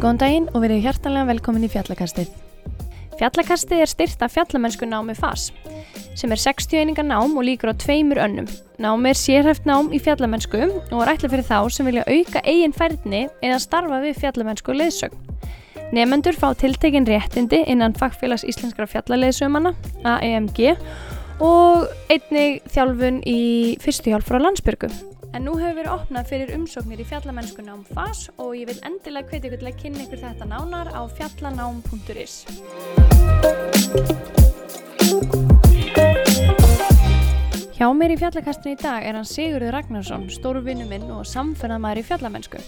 [0.00, 2.30] Góðan daginn og verið hjartanlega velkomin í Fjallakastið.
[3.20, 5.50] Fjallakastið er styrt af fjallamennsku námi FAS
[6.18, 8.48] sem er 60 einingar nám og líkur á tveimur önnum.
[8.80, 12.74] Námi er sérhæft nám í fjallamennsku og er ætla fyrir þá sem vilja auka eigin
[12.74, 15.20] færðni eða starfa við fjallamennsku leðsögn.
[15.92, 19.74] Nefendur fá tiltekin réttindi innan Fagfélags Íslenskra fjallaleðsömanna,
[20.06, 20.74] AEMG,
[21.44, 23.40] og einnig þjálfun í
[23.82, 24.90] fyrstu hjálp frá landsbyrgu.
[25.30, 29.30] En nú hefur verið opnað fyrir umsóknir í fjallamennskuna um FAS og ég vil endilega
[29.30, 32.34] hvetja ykkur til að kynna ykkur þetta nánar á fjallanám.is.
[37.80, 42.02] Hjá mér í fjallakastinu í dag er hann Sigurður Ragnarsson, stóru vinnu minn og samferðamæður
[42.02, 42.58] í fjallamennsku.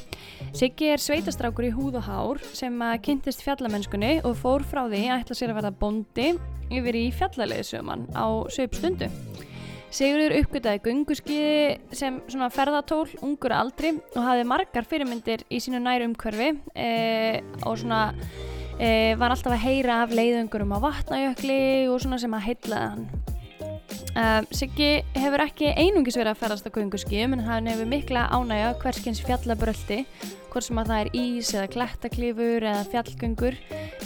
[0.57, 5.19] Siggi er sveitastrákur í húð og hár sem kynntist fjallamennskunni og fór frá því að
[5.19, 6.31] ætla sér að verða bondi
[6.73, 8.25] yfir í fjallaleiðsögumann á
[8.57, 9.11] söp stundu.
[9.93, 16.55] Sigurður uppgötaði gunguskiði sem ferðatól, ungur aldri og hafði margar fyrirmyndir í sínu næru umhverfi
[16.73, 16.89] e,
[17.69, 18.01] og svona
[18.81, 21.61] e, var alltaf að heyra af leiðungurum á vatnajökli
[21.93, 23.07] og svona sem að heitlaði hann.
[23.93, 28.75] E, Siggi hefur ekki einungis verið að ferðast á gunguskiðum en hann hefur mikla ánægja
[28.83, 30.03] hverskins fjallabröldi,
[30.53, 33.59] hvort sem að það er ís eða klettaklifur eða fjallgöngur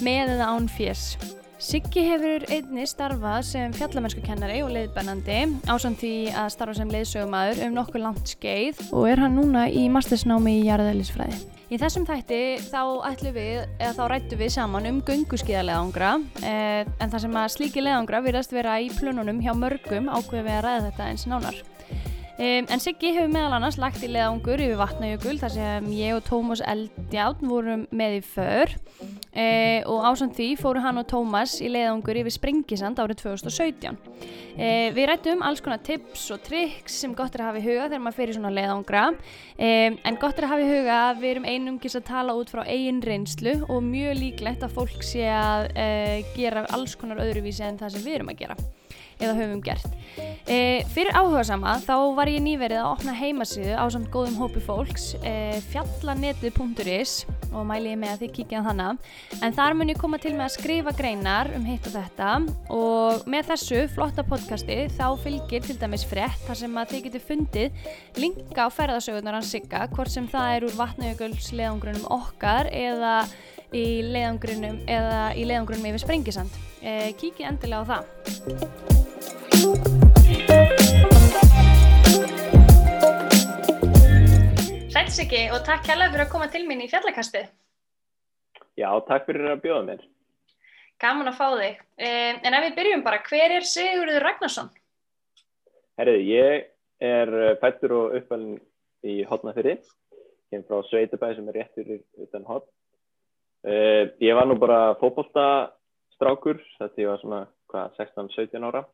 [0.07, 1.09] með eða án fjers.
[1.57, 5.39] Siggi hefur einni starfað sem fjallamennskukennari og leiðbennandi
[5.73, 9.87] ásand því að starfa sem leiðsögumæður um nokkuð langt skeið og er hann núna í
[9.93, 11.39] mastersnámi í jarðælisfræði.
[11.73, 16.11] Í þessum þætti þá ætlum við, eða þá rættum við saman um gunguskíðarleðangra
[16.45, 20.59] eh, en það sem að slíki leðangra virðast vera í plönunum hjá mörgum ákveði við
[20.59, 21.65] að ræða þetta eins nánar.
[22.37, 26.27] Um, en Siggi hefur meðal annars lagt í leðangur yfir vatnajökul þar sem ég og
[26.27, 28.75] Tómas Eldjátt vorum með í för.
[29.37, 33.97] Uh, og ásand því fóru hann og Tómas í leðangur yfir Sprengisand árið 2017.
[33.97, 37.89] Uh, við rættum alls konar tips og triks sem gott er að hafa í huga
[37.89, 39.09] þegar maður fyrir svona leðangra.
[39.57, 42.53] Um, en gott er að hafa í huga að við erum einungis að tala út
[42.53, 47.65] frá eigin reynslu og mjög líklegt að fólk sé að uh, gera alls konar öðruvísi
[47.65, 48.65] en það sem við erum að gera
[49.21, 49.87] eða höfum gert.
[50.47, 54.63] E, fyrir áhuga sama þá var ég nýverið að opna heimasíðu á samt góðum hópi
[54.65, 57.15] fólks e, fjallanetið.is
[57.57, 60.47] og mæli ég með að þið kíkja þannig en þar mun ég koma til með
[60.49, 62.31] að skrifa greinar um hitt og þetta
[62.77, 67.27] og með þessu flotta podcasti þá fylgir til dæmis frétt þar sem að þið getur
[67.31, 67.91] fundið
[68.21, 73.19] linka á ferðarsögurnar hans sigga hvort sem það er úr vatnajökuls leðangrunum okkar eða
[73.75, 76.63] í leðangrunum eða í leðangrunum yfir Sprengisand.
[76.81, 79.06] E, kíkja endilega á það.
[84.95, 87.49] Sætsiki og takk hella fyrir að koma til mín í fjallakastið.
[88.79, 90.05] Já, takk fyrir að bjóða mér.
[91.03, 91.83] Gaman að fá þig.
[91.99, 94.71] En ef við byrjum bara, hver er Sigurður Ragnarsson?
[95.99, 96.71] Herrið, ég
[97.11, 98.63] er fættur og uppalinn
[99.03, 99.81] í Hotnafyrri.
[100.55, 101.87] Er frá Sveitabæði sem er réttur
[102.23, 102.71] utan Hotn.
[104.23, 107.43] Ég var nú bara fókbóltastrákur, þetta ég var svona
[107.99, 108.87] 16-17 ára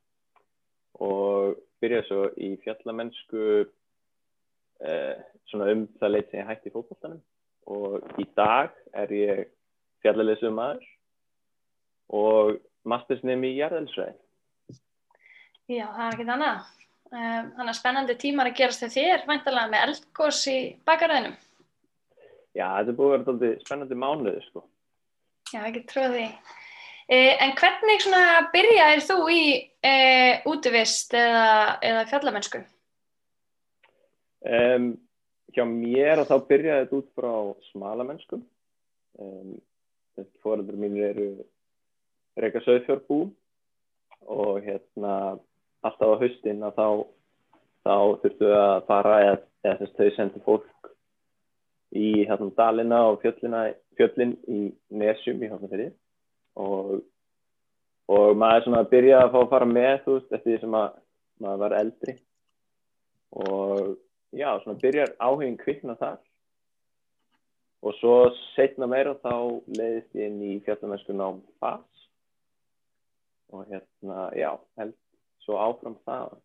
[1.01, 3.45] og byrjaði svo í fjallamennsku
[4.85, 5.17] eh,
[5.51, 7.23] svona um það leitt sem ég hætti í fólkváltanum
[7.73, 9.43] og í dag er ég
[10.03, 10.87] fjallalesum maður
[12.13, 12.59] og
[12.89, 14.19] mastersnemi í jarðelsræði.
[15.71, 16.71] Já, það er ekkit annað.
[17.13, 21.35] Um, þannig að spennandi tímar að gerast þegar þér, væntalega með eldgós í bakarðinum.
[22.57, 24.65] Já, þetta búið að vera spennandi mánuði, sko.
[25.53, 26.25] Já, ekki tröði.
[26.25, 26.62] Eh,
[27.09, 28.05] en hvernig
[28.53, 29.43] byrjaðir þú í
[29.85, 32.63] eh, útivist eða, eða fjallamennsku?
[34.43, 34.93] Um,
[35.55, 37.35] hjá mér og þá byrjaði þetta út frá
[37.71, 38.41] smalamennsku.
[39.19, 39.55] Um,
[40.45, 41.29] Fóröldur mín eru
[42.37, 43.25] reyka söðfjörbú
[44.29, 45.15] og hérna
[45.83, 46.89] alltaf á haustin að þá,
[47.87, 50.91] þá þurftu að fara eða, eða þess að þau sendi fólk
[51.93, 54.61] í hérna dalina og fjöllin í
[55.03, 55.91] nesjum í hófnafyrði
[56.61, 57.01] og,
[58.13, 60.91] og maður svona byrjaði að fá að fara með þú veist, eftir því sem að
[61.43, 62.17] maður var eldri.
[63.43, 63.97] Og
[64.37, 66.21] já, svona byrjar áhugin kvikna þar.
[67.83, 68.17] Og svo
[68.53, 69.35] setna meira þá
[69.75, 71.33] leiðist ég inn í fjallamennskunna á
[71.63, 71.89] FAS
[73.53, 74.95] og hérna, já, held
[75.45, 76.39] svo áfram það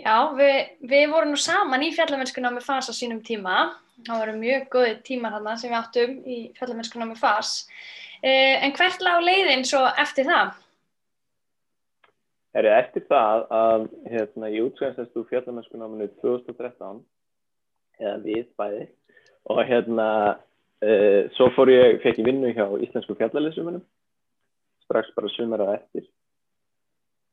[0.00, 0.58] Já, við,
[0.88, 3.74] við vorum nú saman í fjallamennskunna með FAS á sínum tíma.
[4.02, 7.52] Það voru mjög góði tímar þarna sem við áttum í fjallamennskunna með FAS
[8.30, 10.52] en hvert lág leiðin svo eftir það?
[12.52, 17.00] Er eftir það að hérna, ég útskæðast úr fjallamennskunáminu 2013
[18.02, 18.82] eða við bæði
[19.50, 20.08] og hérna
[20.84, 23.82] uh, svo fór ég, fekk ég vinnu hjá Íslensku fjallalessumunum
[24.84, 26.06] strax bara sumar á eftir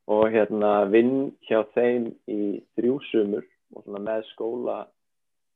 [0.09, 3.45] og hérna vinn hjá þeim í þrjú sumur
[3.75, 4.80] og svona með skóla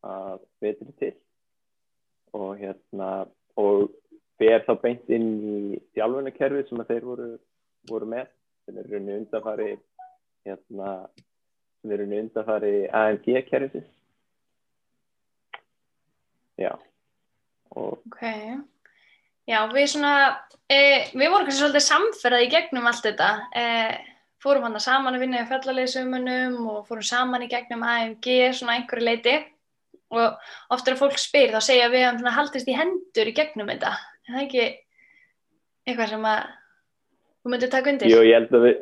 [0.03, 1.13] að vetri til
[2.35, 3.09] og hérna
[3.57, 3.93] og
[4.41, 7.27] fer þá beint inn í þjálfunarkerfið sem þeir voru,
[7.89, 8.31] voru með
[8.63, 9.73] sem er rauninu undanfari
[10.47, 10.93] hérna
[11.81, 13.83] sem er rauninu undanfari AMG-kerfið
[16.57, 16.73] já.
[17.75, 18.21] Og Ok,
[19.49, 20.15] já við svona,
[20.69, 23.63] e, við vorum kannski svolítið samferðað í gegnum allt þetta, e,
[24.43, 29.07] fórum hann saman að vinna í fjallarleisumunum og fórum saman í gegnum AMG svona einhverju
[29.07, 29.35] leiti.
[30.13, 30.35] Og
[30.69, 33.95] oft er að fólk spyr þá segja við svona haldist í hendur í gegnum þetta,
[34.27, 34.65] er það ekki
[35.83, 36.41] eitthvað sem að
[37.43, 38.11] þú myndir taka undir?
[38.11, 38.81] Jú, ég held að við,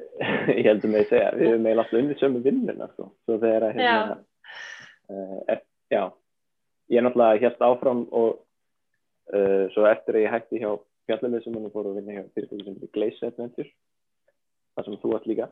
[0.60, 3.68] ég held að með segja, við hefum eiginlega alltaf undir sömu vinnuna, sko, svo þegar
[3.68, 4.18] að, hérna,
[5.10, 6.04] uh, er, já,
[6.94, 8.32] ég er náttúrulega helt áfram og
[9.34, 10.72] uh, svo eftir að ég hætti hjá
[11.10, 13.72] fjallalið sem hann fór að vinna hjá fyrirtæki sem heitir Glaze Adventure,
[14.78, 15.50] það sem þú ætti líka,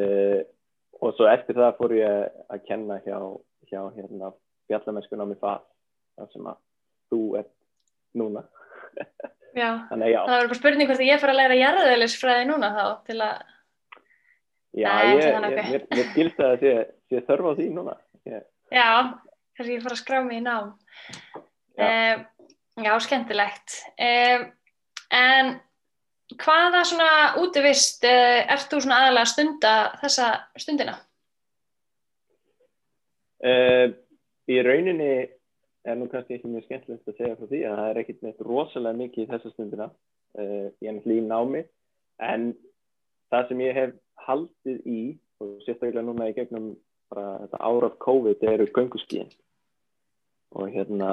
[0.00, 0.40] uh,
[1.00, 3.18] og svo eftir það fór ég að kenna hjá,
[3.70, 4.34] hjá hérna,
[4.66, 6.58] fjallamennskun á mig það sem að
[7.10, 7.54] þú ert
[8.18, 8.42] núna.
[9.56, 10.20] Já, Þannig, já.
[10.22, 13.40] það verður bara spurning hvort ég fara að læra jarðeðlisfræði núna þá til að,
[14.78, 15.70] Já, Nei, ég, ég, nokkuð.
[15.72, 16.74] mér, mér skilst að það sé,
[17.10, 17.94] sé þörf á því núna.
[18.30, 18.86] Ég, já,
[19.58, 20.68] kannski ég fara að skrá mig í nám.
[21.80, 21.88] Já.
[21.88, 22.22] Um,
[22.86, 23.74] já, skemmtilegt.
[24.06, 24.44] Um,
[25.18, 25.50] en
[26.38, 27.08] hvaða svona
[27.42, 30.28] útivist uh, ert þú svona aðalega að stunda þessa
[30.62, 30.94] stundina?
[33.42, 33.86] uh,
[34.50, 35.12] í rauninni
[35.84, 38.44] er nú kannski ekki mjög skemmtilegt að segja frá því að það er ekkert neitt
[38.46, 39.88] rosalega mikið í þessa stundina.
[40.38, 41.62] Uh, ég er náttúrulega í námi,
[42.22, 42.46] en
[43.32, 43.94] það sem ég hef
[44.26, 45.02] haldið í,
[45.40, 46.72] og sérstaklega núna í gegnum
[47.10, 49.30] bara þetta árað COVID, eru gönguskíin.
[50.60, 51.12] Og hérna,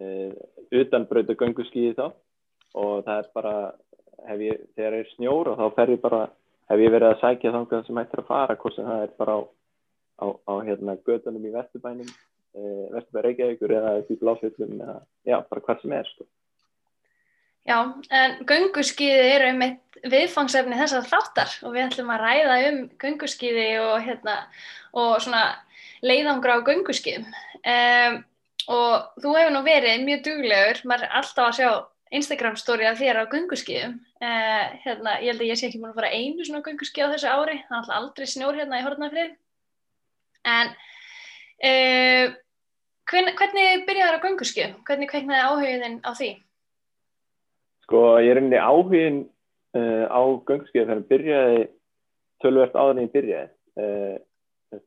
[0.00, 0.32] uh,
[0.80, 2.08] utanbrauta gönguskíi þá,
[2.76, 3.54] og það er bara,
[4.40, 6.24] ég, þegar er snjór og þá fer ég bara,
[6.72, 9.36] hef ég verið að sækja þangað sem hættir að fara, hvort sem það er bara
[9.36, 9.40] á,
[10.24, 12.10] á, á hérna, gödunum í Vesturbænum,
[12.56, 14.98] uh, Vesturbæ Reykjavíkur eða upp í Bláfjöllum eða,
[15.28, 16.28] já, bara hvað sem er, sko.
[17.66, 17.78] Já,
[18.14, 23.66] en gönguskíði eru um eitt viðfangsefni þessar þáttar og við ætlum að ræða um gönguskíði
[23.82, 24.36] og, hérna,
[24.94, 25.42] og svona
[26.06, 27.26] leiðangra á gönguskíðum.
[27.66, 28.20] Um,
[28.70, 31.70] og þú hefur nú verið mjög duglegur, maður er alltaf að sjá
[32.14, 33.98] Instagram story af þér á gönguskíðum.
[34.22, 37.12] Uh, hérna, ég held að ég sé ekki múin að fara einu svona gönguskíð á
[37.16, 39.36] þessu ári, það er alltaf aldrei snjór hérna í Hortnafrið.
[40.54, 40.74] En
[41.66, 42.36] uh,
[43.10, 44.76] hvern, hvernig byrjaður á gönguskíðum?
[44.86, 46.30] Hvernig kveiknaði áhugin á því?
[47.86, 49.18] Sko, ég er einnig áhugin
[49.78, 51.60] uh, á gönguskíði þegar ég byrjaði
[52.44, 53.48] tölvert áður en ég byrjaði
[53.82, 54.16] uh,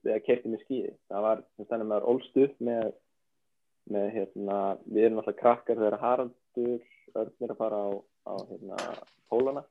[0.03, 0.93] þegar kerti með skíði.
[1.11, 2.91] Það var þannig að maður ólst upp með,
[3.95, 6.79] með hérna, við erum alltaf krakkar þegar Haraldur
[7.17, 7.89] Örn er að fara á,
[8.29, 8.83] á hérna,
[9.31, 9.63] pólana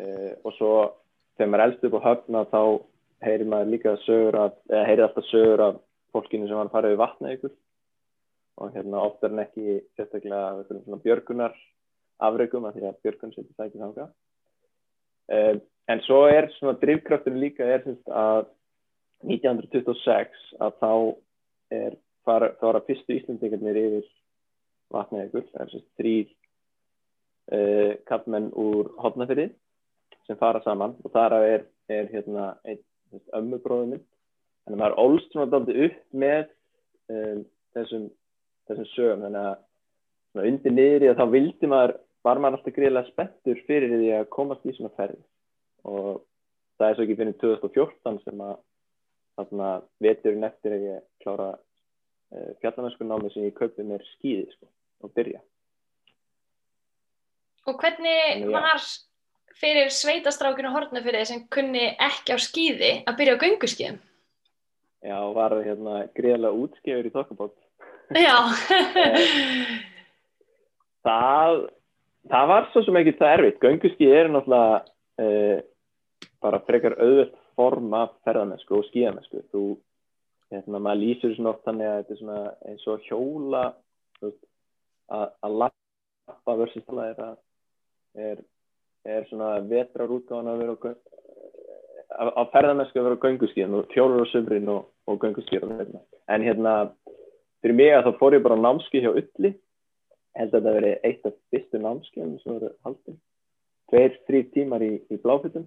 [0.00, 0.72] uh, og svo
[1.36, 2.62] þegar maður elst upp á höfna þá
[3.26, 5.80] heyrir maður líka sögur af, eða heyrir alltaf sögur af
[6.14, 7.52] fólkinu sem var að fara við vatna ykkur
[8.60, 11.54] og hérna oftar en ekki sérstaklega af björgunar
[12.20, 14.06] afreikum að því að björgun setur sækið þanga.
[15.30, 15.60] Um,
[15.90, 18.50] en svo er svona drivkrafturinn líka er semst að
[19.24, 20.92] 1926 að þá
[21.76, 21.96] er
[22.26, 24.06] fara, þá er að fyrstu Íslandingarnir yfir
[24.92, 26.30] vatnaðegur, það er semst þrýr
[27.54, 29.50] uh, kallmenn úr hotnafyrði
[30.26, 32.82] sem fara saman og þar er, er hérna einn
[33.36, 34.08] ömmubróðum minn.
[34.64, 36.40] Þannig að maður ólst svona daldi upp með
[37.10, 37.42] um,
[37.76, 38.06] þessum,
[38.68, 43.10] þessum sögum þannig að undir niður í að þá vildi maður var maður alltaf greiðilega
[43.10, 45.22] spenntur fyrir því að komast í svona ferði
[45.88, 46.20] og
[46.80, 48.56] það er svo ekki fyrir 2014 sem að
[49.40, 49.70] þarna
[50.04, 54.68] veturinn eftir að ég klára uh, fjallamennsku námi sem ég kaupið mér skýði sko,
[55.04, 55.40] og byrja.
[57.68, 58.84] Og hvernig var
[59.60, 64.00] fyrir sveitastrákinu hortnafyrði sem kunni ekki á skýði að byrja á gönguskýðum?
[65.00, 67.56] Já, var hérna greiðilega útskefur í tokkabótt.
[68.20, 68.36] Já.
[71.06, 71.60] Það,
[72.28, 73.60] það var svo sem ekki það erfitt.
[73.62, 74.80] Gönguskíði er náttúrulega
[75.24, 75.62] uh,
[76.44, 79.44] bara frekar auðvöld form af ferðamennsku og skíðamennsku.
[79.54, 79.62] Þú,
[80.52, 83.64] hérna, maður lýsir svona oft þannig að þetta er svona eins og hjóla,
[85.10, 87.36] að, lappa versus tala er að
[88.20, 88.42] er,
[89.08, 91.19] er svona vetrarútgáðan að vera gö-
[92.18, 95.76] á, ferðamennsku að vera á gönguskíðan og hjólar á sömrin og, og gönguskíðan.
[95.78, 96.04] Hérna.
[96.30, 96.74] En hérna,
[97.62, 99.54] fyrir mig að þá fór ég bara á námski hjá Ulli
[100.38, 103.18] held að þetta veri eitt af fyrstu námskeiðum sem voru haldin
[103.90, 105.66] tveir, þrý tímar í, í bláfittum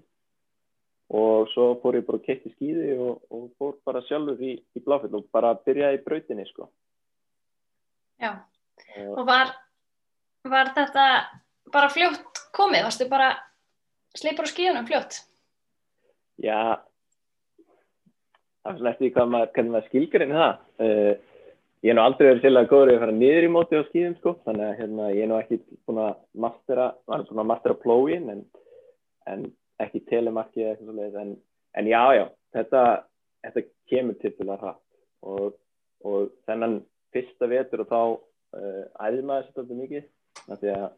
[1.13, 4.55] og svo fór ég bara að keitt í skýði og, og fór bara sjálfur í,
[4.55, 6.69] í bláfitt og bara byrjaði í brautinni sko.
[8.23, 8.31] Já.
[9.09, 9.51] og Og var,
[10.47, 11.05] var þetta
[11.73, 12.87] bara fljótt komið?
[12.87, 13.33] Varstu bara
[14.15, 15.21] sleipur á skýðunum fljótt?
[16.41, 16.81] Já,
[18.63, 20.53] það er svona eftir hvað maður, hvernig maður skilgarinn það.
[20.81, 21.13] Uh,
[21.83, 24.35] ég er nú aldrei verið að góður að fara niður í móti á skýðum sko,
[24.47, 26.13] þannig að hérna, ég er nú ekki búin að
[26.45, 28.45] mastera, maður er búin að mastera plógin en,
[29.29, 29.45] en
[29.83, 31.35] ekki telemarki eða eitthvað svolítið, en,
[31.81, 32.25] en já, já,
[32.57, 32.83] þetta,
[33.45, 34.81] þetta kemur að hratt.
[35.23, 35.59] Og,
[36.03, 36.79] og þennan
[37.15, 40.07] fyrsta vetur og þá uh, æði maður þetta mikið,
[40.47, 40.89] þannig að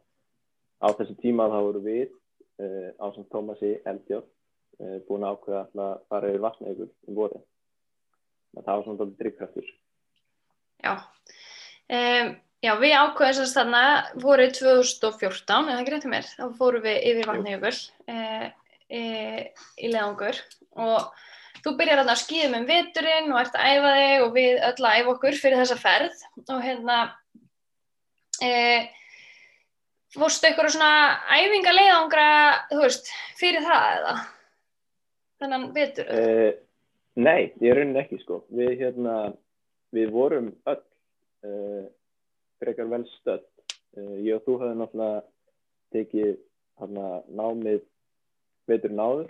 [0.86, 4.30] á þessu tíma þá voru við uh, á sem Tómasi Eldjórn
[5.08, 7.41] búin að ákveða að fara yfir vatna ykkur um voru.
[8.55, 9.70] Það var svona doldið drivkraftur.
[10.86, 10.94] Já,
[11.98, 13.84] um, já við ákveðum þess að þarna
[14.24, 17.79] voru 2014, eða ekki reyndið mér, þá fórum við yfir vatnajökull
[18.12, 18.17] e,
[18.89, 19.01] e,
[19.79, 20.41] í leðangur
[20.86, 21.24] og
[21.65, 25.00] þú byrjar að skýðum um veturinn og ert að æfa þig og við öll að
[25.00, 26.22] æfa okkur fyrir þessa ferð.
[26.46, 27.00] Og hérna
[28.44, 28.51] e,
[30.15, 30.94] fórstu ykkur svona
[31.34, 32.29] æfinga leiðangra,
[32.72, 34.15] þú veist, fyrir það eða
[35.42, 36.10] þannan vetur?
[37.15, 39.15] Nei, ég raunin ekki sko, við hérna
[39.96, 40.82] við vorum öll
[41.48, 41.86] uh,
[42.60, 43.46] frekar vel stödd.
[43.96, 45.22] Uh, ég og þú höfum náttúrulega
[45.96, 46.34] tekið
[46.82, 47.86] hana, námið
[48.68, 49.30] veitur náður.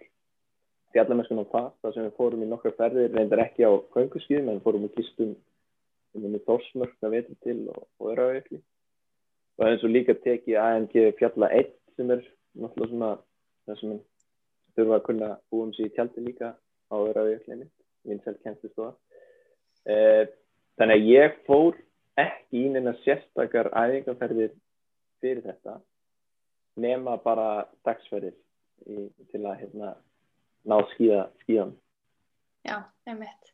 [0.95, 4.87] Fjallameskunum það, það sem við fórum í nokkar ferðir, reyndar ekki á könguskýðum, en fórum
[4.87, 5.35] í kistum
[6.15, 8.61] um þórsmörk að veitur til og, og öraugli.
[9.59, 11.69] Og eins og líka tekið AMG fjalla 1
[11.99, 12.23] sem er
[12.55, 13.11] náttúrulega svona
[13.67, 13.97] það sem
[14.75, 16.53] þurfa að kunna búum sér í tjaldi líka
[16.91, 17.67] á öraugli,
[18.05, 18.95] vinsælt kennstustofa.
[19.85, 20.25] Uh,
[20.75, 21.77] Þannig að ég fór
[22.19, 24.51] ekki í neina sérstakar æfingarferðir
[25.23, 25.77] fyrir þetta
[26.83, 28.35] nema bara dagsferðir
[28.83, 29.93] í, til að hérna,
[30.67, 31.71] ná skíða skíðan.
[32.67, 33.51] Já, einmitt.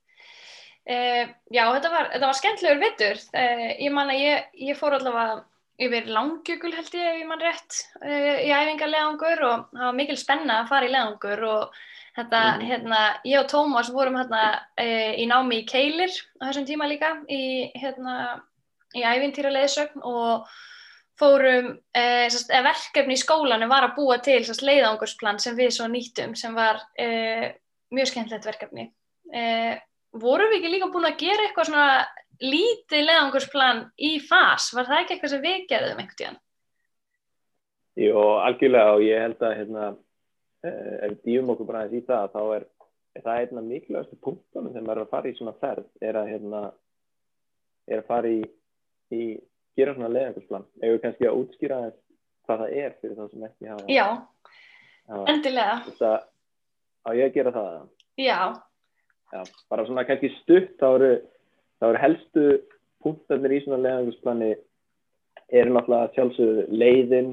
[0.81, 3.21] Uh, já, þetta var, var skemmtilegur vittur.
[3.37, 5.43] Uh, ég man að ég, ég fór allavega
[5.81, 10.19] yfir langjökul held ég, ef ég man rétt, uh, í æfingarlegangur og það var mikil
[10.19, 12.63] spenna að fara í legangur og Þetta, mm.
[12.67, 14.41] hérna, ég og Tómas vorum hérna
[14.75, 14.87] e,
[15.23, 16.11] í námi í Keilir
[16.41, 18.15] á þessum tíma líka í, hérna,
[18.91, 20.49] í ævintýra leðsögn og
[21.19, 25.87] fórum, e, sest, verkefni í skólanum var að búa til sest, leiðangursplan sem við svo
[25.87, 26.83] nýttum sem var
[27.95, 28.89] mjög skemmtilegt verkefni.
[29.31, 29.45] E,
[30.11, 31.89] vorum við ekki líka búin að gera eitthvað svona
[32.41, 34.71] lítið leiðangursplan í fas?
[34.75, 36.39] Var það ekki eitthvað sem við gerðum einhvern tíðan?
[38.01, 38.15] Jú,
[38.47, 39.91] algjörlega og ég held að hérna
[40.61, 42.65] Eh, ef við dýfum okkur bara aðeins í það þá er,
[43.17, 46.27] er það einna mikilvægastu punktunum þegar maður er að fara í svona ferð er að,
[46.29, 46.59] hérna,
[47.89, 48.43] er að fara í,
[49.17, 49.21] í
[49.79, 51.79] gera svona leðangusplan eða kannski að útskýra
[52.45, 54.05] hvað það er fyrir það sem ekki hafa Já,
[55.33, 56.11] endilega þetta,
[57.01, 57.81] Á ég að gera það?
[58.21, 58.39] Já.
[59.31, 61.13] Já Bara svona kannski stutt þá eru,
[61.79, 62.47] þá eru helstu
[63.01, 64.51] punktarnir í svona leðangusplani
[65.51, 67.31] eru náttúrulega sjálfsögðu leiðin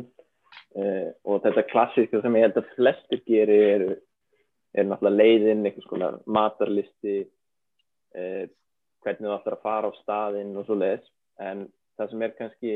[0.76, 3.84] Uh, og þetta klassíska sem ég held að flestir gerir er,
[4.76, 8.44] er náttúrulega leiðinn, einhvers konar matarlisti uh,
[9.02, 11.08] hvernig þú ætlar að fara á staðinn og svo leiðis
[11.40, 11.64] en
[11.96, 12.74] það sem er kannski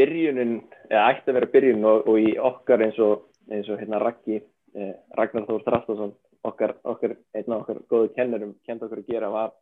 [0.00, 0.56] byrjunin
[0.88, 4.40] eða ætti að vera byrjun og, og í okkar eins og, eins og hérna Raggi
[4.40, 6.16] uh, Ragnar Þór Strastason
[6.46, 9.54] okkar, okkar, einn af okkar góðu kennurum kent okkur að gera var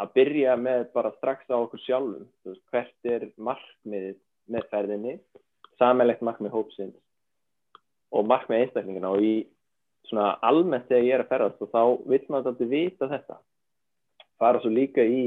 [0.00, 2.26] að byrja með bara strax á okkur sjálfum.
[2.46, 4.18] Veist, hvert er markmiðið
[4.50, 5.16] með ferðinni?
[5.78, 6.98] Samanlegt markmið hópsins
[8.14, 9.34] og markmið einstaklingina og í
[10.08, 13.38] svona almennt þegar ég er að ferðast og þá vil maður alltaf vita þetta.
[14.38, 15.24] Fara svo líka í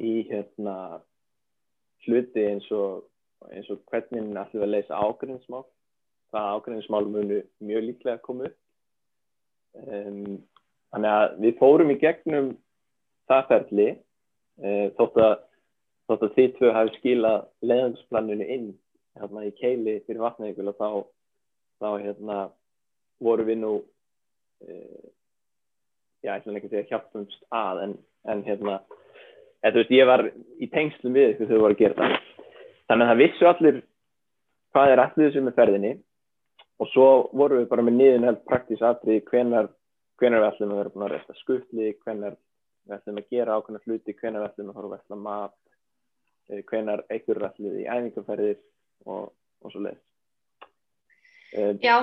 [0.00, 1.00] í hérna
[2.04, 3.04] hluti eins og
[3.52, 5.64] eins og hvernig allir að leysa ágrinnsmál
[6.34, 8.58] það ágrinnsmál munu mjög líklega að koma upp
[9.82, 10.38] um,
[10.94, 12.52] þannig að við fórum í gegnum
[13.30, 15.34] það ferli uh, þótt að
[16.04, 18.70] þótt að þið tvö hafi skilað leiðansplaninu inn
[19.18, 20.88] hérna í keili fyrir vatnavíkul og þá,
[21.80, 22.38] þá hérna
[23.24, 25.06] voru við nú uh,
[26.24, 27.96] já, ég ætla ekki að segja hjálpumst að en,
[28.30, 28.78] en hérna
[29.64, 30.26] eða, veist, ég var
[30.60, 32.16] í tengslum við þau voru að gera það.
[32.88, 33.80] Þannig að það vissu allir
[34.74, 35.92] hvað er allir þessu með ferðinni
[36.84, 39.70] og svo voru við bara með niðun held praktísk aðrið hvenar,
[40.20, 42.36] hvenar við ætlum að vera búin að resta skuttli hvenar
[42.84, 45.56] við ætlum að gera ákveðna hluti hvenar við ætlum að að vesla mat
[46.50, 48.60] eh, hvenar einhverju ætlum í æfingarferðir
[49.06, 49.32] og,
[49.64, 50.04] og svo leiðis.
[51.54, 51.96] Um, Já,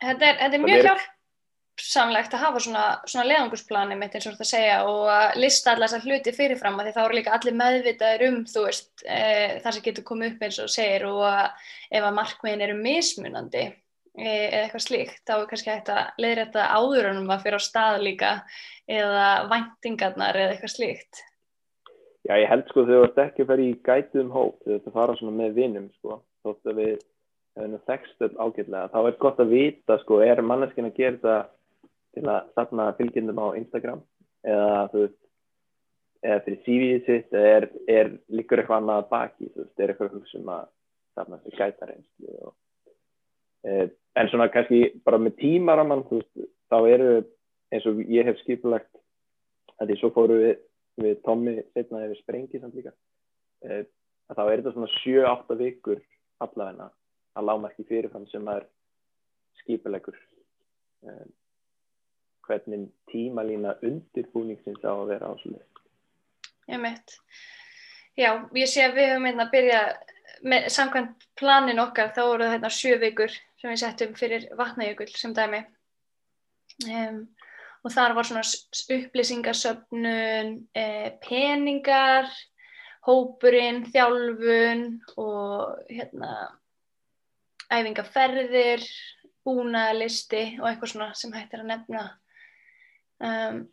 [0.00, 1.04] þetta er, þetta er mjög
[1.76, 5.90] hjálpsamlegt að hafa svona, svona leðangursplanið mitt eins og þetta segja og að lista allar
[5.90, 9.74] þessar hluti fyrirfram að því þá eru líka allir meðvitaðir um þú veist e, það
[9.76, 14.30] sem getur komið upp eins og segir og að ef að markmiðin eru mismunandi e,
[14.30, 18.30] eða eitthvað slíkt þá er kannski hægt að leiðrætta áðurunum að fyrir á stað líka
[18.88, 21.24] eða væntingarnar eða eitthvað slíkt.
[22.26, 24.96] Já, ég held sko þau vart ekki að fara í gætið um hóp, vart að
[24.96, 26.96] fara svona með vinnum sko, þótt að við
[27.56, 31.14] hefur nú þekkst upp ágætlega, þá er gott að vita sko, er manneskinn að gera
[31.16, 31.36] þetta
[32.16, 34.02] til að safna fylgjendum á Instagram
[34.46, 35.22] eða þú veist
[36.26, 40.52] eða fyrir CV-ið sitt er, er líkur eitthvað annað baki þú veist, er eitthvað sem
[40.52, 40.68] að
[41.16, 42.54] safna sér gæta reynslu og,
[43.66, 47.10] e, en svona kannski bara með tímaraman þú veist, þá eru
[47.74, 48.90] eins og ég hef skipulagt
[49.76, 50.54] að því svo fóru við,
[51.02, 52.94] við Tommy setna yfir sprengi samt líka
[53.64, 53.84] e,
[54.30, 56.04] að þá er þetta svona 7-8 vikur
[56.44, 56.90] allavegna
[57.36, 58.64] að lámarki fyrirfram sem er
[59.60, 60.16] skipulegur
[61.04, 61.18] e,
[62.46, 65.62] hvernig tímalína undirbúningsins á að vera ásluð
[66.66, 67.18] Ég mitt.
[68.18, 69.80] Já, ég sé að við höfum einnig að byrja
[70.46, 75.34] með samkvæmt planin okkar, þá voru þetta sjö vikur sem við settum fyrir vatnajökull sem
[75.36, 75.62] dæmi.
[76.90, 77.20] Um,
[77.86, 78.42] og þar var svona
[78.96, 82.26] upplýsingarsöfnun, eh, peningar,
[83.06, 84.86] hópurinn, þjálfun
[85.22, 86.32] og hérna
[87.70, 88.82] æfingaferðir,
[89.46, 92.06] búnaðalisti og eitthvað svona sem hættir að nefna.
[93.24, 93.64] Um,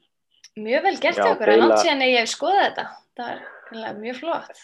[0.53, 2.83] Mjög vel gert okkur, en átt síðan ég hef skoðað þetta.
[3.17, 4.59] Það er mjög flott.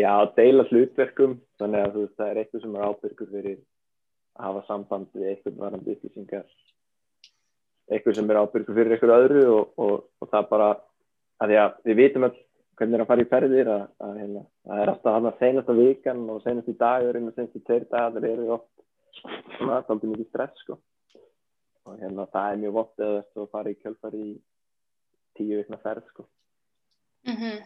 [0.00, 3.58] Já, deila hlutverkum, þannig að veist, það er eitthvað sem er ábyrgur fyrir
[4.38, 6.46] að hafa samband við eitthvað varandi upplýsingar.
[7.90, 10.70] Eitthvað sem er ábyrgur fyrir eitthvað öðru og, og, og það bara,
[11.42, 12.36] að því að við vitum all
[12.80, 15.16] hvernig það er að fara í ferðir, að, að, að, hérna, að það er alltaf
[15.18, 18.46] hann að senast að vikan og senast í dagurinn og senast í tveir dagar eru
[18.56, 18.70] oft
[19.20, 20.78] það er alltaf mikið stress, sko
[21.86, 24.28] og hérna það er mjög vott eða þú farið í kjölfar í
[25.38, 26.26] tíu vikna ferð sko.
[27.26, 27.60] Mm -hmm.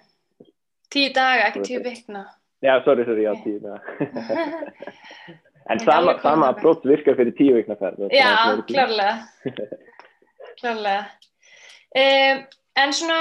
[0.91, 2.27] Tíu daga, ekki tíu vikna.
[2.63, 3.81] Já, sorry, sorry, já, tíu daga.
[5.71, 9.19] En sama, sama brott virkar fyrir tíu vikna ferð Já, klárlega.
[10.61, 11.05] Klárlega.
[11.97, 13.19] Um, En svona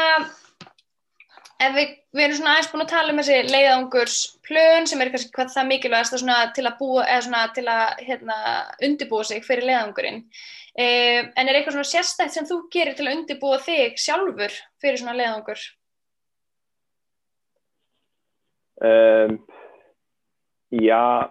[1.61, 4.17] ef við, við erum svona aðeins búin að tala um þessi leiðangurs
[4.47, 6.17] plön sem er kannski hvað það mikilvægast
[6.57, 8.37] til að búa, svona til að hérna,
[8.87, 10.23] undibúa sig fyrir leiðangurinn.
[10.73, 15.01] Um, en er eitthvað svona sérstætt sem þú gerir til að undibúa þig sjálfur fyrir
[15.01, 15.61] svona leiðangur?
[18.83, 19.37] Um,
[20.73, 21.29] já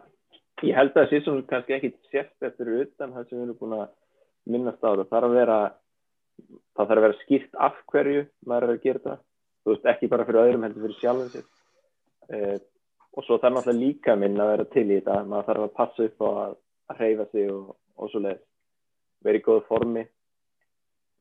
[0.62, 3.58] ég held að það sé svona kannski ekki sérstætt fyrir utan það sem við erum
[3.58, 3.88] búin að
[4.52, 4.90] minnast á.
[4.94, 5.60] Það þarf að vera
[6.72, 9.20] það þarf að vera skýrt af hverju maður er að gera það
[9.62, 11.46] þú veist, ekki bara fyrir öðrum heldur fyrir sjálfum sér.
[12.32, 12.56] Uh,
[13.12, 15.18] og svo þarf náttúrulega líka minn að vera til í þetta.
[15.28, 16.56] Maður þarf að passa upp á að,
[16.92, 18.42] að hreyfa sig og, og svo leið
[19.22, 20.06] vera í góð formi.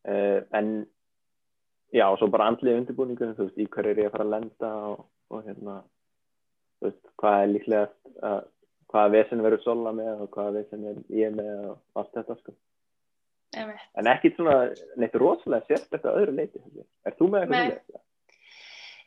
[0.07, 0.71] Uh, en
[1.93, 4.33] já, og svo bara andlið undirbúningunum, þú veist, í hverju er ég að fara að
[4.37, 5.81] lenda og, og hérna
[6.79, 7.85] þú veist, hvað er líklega
[8.31, 8.41] að
[8.91, 12.55] hvaða vesen verður sola með og hvaða vesen er ég með og allt þetta sko.
[13.99, 14.55] En ekki svona
[14.99, 16.61] neitt rosalega sérstætt að öðru leiti
[17.07, 18.01] er þú með eitthvað leiti?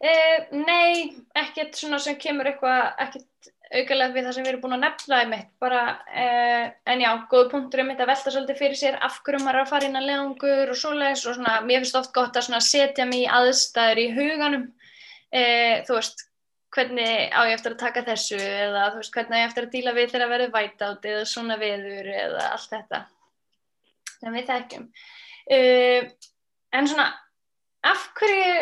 [0.02, 4.76] Uh, nei, ekkert svona sem kemur eitthvað, ekkert augalega við það sem við erum búin
[4.76, 8.60] að nefna í mitt, bara, uh, en já, góðu punktur er mitt að velta svolítið
[8.60, 11.54] fyrir sér af hverju maður er að fara inn að leðangur og svoleiðis og svona,
[11.64, 14.68] mér finnst oft gott að setja mér í aðstæður í huganum,
[15.30, 16.26] uh, þú veist,
[16.74, 19.74] hvernig á ég eftir að taka þessu eða þú veist, hvernig á ég eftir að
[19.76, 23.04] díla við þegar að verði væt átt eða svona viður eða allt þetta.
[24.18, 24.88] Sem við þekkjum.
[26.74, 27.06] En svona,
[27.86, 28.56] af hverju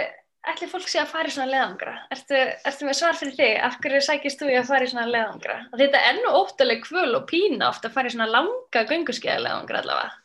[0.50, 1.92] ætli fólk sé að fara í svona leðangra?
[2.14, 3.52] Ertu, ertu með svar fyrir þig?
[3.66, 5.58] Af hverju sækist þú í að fara í svona leðangra?
[5.78, 9.82] Þetta er ennu óttaleg kvöl og pína ofta að fara í svona langa gönguskeiða leðangra
[9.82, 10.16] allavega.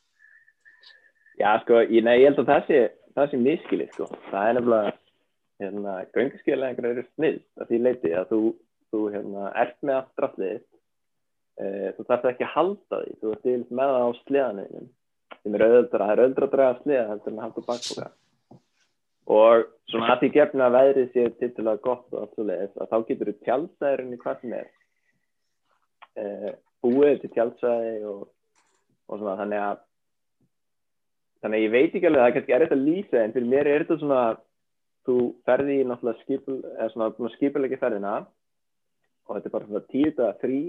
[1.38, 2.80] Já, sko, ég, nei, ég held að það sé,
[3.18, 4.10] það sé miskilið, sko.
[4.32, 4.96] Það er nefnilega,
[5.62, 8.44] hérna, gönguskeiða leðangra eru snið að því leiti að þú,
[8.90, 10.62] þú hérna, ert með allt draflið,
[11.62, 14.94] e, þú þarf ekki að halda því, þú ert með það á sleðanauðinum,
[15.38, 18.10] sem er auðvitað, það er auðvitað að draga sleða heldur en að halda bakboka
[19.28, 22.92] og svona að því gefna að veðrið sé tildulega gott og allt svo leiðis að
[22.92, 24.70] þá getur þú tjálsæðurinn í hvað sem er.
[26.18, 26.54] E,
[26.86, 28.24] búið til tjálsæði og,
[29.08, 29.84] og svona þannig að
[31.44, 33.70] þannig að ég veit ekki alveg það er kannski erriðt að lýsa en fyrir mér
[33.72, 34.24] er þetta svona
[35.08, 38.18] þú ferði í náttúrulega skipul eða svona skipulegi ferðina
[39.28, 40.62] og þetta er bara svona tíu daga frí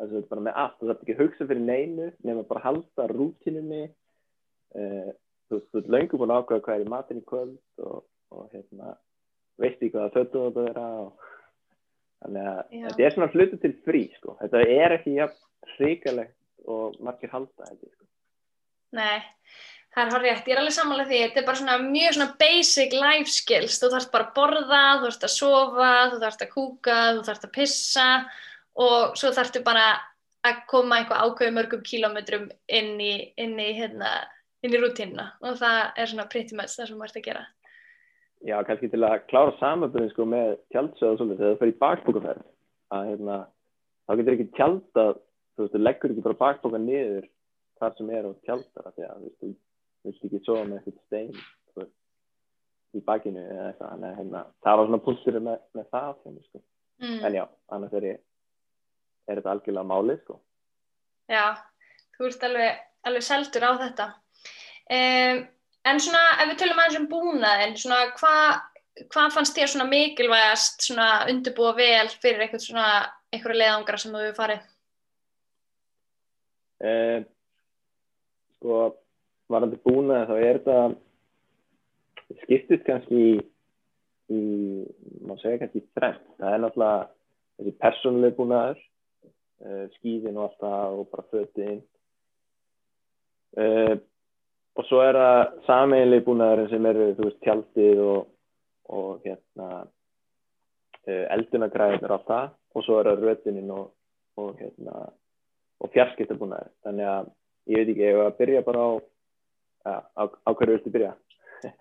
[0.00, 2.64] að þetta er bara með allt þú þarf ekki að hugsa fyrir neinu nema bara
[2.64, 3.82] halda rútinunni
[4.80, 5.12] eða
[5.50, 8.94] þú veist, löngum búin að ákvæða hvað er í matin í kvöld og, og hérna,
[9.60, 11.26] veist í hvaða fötum þú búin að vera og
[12.20, 12.84] þannig að Já.
[12.86, 16.36] þetta er svona hlutu til frí sko, þetta er ekki jafn hrigalegt
[16.68, 18.08] og margir halda þetta sko.
[18.96, 19.22] Nei,
[19.94, 22.96] það er horrið ég er alveg samanlega því þetta er bara svona mjög svona basic
[22.96, 27.00] life skills, þú þarfst bara að borða, þú þarfst að sofa, þú þarfst að kúka,
[27.16, 28.08] þú þarfst að pissa
[28.80, 29.86] og svo þarfstu bara
[30.46, 34.12] að koma eitthvað ákveðu mörgum kílometrum inn í, inn í hérna
[34.64, 37.46] inn í rútínuna og það er svona pretty much það sem þú ert að gera
[38.40, 41.80] Já, kannski til að klára samanbyrðin sko með tjáltsöð og svolítið, þegar þú fyrir í
[41.82, 42.46] bakbúkaferð
[42.96, 43.36] að hérna,
[44.06, 45.04] þá getur ekki tjálta
[45.60, 47.26] þú veist, þú leggur ekki bara bakboka niður
[47.80, 49.50] þar sem er og tjáltar því að þú
[50.08, 51.34] veist ekki sofa með eitthvað stein
[51.76, 51.94] veist,
[52.96, 56.62] í bakinu eða eitthvað en hérna, það var svona púlstur með, með það sko.
[57.04, 57.18] mm.
[57.28, 57.44] en já,
[57.76, 58.22] annars er ég
[59.30, 60.38] er þetta algjörlega málið sko.
[61.30, 61.44] Já,
[62.16, 64.06] þú ert alveg, alveg seldur á þetta
[64.98, 65.44] um,
[65.90, 68.60] en svona ef við tölum aðeins um búnaðin svona hvað
[69.08, 72.88] hvað fannst þér svona mikilvægast svona undirbúa vel fyrir eitthvað svona
[73.30, 74.66] eitthvað leiðangra sem þú hefur farið?
[76.80, 77.22] Eh,
[78.56, 78.80] sko,
[79.52, 83.32] varandi búnaði þá er þetta skiptist kannski í,
[84.32, 84.42] í
[85.26, 86.28] maður segja kannski þrengt.
[86.40, 87.08] Það er náttúrulega
[87.60, 88.84] þessi persónuleg búnaður,
[89.64, 91.82] eh, skýðin og allt það og bara fötinn.
[93.60, 93.94] Eh,
[94.80, 98.20] og svo er það sameinlega búnaðurinn sem eru, þú veist, tjaldið og
[98.90, 99.68] og hérna
[101.06, 102.52] eh, eldunagræðin er á það.
[102.74, 103.88] Og svo er það rötuninn og,
[104.38, 105.08] og, hérna,
[105.82, 107.32] og fjarskiptabúnaður þannig að
[107.70, 111.10] ég veit ekki, ég hef að byrja bara á ja, á, á hverju viltu byrja?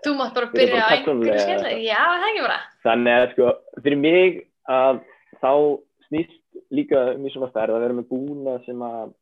[0.05, 2.59] Þú mátt bara byrja, á einhverju skemmlega Já, það er ekki bara.
[2.87, 3.51] Þannig að sko,
[3.85, 5.01] fyrir mig að
[5.43, 5.51] þá
[6.09, 6.35] snýst
[6.73, 9.15] líka mjög svona færð að vera með búna sem að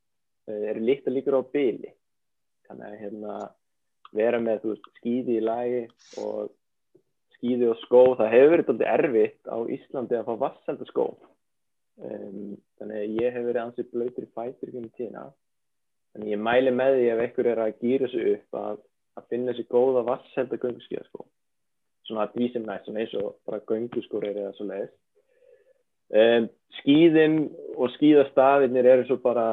[0.47, 1.91] eru líkt að líka á byli
[2.67, 3.35] þannig að hérna
[4.17, 5.81] vera með veist skýði í lagi
[6.23, 6.51] og
[7.37, 11.07] skýði og skó, það hefur verið alltaf erfitt á Íslandi að fá vasselda skó.
[11.97, 15.23] Um, þannig að ég hef verið ansið blöytur í fætur í tína
[16.13, 18.83] þannig ég mæli með því ef einhver er að gýra sig upp að,
[19.17, 21.25] að finna þessi góða vasselda gönguskíðaskó
[22.07, 24.95] svona að því sem næst, svona eins og bara gönguskór er eða svo leiðist
[26.21, 26.47] um,
[26.79, 27.39] skýðin
[27.75, 29.47] og skýðastafinir eru svo bara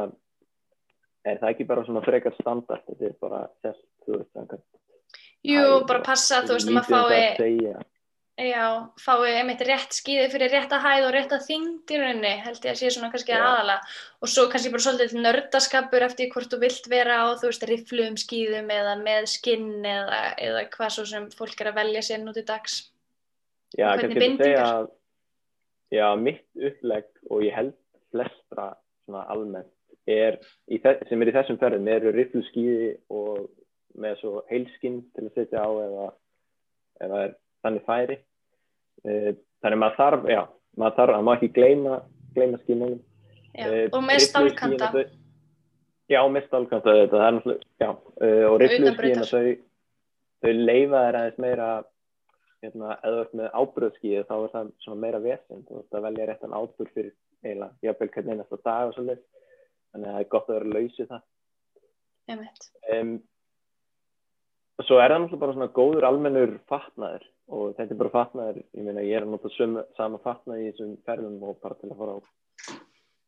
[1.24, 4.71] er það ekki bara svona frekar standart þetta er bara selt, þú veist, þannig að
[5.45, 7.75] Jú, bara passa, þú veist, um að fái
[8.35, 8.64] já,
[8.99, 12.64] fái einmitt rétt skýði fyrir rétt að hæð og rétt að þyngd í rauninni, held
[12.64, 13.77] ég að sé svona kannski aðala
[14.25, 18.17] og svo kannski bara svolítið nördaskapur eftir hvort þú vilt vera á, þú veist, rifluðum
[18.19, 22.40] skýðum eða með skinn eða, eða hvað svo sem fólk er að velja sér nút
[22.40, 22.81] í dags.
[23.77, 24.88] Já, kannski að segja að
[25.95, 27.77] já, mitt upplegg og ég held
[28.14, 28.73] flestra
[29.05, 29.71] svona almennt
[30.11, 30.40] er,
[31.09, 33.47] sem er í þessum ferðum, eru rifluskýði og
[34.01, 36.07] með svo heilskinn til að setja á eða,
[37.07, 37.25] eða
[37.65, 38.19] þannig færi.
[39.05, 40.43] E, þannig maður þarf, já,
[40.81, 41.99] maður þarf að maður ekki gleyma,
[42.35, 43.01] gleyma skinnunum
[43.55, 44.91] e, og með stálkanta
[46.11, 49.43] já, með stálkanta þetta, er náttúrulega, e, og rifluskíðina þau
[50.45, 51.69] þau leifa þær aðeins meira
[52.65, 56.91] hérna, eða upp með ábröðskíði þá er það meira vesend og það velja réttan ábröð
[56.97, 59.23] fyrir eiginlega, jáfnveil hvernig einasta dag og svolítið
[59.95, 61.25] þannig að það er gott að vera að lausi það.
[62.95, 63.15] Um,
[64.83, 67.27] svo er það náttúrulega bara svona góður almennur fatnaður.
[67.55, 69.51] Og þetta er bara fatnaður, ég meina ég er að nota
[69.99, 72.19] sama fatnað í þessum ferðum og bara til að fara á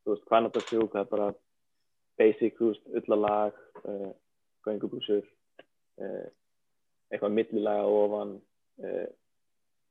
[0.07, 1.29] þú veist, hvað náttúrulega sjók, það er bara
[2.17, 4.11] basic, þú veist, ullalag uh,
[4.67, 5.23] göngubúsur
[6.01, 6.27] uh,
[7.11, 8.35] eitthvað millilaga ofan
[8.83, 9.07] uh,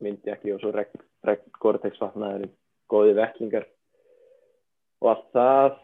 [0.03, 2.49] myndjakki og svo regn, regn Gore-Tex fatnaður
[2.91, 3.69] góði vettlingar
[5.03, 5.77] og allt það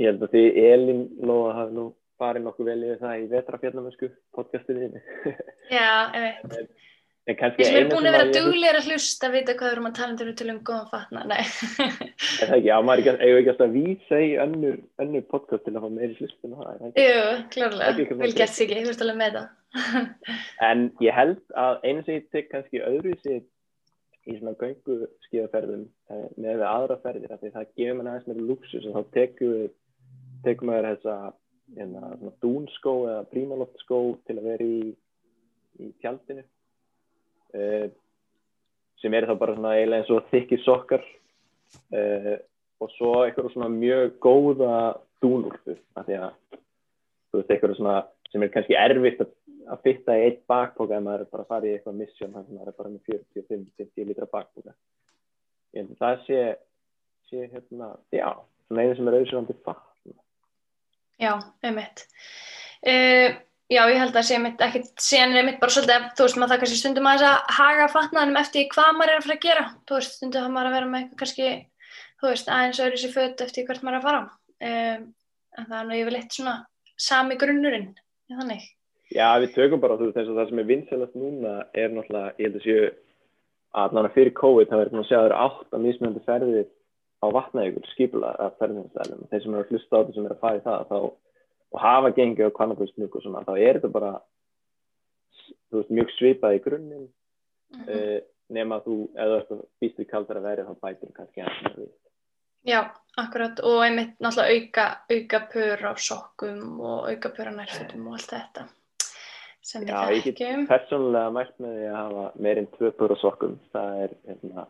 [0.00, 1.86] ég held að því Elin Lóa hafi nú
[2.22, 4.88] farið nokkuð vel yfir það í vetrafjarnamösku podcastinu
[5.76, 6.72] Já, ég veit
[7.30, 9.92] Ég sem er búin að vera duglegar að hlusta að vita hvað við erum að
[9.94, 13.70] tala um til við tölum góðan fatna Það er ekki, já, maður er ekki alltaf
[13.76, 16.56] vísa í önnur, önnur podcast til að fá meiri hlustun
[16.98, 17.20] Jú,
[17.54, 20.10] klárlega, vil gert sig ekki, þú veist alveg með það.
[20.66, 23.38] En ég held að einu sem ég tek kannski öðru sér
[24.26, 28.48] í svona göngu skíðaferðum eh, með við aðra ferðir, því það gefur mér aðeins meira
[28.50, 29.14] luxus og þá
[30.42, 31.16] tekum við þessa
[31.76, 34.92] hérna, dúnskó eða prímaloftskó til að vera í,
[35.82, 36.44] í tjaldinu.
[37.52, 37.90] Uh,
[39.02, 41.04] sem er þá bara svona eiginlega eins og þykki sokkar.
[41.92, 42.34] Uh,
[42.82, 44.74] og svo eitthvað svona mjög góða
[45.22, 46.32] dúnúrfu af því að
[47.30, 47.94] þú veist eitthvað svona
[48.32, 49.30] sem er kannski erfitt að,
[49.70, 52.50] að fitta í eitt bakboka ef maður er bara að fara í eitthvað missjón þannig
[52.50, 54.74] að maður er bara með 45-50 litra bakboka
[55.80, 56.40] að það sé,
[57.30, 58.28] sé hérna, já,
[58.66, 59.91] svona einu sem er auðvitað fatt
[61.20, 61.32] Já,
[61.64, 62.04] einmitt.
[62.82, 63.36] Uh,
[63.70, 66.52] já, ég held að sé einmitt ekkert, síðan er einmitt bara svolítið, þú veist, maður
[66.54, 69.46] það kannski stundum að þess að haga fatnaðanum eftir hvað maður er að fara að
[69.46, 71.48] gera, þú veist, stundum að maður að vera með eitthvað kannski,
[72.22, 74.22] þú veist, aðeins öðru sér född eftir hvert maður er að fara.
[74.62, 75.06] Um,
[75.58, 76.56] en það er nú yfirleitt svona
[76.96, 77.88] sami grunnurinn,
[78.32, 78.68] þannig.
[79.12, 82.36] Já, við tökum bara, þú veist, þess að það sem er vinselast núna er náttúrulega,
[82.38, 82.84] ég held að séu
[83.72, 84.96] að náttúrulega fyrir COVID það verður
[87.22, 90.14] að að að á vatnaðjökul skipula að ferðinstælum þeir sem eru að hlusta á þetta
[90.14, 90.98] sem eru að fara í það þá,
[91.72, 94.12] og hafa gengið á kvannabröðsnug og svona þá er þetta bara
[95.72, 98.18] veist, mjög svipað í grunninn mm -hmm.
[98.18, 98.20] uh,
[98.52, 101.92] nema þú, eða þú býst við kaldar að verið, þá bætir kannski að við.
[102.62, 102.80] Já,
[103.18, 108.18] akkurat og einmitt náttúrulega auka, auka pör á sokkum og auka pör á nærfötum og
[108.18, 108.68] allt þetta
[109.62, 110.66] sem við Já, ég get þekkjum.
[110.68, 113.58] persónulega mælt með því að hafa meirinn tvö pör á sokkum.
[113.72, 114.66] Það er, hérna,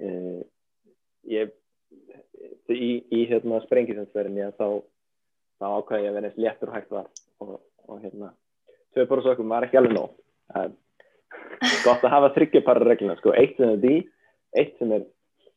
[0.00, 0.40] uh,
[1.30, 1.52] ég,
[2.72, 4.66] í, í hérna sprengisandsverðinni að þá,
[5.62, 7.10] þá ákvæði ég að vera eins léttur og hægt var
[7.42, 7.52] og,
[7.88, 8.32] og hérna,
[8.96, 10.16] á sokkum var ekki alveg nóg.
[10.52, 13.96] Það er gott að hafa þryggjaparra regluna, sko, eitt sem er því,
[14.62, 15.06] eitt sem er,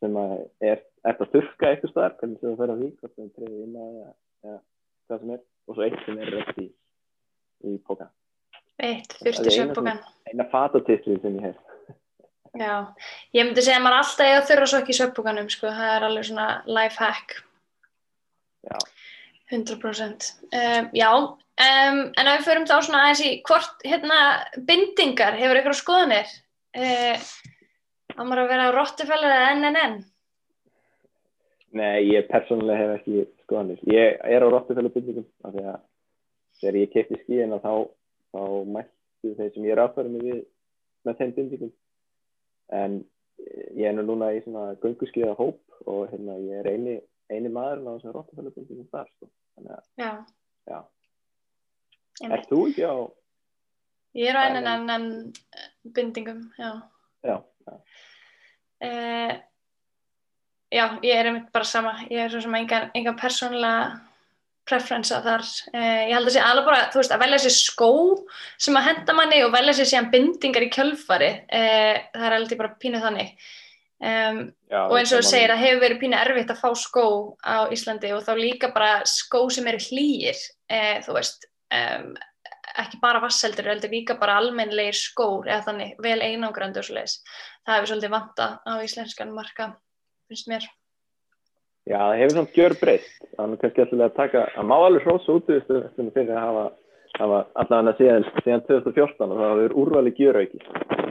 [0.03, 0.37] sem er,
[0.71, 0.83] er
[1.15, 3.79] að þurka eitthvað staðar, hvernig sem það fer að því, hvort það er trefið inn
[3.81, 3.97] að
[4.45, 4.59] eða
[5.05, 6.67] hvað sem er, og svo eitt sem er rétt í,
[7.65, 8.09] í póka.
[8.75, 11.74] Eitt, Það fyrstu er eina fatatitli sem ég hef.
[12.55, 12.75] Já,
[13.35, 16.27] ég myndi segja að maður alltaf eiga þurra sokk í svefnbókanum, sko, það er alveg
[16.29, 17.39] svona life hack,
[18.65, 18.77] Já,
[19.51, 20.29] 100%.
[20.57, 24.19] Um, já, um, en ef við förum þá svona aðeins í hvort, hérna,
[24.69, 26.31] bindingar, hefur ykkur á skoðanir?
[26.75, 27.27] Uh,
[28.15, 29.99] á maður að vera á Rottefeller eða NNN?
[31.75, 33.79] nei, ég persónulega hef ekki skoðanir.
[33.91, 35.79] Ég er á Rottefjölu byggingum, af því að
[36.61, 37.73] þegar ég kefti skíðina þá,
[38.35, 38.41] þá
[38.77, 40.39] mættu þeir sem ég er aðfæra mig við
[41.05, 41.73] með þeim byggingum.
[42.73, 46.95] En eh, ég er nú núna í svona gönguskíða hóp og hérna ég er eini,
[47.29, 49.29] eini maðurinn á þessum Rottefjölu byggingum þar, sko.
[49.55, 50.11] Þannig að, Já,
[50.71, 50.79] já.
[52.25, 52.95] Er þú ekki á,
[54.15, 54.85] Ég er á NNN?
[54.87, 56.69] NNN bindingum, já.
[57.27, 57.35] já,
[57.67, 57.73] já.
[58.85, 59.33] Uh,
[60.71, 61.97] já, ég er einmitt bara sama.
[62.07, 63.99] Ég er svo sem engan, engan persónulega
[64.69, 65.45] preferensa þar.
[65.73, 67.91] Uh, ég held að sé alveg bara, veist, að velja sér skó
[68.61, 71.31] sem að henda manni og velja sér síðan bindingar í kjölfari.
[71.45, 73.35] Uh, það er alveg bara pínu þannig.
[74.05, 77.05] Um, já og eins og þú segir, það hefur verið pínu erfitt að fá skó
[77.39, 82.09] á Íslandi og þá líka bara skó sem eru hlýir, uh, þú veist, um,
[82.83, 87.21] ekki bara vasseldur, heldur líka bara almennlegir skór eða þannig, vel leiðis.
[87.63, 89.69] Það hefur svolítið vanta á íslenskan marka,
[90.27, 90.67] finnst mér.
[91.85, 93.17] Já, það hefur samt gjör breyst.
[93.37, 96.63] Þannig kannski við að taka, að má alveg hrósa út við stundum fyrir að hafa,
[97.19, 100.61] hafa allavega síðan, síðan 2014 og það hefur úrvali gjörauki.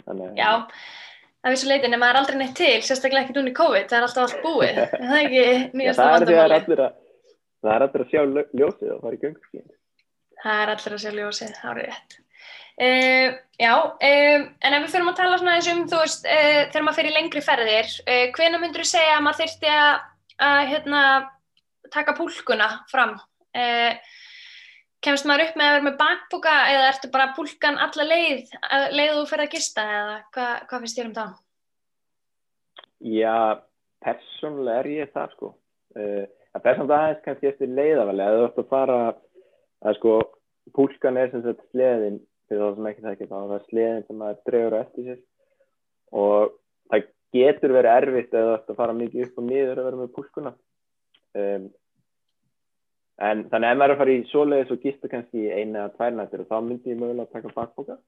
[0.08, 0.50] Þannig að- Já,
[1.44, 3.98] að vissu leiti, nema það er aldrei neitt til, sérstaklega ekki núna í COVID, það
[4.00, 4.82] er alltaf allt búið.
[4.82, 6.90] En það er ekki nýjasta það er það er vandamáli.
[7.64, 9.72] það er allir að sjá ljó- ljósið og fara í gönguskíðin.
[10.44, 12.18] Það er allir að sjá ljósið, það er rétt.
[12.74, 13.28] Uh,
[13.62, 16.82] já, uh, en ef við fyrir að tala svona eins um, þú veist, uh, þegar
[16.88, 17.92] maður fyrir lengri ferðir,
[18.34, 19.92] hvena myndur þú segja að maður þyrfti að,
[20.42, 21.00] að hérna,
[21.94, 23.16] taka púlkuna fram?
[23.54, 23.94] Uh,
[25.04, 28.86] kemst maður upp með að vera með bakboka eða ertu bara púlkan alla leið, að
[28.98, 31.34] leið þú fyrir að gista eða hvað hva finnst þér um það?
[33.04, 33.36] Já,
[34.04, 35.50] persónulega er ég það sko.
[35.94, 38.98] Það er samt aðeins kannski eftir leiðavali að þú ætti að fara
[39.84, 40.14] að sko
[40.74, 44.20] púlkan er sem sagt sleðin fyrir það sem ekki þekkja þá það er sleðin sem
[44.20, 45.20] maður dregur á eftir sér
[46.14, 46.54] og það
[47.34, 50.52] getur verið erfitt eða að fara mikið upp og niður að vera með púlkuna.
[51.34, 51.68] Um,
[53.28, 56.16] en þannig ef maður er að fara í svoleiðis og gista kannski eina eða tvær
[56.18, 57.98] nættir og þá myndi ég mögulega að taka bakboka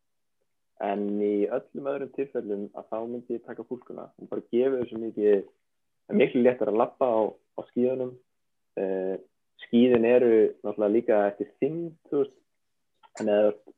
[0.86, 5.00] en í öllum öðrum tilfellum að þá myndi ég taka púlkuna og bara gefa þessu
[5.00, 5.46] mikið
[6.20, 8.12] miklu léttar að lappa á, á skíðunum.
[8.76, 9.16] Uh,
[9.64, 12.34] skíðin eru náttúrulega líka eftir veist
[13.16, 13.74] þannig að þú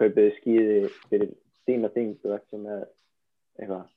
[0.00, 0.78] kaupið skíði
[1.08, 1.30] fyrir
[1.64, 2.82] þína þyngd og ekki með
[3.58, 3.93] eitthvað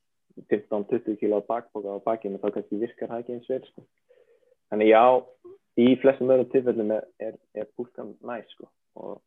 [0.51, 3.85] 15-20 kg bakboka á bakinu þá kannski virkar það ekki eins vel sko.
[4.71, 5.03] þannig já,
[5.77, 8.69] í flestum öðrum tilfellum er, er, er púlkan næst sko.
[8.99, 9.21] og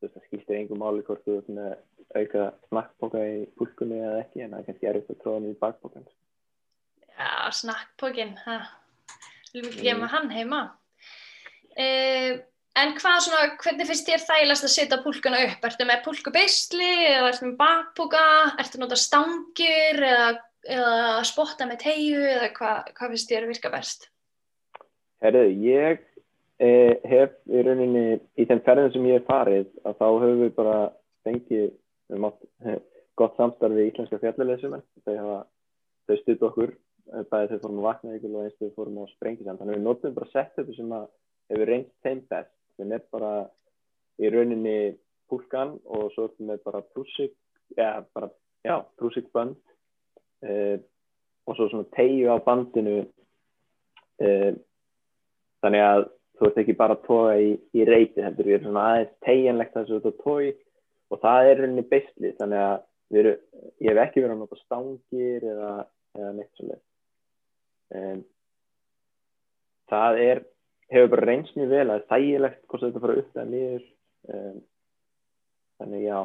[0.00, 1.72] það skiptir engum máli hvort þú ert með
[2.16, 5.60] auka snakkboka í púlkunni eða ekki en það er kannski erfitt að tróða niður í
[5.64, 6.20] bakbokan sko.
[7.20, 8.68] Já, snakkpókin, það
[9.52, 9.86] viljum ekki Mm.
[9.86, 10.60] gefa hann heima.
[11.80, 12.40] Uh,
[12.80, 15.66] en hvað svona, hvernig finnst þér þægilegast að setja púlkuna upp?
[15.68, 18.22] Ertu með púlkubeisli eða ertu með bakpóka?
[18.60, 20.28] Ertu að nota stangir eða,
[20.76, 24.08] eða spotta með tegju eða hvað, hvað finnst þér virka best?
[25.20, 26.04] Herðu, ég
[26.64, 28.04] eh, hef í rauninni
[28.40, 30.76] í þeim ferðin sem ég hef farið að þá höfum við bara
[31.28, 31.66] fengið
[32.20, 32.38] mátt,
[33.20, 35.42] gott samstarf við íslenska fjallaleysumenn þau
[36.08, 39.04] þau stutt okkur eh, bæði þau fórum að vakna ykkur og eins þau fórum á
[39.12, 41.06] sprengisand þannig að við notum bara setupu sem að
[41.50, 43.32] hefur reynst þeim best sem er bara
[44.20, 44.78] í rauninni
[45.30, 47.36] púlkan og svo er bara prúsik
[47.76, 48.30] ja, bara,
[48.64, 49.56] já, prúsik band
[50.42, 50.80] eh,
[51.46, 52.96] og svo svona tegju á bandinu
[54.20, 54.52] eh,
[55.60, 56.08] þannig að
[56.40, 59.74] þú ert ekki bara að toga í, í reyti heldur við erum svona aðeins tegjanlegt
[59.76, 60.52] þess að þú ert að togi
[61.10, 63.42] og það er rauninni beisli þannig að erum,
[63.80, 65.72] ég hef ekki verið að nota stangir eða,
[66.18, 68.22] eða neitt svolítið um,
[69.90, 70.42] það er
[70.90, 73.88] hefur bara reynst mjög vel að það er þægilegt hvort þetta fara upp eða niður
[74.34, 74.60] um,
[75.80, 76.20] þannig já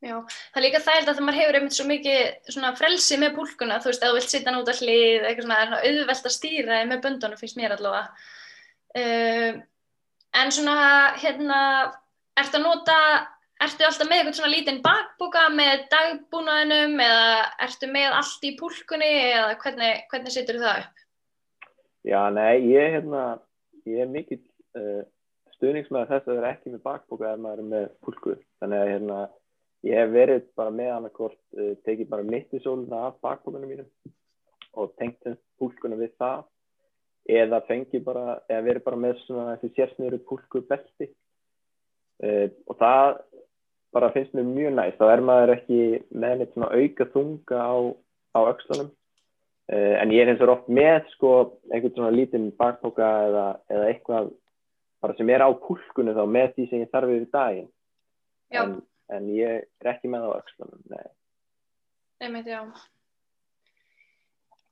[0.00, 3.34] Já, það er líka þægild að það maður hefur einmitt svo mikið svona frelsi með
[3.36, 6.78] púlkuna, þú veist, að þú vilt sitja nút að hlið, eitthvað svona, auðvelt að stýra
[6.88, 8.30] með böndunum finnst mér allavega.
[8.96, 9.58] Uh,
[10.40, 10.78] en svona,
[11.20, 11.58] hérna,
[12.40, 12.96] ertu að nota,
[13.60, 17.36] ertu alltaf með eitthvað svona lítinn bakboka með dagbúnaðinum eða
[17.68, 20.99] ertu með allt í púlkunni eða hvernig, hvernig situr það upp?
[22.06, 23.24] Já, nei, ég, hérna,
[23.88, 24.40] ég er mikill
[24.78, 25.02] uh,
[25.56, 29.18] stuðningsmæður þess að vera ekki með bakboka ef maður er með púlku, þannig að, hérna,
[29.86, 33.88] Ég hef verið bara með annarkort, uh, tekið bara mittisóluna af bakbókunum mínum
[34.76, 35.24] og tengt
[35.58, 36.44] púlkunum við það
[37.30, 43.22] eða fengið bara, eða verið bara með svona þessi sérsnöru púlku belti uh, og það
[43.96, 45.80] bara finnst mér mjög næst, þá er maður ekki
[46.12, 47.74] með neitt svona auka þunga á,
[48.36, 48.99] á aukslunum uh,
[49.70, 51.32] en ég er eins og oft með sko
[51.70, 54.30] einhvern svona lítinn bakbóka eða, eða eitthvað
[55.00, 57.68] bara sem er á púlkunum þá með því sem ég þarf yfir daginn.
[58.50, 58.78] En,
[59.14, 61.06] en ég er ekki með á öxlunum, nei.
[62.20, 62.64] Einmitt, já.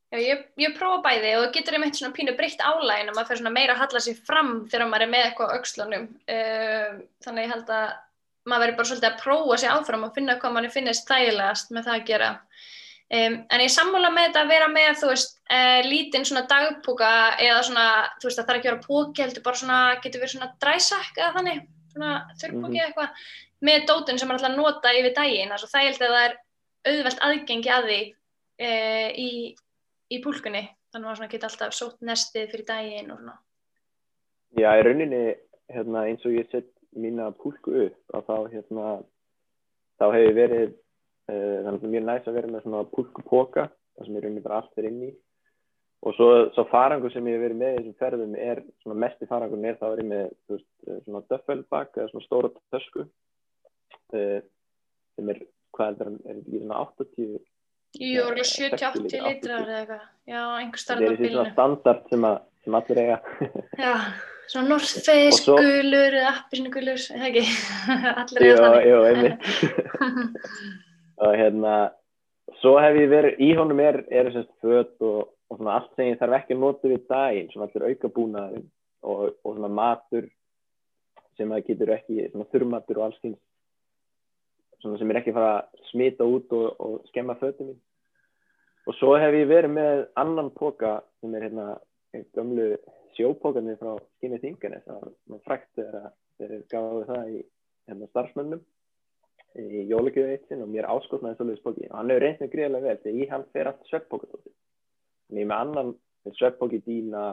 [0.09, 3.29] Já, ég, ég prófa bæði og það getur einmitt svona pínu breytt álægin og maður
[3.29, 6.07] fyrir svona meira að halla sér fram þegar maður er með eitthvað á öxlunum.
[6.33, 7.89] Uh, þannig ég held að
[8.49, 11.89] maður verður bara svolítið að prófa sér áfram og finna hvað manni finnist þægilegast með
[11.91, 12.31] það að gera.
[13.09, 17.13] Um, en ég sammála með þetta að vera með, þú veist, uh, lítinn svona dagbúka
[17.41, 17.85] eða svona,
[18.21, 21.21] þú veist, það þarf ekki að vera póki, heldur bara svona, getur verið svona dræsak
[21.23, 21.63] eða þannig,
[21.95, 22.85] svona þurrbúki mm -hmm.
[22.85, 23.09] eitthvað
[23.65, 25.53] með dótun sem maður ætla að nota yfir daginn.
[25.55, 26.37] Þess að það held að það er
[26.89, 28.01] auðvelt aðgengi að því
[28.59, 28.71] e,
[29.19, 29.31] í,
[30.15, 30.65] í púlkunni.
[30.93, 33.39] Þannig að maður geta alltaf sótt nestið fyrir daginn og svona.
[34.57, 35.23] Já, í rauninni
[35.69, 38.93] hérna, eins og ég sett mína púlku upp að þá hérna,
[40.01, 40.77] þá hefur verið
[41.29, 44.81] þannig að mjög næst að vera með svona púlkupoka það sem í rauninni bara allt
[44.81, 45.11] er inn í
[46.07, 49.23] og svo, svo farangur sem ég hef verið með í þessum ferðum er, svona mest
[49.25, 50.69] í farangun er þá er ég með veist,
[51.05, 54.41] svona döffelbak eða svona stóra tösku uh,
[55.19, 57.39] sem er, hvað er það, er þetta ekki svona 80
[57.97, 61.17] Jú, orðið 70-80 litrar eða eitthvað, já, einhver starf á bílinu.
[61.17, 62.35] Það er svona standard sem, að,
[62.67, 63.17] sem allir eiga.
[63.85, 63.95] já,
[64.53, 65.57] svona North Face svo...
[65.57, 67.47] gulur eða appisinu gulur, eða ekki,
[68.23, 68.85] allir eiga þannig.
[68.85, 69.49] Jú, jú, einmitt.
[71.19, 71.75] og hérna,
[72.63, 76.13] svo hef ég verið, í honum er, er þessast född og, og svona allt sem
[76.13, 78.67] ég þarf ekki að nota við daginn, svona allir auka búnaðin
[79.03, 80.31] og, og svona matur
[81.39, 83.43] sem það getur ekki, svona þurrmatur og alls kynns
[84.79, 87.79] sem er ekki fara að smita út og, og skemma fötum mín.
[88.87, 91.67] Og svo hef ég verið með annan póka sem er hérna
[92.37, 92.71] gamlu
[93.17, 96.07] sjópókarnir frá Skinni Þinganes það var frækt þegar
[96.39, 97.39] þeir gafaðu það í
[97.89, 98.63] hérna, starfsmönnum
[99.57, 99.85] í
[100.49, 103.29] sinn og mér áskotnaði svolítið spóki og hann hefur reynd með greiðlega vel þegar í
[103.33, 104.53] hann fer allt sveppókatóti
[105.31, 105.95] en ég með annan
[106.37, 107.25] sveppóki dýna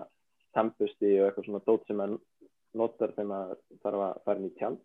[0.56, 2.18] tampusti og eitthvað svona dót sem hann
[2.76, 4.82] notar þegar maður þarf að fara inn í tjald.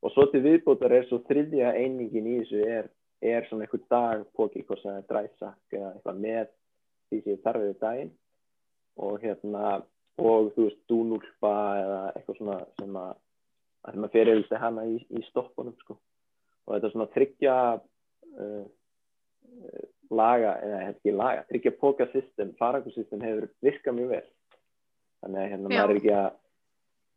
[0.00, 4.64] Og svo til viðbútar er svo þriðja einingin í þessu er, er svona einhver dagpóki,
[4.64, 6.52] hvort sem það er dræsak eða eitthvað með
[7.10, 8.12] því sem ég þarf við daginn.
[9.00, 9.64] Og hérna
[10.20, 13.18] og þú veist dúnúlpa eða eitthvað svona sem að
[13.88, 15.94] að maður fyrir auðvitað hana í, í stoppunum sko.
[16.70, 18.66] Og þetta er svona þryggja uh,
[20.10, 24.26] laga, eða ekki laga, þryggja pókasystem, farangusystem hefur virkað mjög vel
[25.20, 25.80] þannig að hérna Já.
[25.80, 26.30] maður er ekki að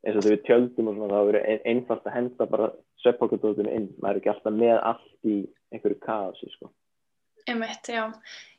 [0.03, 2.71] eins og þau við tjöldum og svona þá verður ein, einfalt að henda bara
[3.03, 5.35] sveppokadótunum inn, maður er ekki alltaf með allt í
[5.73, 6.71] einhverju kaosi sko.
[7.47, 8.03] Einmitt, já.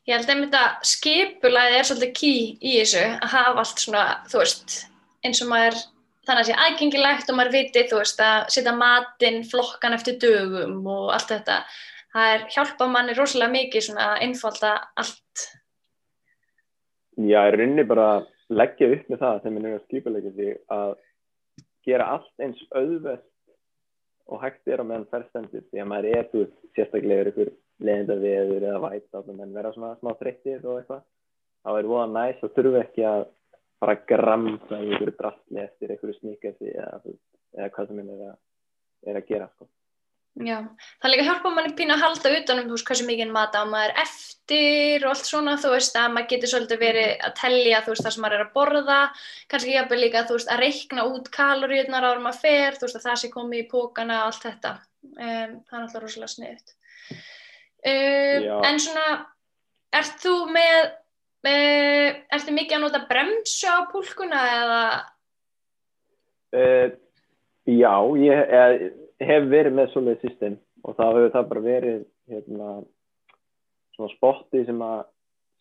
[0.04, 4.40] Ég held einmitt að skipulaði er svolítið ký í þessu að hafa allt svona, þú
[4.42, 4.76] veist,
[5.24, 5.78] eins og maður,
[6.24, 10.18] þannig að það sé aðgengilegt og maður viti, þú veist, að setja matinn flokkan eftir
[10.22, 11.58] dögum og allt þetta.
[12.14, 15.44] Það er hjálpað manni rosalega mikið svona að einfalda allt.
[17.14, 20.50] Já, ég rinni bara að leggja upp með það þegar maður er að skipulegja því
[20.76, 20.92] að
[21.84, 23.30] gera allt eins auðvelt
[24.24, 26.44] og hægt er á meðan færstendur því að maður er þú
[26.76, 27.50] sérstaklega ykkur
[27.84, 31.02] leðinda viður eða væt en vera svona smá þreyttir og eitthvað
[31.64, 33.26] þá er voða næst og þurfu ekki að
[33.84, 37.16] fara að gramsa í ykkur drastli eftir ykkur sníkæsi eða,
[37.54, 38.36] eða hvað sem er að,
[39.12, 39.70] er að gera sko.
[40.42, 40.56] Já,
[40.98, 43.92] það líka hjálpa manni pína að halda utanum þú veist hversu mikið maður á maður
[44.02, 48.06] eftir og allt svona þú veist að maður getur svolítið verið að tellja þú veist
[48.06, 48.96] það sem maður er að borða
[49.52, 53.06] kannski hjálpa líka þú veist að reikna út kaloríunar ára maður fer þú veist að
[53.06, 54.74] það sé komið í pókana og allt þetta.
[55.04, 56.74] Um, það er alltaf rosalega sniðut
[57.92, 59.08] um, en svona
[59.94, 60.78] ert þú með
[61.50, 64.82] uh, ertu mikið að nota bremsu á púlkuna eða?
[66.54, 66.88] Uh,
[67.64, 68.74] Já, ég er
[69.24, 72.72] hef verið með svolítið system og þá hefur það bara verið hérna,
[73.96, 75.06] svona spotti sem, að,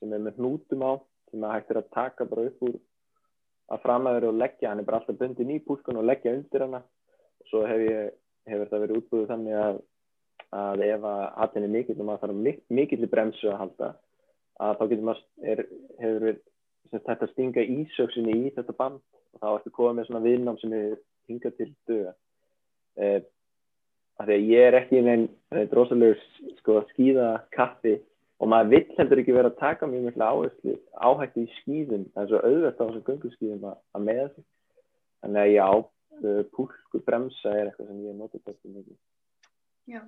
[0.02, 0.92] sem er með hnútum á
[1.32, 2.76] sem að hægt er að taka bara upp úr
[3.72, 6.84] að framæður og leggja hann er bara alltaf bundin í púlkun og leggja undir hana.
[7.40, 8.12] Og svo hef ég,
[8.52, 9.82] hefur það verið útbúið þannig að
[10.54, 13.88] að ef að hattin er mikill og maður þarf mik mikill bremsu að halda
[14.62, 15.64] að þá getur maður,
[16.02, 16.42] hefur við
[16.94, 19.02] þetta stinga ísöksinni í þetta band.
[19.34, 20.98] Og þá ertu komið með svona viðnám sem er
[21.30, 22.12] hingað til döga
[23.02, 23.22] eh,
[24.20, 25.28] af því að ég er ekki einn
[25.72, 26.20] drosalegur
[26.60, 27.96] sko, skýða kappi
[28.44, 32.24] og maður vill heldur ekki vera að taka mjög mjög áherslu áhættu í skýðum það
[32.24, 34.46] er svo auðvitað á þessum gönguskýðum að, að meða sig.
[35.24, 35.68] Þannig að já,
[36.20, 38.98] uh, púlku bremsa er eitthvað sem ég notið þetta mikið.
[39.94, 40.02] Já,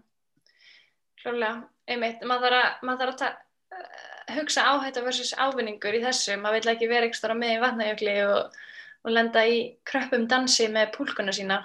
[1.24, 1.56] klárlega.
[1.88, 6.74] Einmitt, maður þarf að, maður þarf að hugsa áhættu versus ávinningur í þessu, maður vill
[6.74, 8.58] ekki vera eitthvað með í vatnajökli og,
[9.06, 11.62] og lenda í kröppum dansi með púlkuna sína.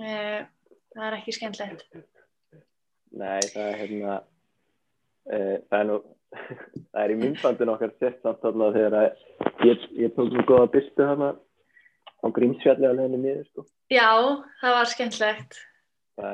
[0.00, 0.40] Uh,
[0.94, 1.86] það er ekki skemmtilegt.
[3.10, 6.00] Nei, það er hérna uh, það er nú
[6.92, 9.16] það er í myndbandin okkar sett samt þarna þegar
[9.66, 11.32] ég, ég tók nú goða byrstu hana
[12.20, 13.66] á Grímsfjalli á leðinu miður sko.
[13.90, 14.12] Já,
[14.60, 14.90] það var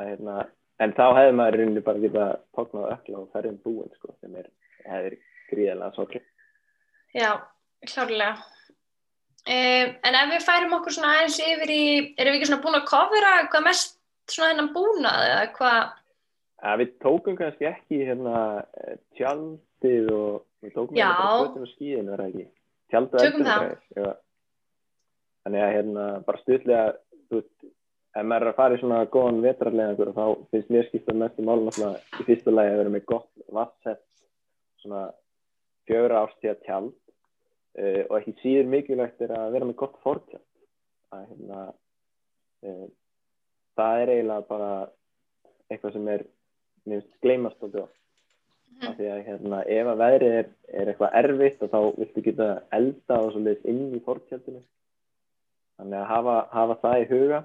[0.02, 0.36] er hérna
[0.82, 4.50] en þá hefði maður bara getað tóknað öll og ferðin búin sko, sem er,
[4.84, 5.16] er
[5.52, 6.24] gríðilega svolítið
[7.16, 7.30] Já,
[7.86, 11.84] klárlega um, en ef við færum okkur svona aðeins yfir í
[12.16, 13.96] erum við ekki svona búin að kofera hvað mest
[14.32, 15.94] svona hennan búnað eða hvað?
[16.80, 18.38] Við tókum kannski ekki hérna
[19.18, 21.08] tjaldið og við tókum Já.
[21.12, 22.46] hérna fötum og skíðin verða ekki
[22.90, 24.14] tjaldið Tökum það.
[25.46, 26.86] þannig að hérna bara stutlega
[27.28, 27.68] þú veist,
[28.16, 31.46] ef maður er að fara í svona góðan vetrarlegangur þá finnst mér skipta mest í
[31.46, 34.02] málum alltaf í fyrsta lagi að vera með gott vatnsett
[34.82, 35.06] svona
[35.88, 40.46] fjögra ástíða tjald uh, og ekki síður mikilvægt er að vera með gott fórtjald
[41.16, 41.60] að hérna
[42.66, 42.88] uh,
[43.78, 44.72] það er eiginlega bara
[45.70, 46.26] eitthvað sem er
[47.22, 47.86] gleymast á
[48.76, 48.88] Mhm.
[48.90, 52.48] af því að hérna, ef að veðrið er, er eitthvað erfitt og þá viltu geta
[52.76, 54.60] elda og svo leiðis inn í fórtjaldinu
[55.78, 57.38] þannig að hafa, hafa það í huga.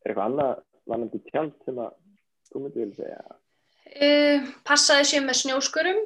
[0.00, 0.54] Er eitthvað annað
[0.88, 1.92] vannandi tjald sem að
[2.48, 3.36] þú myndi vilja segja?
[3.90, 6.00] Uh, passaði sér með snjóskurum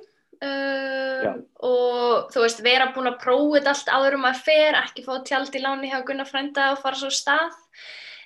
[0.45, 5.05] Uh, og þú veist, vera búin að prófa þetta allt áður um að fer, ekki
[5.07, 7.55] fá tjald í láni hjá Gunnar frænda og fara svo stað.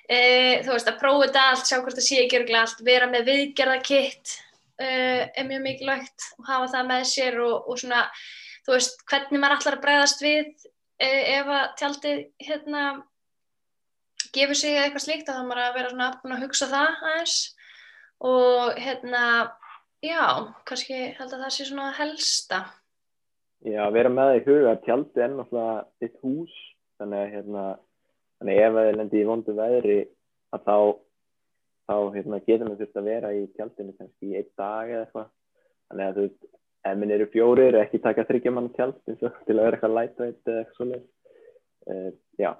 [0.09, 3.09] Uh, þú veist, að prófa þetta allt, sjá hvort það sé ekki örgulega allt, vera
[3.11, 4.33] með viðgerðakitt
[4.81, 8.01] uh, er mjög mikilvægt og hafa það með sér og, og svona
[8.65, 12.83] þú veist, hvernig maður ætlar að bregðast við uh, ef að tjaldið hérna
[14.35, 17.37] gefur sig eitthvað slíkt, þá þarf maður að vera svona að hugsa það aðeins.
[18.29, 19.23] Og hérna,
[20.05, 20.25] já,
[20.69, 22.63] kannski held að það sé svona helsta.
[23.67, 26.55] Já, vera með það í huga að tjaldi er náttúrulega þitt hús
[26.99, 27.65] þannig að hérna,
[28.39, 29.97] þannig að ef það er lendið í vondu veðri
[30.55, 30.77] að þá,
[31.89, 35.29] þá hérna, getur maður þurft að vera í tjaldinu kannski í einn dag eða eitthvað
[35.89, 36.49] þannig að þú veist,
[36.89, 39.95] ef minn eru fjórir ekki taka þryggja mann tjald eins og til að vera eitthvað
[39.97, 41.03] lightweight eða eitthvað svoleið
[41.89, 42.51] uh, já,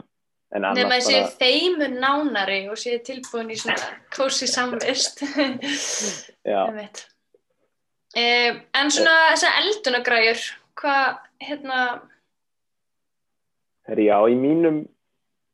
[0.51, 5.23] en Nefn að annars séu bara þeimun nánari og séu tilbúin í svona kósi samvist.
[6.43, 6.61] já,
[8.17, 10.45] Eh, en svona þessar eldunagræjur,
[10.81, 11.81] hvað, hérna,
[13.89, 14.83] Herri, já, í mínum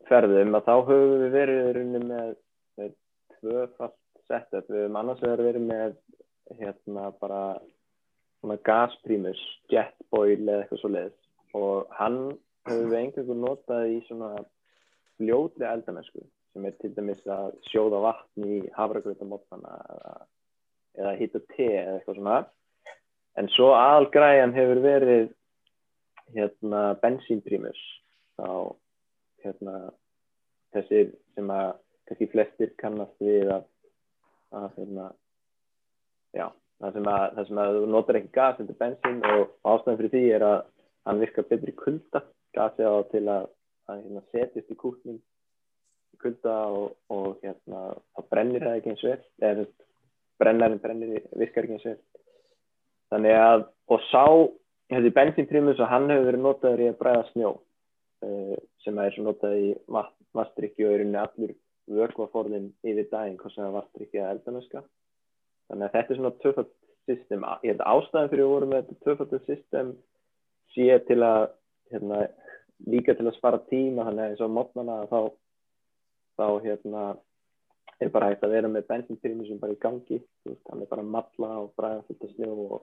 [0.09, 2.33] ferðum að þá höfum við verið með,
[2.75, 2.89] með
[3.37, 5.95] tvöfalt setup, við höfum annars verið með
[6.59, 7.41] hérna bara
[8.41, 9.39] svona gasprimus,
[9.71, 12.19] jetboil eða eitthvað svo leiðis og hann
[12.67, 14.31] höfum við einhverjum notað í svona
[15.15, 20.13] fljótri eldamennsku sem er til dæmis að sjóða vatn í hafragrautamotnana eða,
[20.97, 22.37] eða hitta te eða eitthvað svona.
[23.35, 25.25] En svo aðalgræjan hefur verið
[26.35, 27.79] hérna bensínprimus
[28.39, 28.49] þá
[29.43, 29.75] hérna
[30.75, 31.73] þessir sem að
[32.07, 33.65] kannski flestir kannast við að,
[34.55, 35.09] að hérna
[36.35, 36.47] já,
[36.81, 40.13] það sem að, það sem að þú notar ekki gas þetta bensín og ástæðan fyrir
[40.15, 40.57] því er að
[41.05, 42.23] hann virkar betur í kulda.
[42.55, 43.47] Gasið á til að,
[43.91, 45.19] að hérna, setjast í kúkning
[46.15, 47.81] í kulda og, og hérna
[48.15, 49.73] þá brennir það ekki eins þú veist,
[50.41, 51.97] brennarinn brennir virkar ekki eins vel
[53.13, 54.25] þannig að og sá
[54.91, 58.55] þessi bensínprimus og hann hefur verið notaður í að bræða snjó uh,
[58.85, 59.69] sem er svo notað í
[60.35, 61.55] vatstrykki og er unni allur
[61.95, 64.83] vörkvaforðin yfir daginn hvort sem það vatstrykki eða eldanöska
[65.69, 66.73] þannig að þetta er svona tvöfald
[67.05, 67.45] system.
[67.63, 69.93] Ég held að ástæðan fyrir að voru með þetta tvöfald system
[70.75, 71.43] sé til að
[71.93, 72.21] hérna,
[72.91, 75.19] líka til að spara tíma þannig að eins og mótnana þá
[76.35, 77.03] þá hérna
[78.01, 81.73] er bara hægt að vera með bensinpyrmi sem bara í gangi er bara matla og
[81.79, 82.81] bræða fullt af snjó og,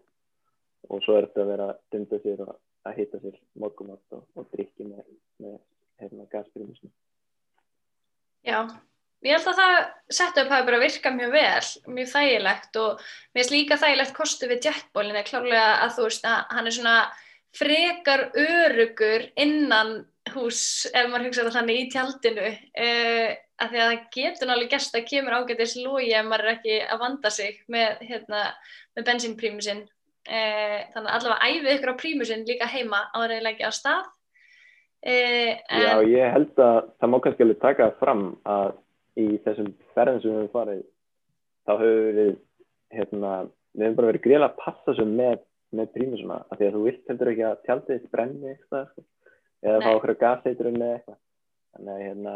[0.88, 2.54] og svo er þetta að vera dunda sér og
[2.88, 5.04] að hitta sér morgumat og, og drikki með,
[5.42, 5.58] með
[6.00, 6.90] hérna, gaspyrmismi
[8.48, 8.58] já,
[9.26, 9.76] ég held að það
[10.20, 11.66] setup hafi bara virkað mjög vel,
[11.98, 16.30] mjög þægilegt og mér finnst líka þægilegt kostu við jetbólin er klárlega að þú veist
[16.30, 16.96] að hann er svona
[17.52, 19.98] frekar örugur innan
[20.32, 22.50] hús, ef maður hugsa það þannig í tjaldinu.
[22.72, 23.32] Uh,
[23.62, 26.78] að því að það getur náttúrulega gæst að kemur ágætis lógi ef maður er ekki
[26.82, 28.42] að vanda sig með, hérna,
[28.96, 29.82] með bensínprímusinn
[30.26, 33.04] eh, þannig að allavega æfið ykkur á prímusinn líka heima
[33.50, 34.10] ekki á stað.
[35.02, 35.82] Eh, en...
[35.82, 38.74] Já, ég held að það má kannski alveg taka fram að
[39.18, 40.84] í þessum ferðin sem við höfum farið
[41.66, 42.30] þá höfum við
[42.96, 43.32] hérna,
[43.74, 45.42] við höfum bara verið greiðlega að passa svo með,
[45.74, 49.04] með prímusuna af því að þú vilt heldur ekki að tjaldið brenni eitthvað sko,
[49.62, 51.20] eða fá okkur gaseiturinn eða eitthvað.
[51.72, 52.34] Þannig að hérna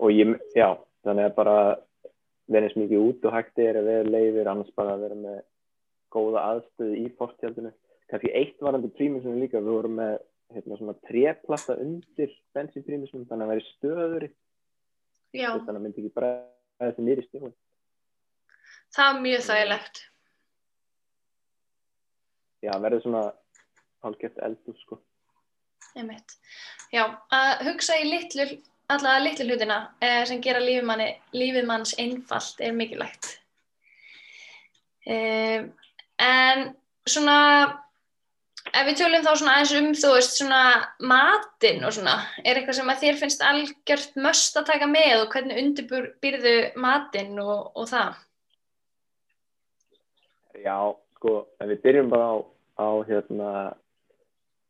[0.00, 0.68] og ég, já,
[1.06, 1.56] þannig að bara
[2.52, 5.40] vera eins mikið út og hægt er að vera leiðir, annars bara að vera með
[6.12, 7.72] góða aðstöðu í fortjaldinu
[8.12, 10.14] kannski eitt varandi prímusum líka við vorum með
[10.52, 14.26] hérna, svona treplata undir bensinprímusum, þannig að vera stöður
[15.32, 16.32] þannig að myndi ekki bara
[16.82, 17.54] að þetta nýri stjórn
[18.92, 20.00] Það er mjög þægilegt.
[22.62, 23.22] Já, verður svona
[24.04, 24.98] hálfgeft eldur sko.
[26.92, 28.46] Já, að hugsa í litlu
[28.96, 33.36] allavega litlu hlutina eh, sem gera lífið, manns einfalt er mikilvægt.
[35.06, 35.64] Eh,
[36.22, 36.68] en
[37.08, 37.38] svona
[38.70, 40.60] ef við tölum þá svona aðeins um þú veist svona
[41.12, 42.14] matinn og svona
[42.44, 47.40] er eitthvað sem að þér finnst algjört möst að taka með og hvernig undirbyrðu matinn
[47.42, 48.20] og, og það?
[50.62, 50.78] Já,
[51.18, 52.36] sko, ef við byrjum bara á,
[52.78, 53.50] á hérna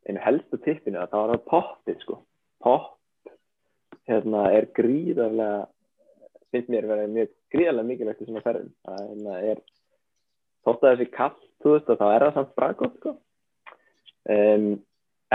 [0.09, 2.19] einu helstu tippinu að það var að poppið sko.
[2.63, 2.99] Popp
[4.11, 5.67] hérna, er gríðarlega
[6.53, 9.63] finnst mér að vera mjög gríðarlega mikilvægt í svona ferðin það hérna, er
[10.67, 13.15] þótt að þessi kallt, þú veist, þá er það samt brakot sko.
[14.35, 14.67] um,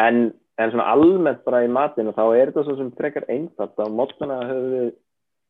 [0.03, 0.21] en,
[0.57, 4.39] en svona almennt bara í matinu, þá er þetta svo sem frekar einfalt, á mótnana
[4.51, 4.93] hefur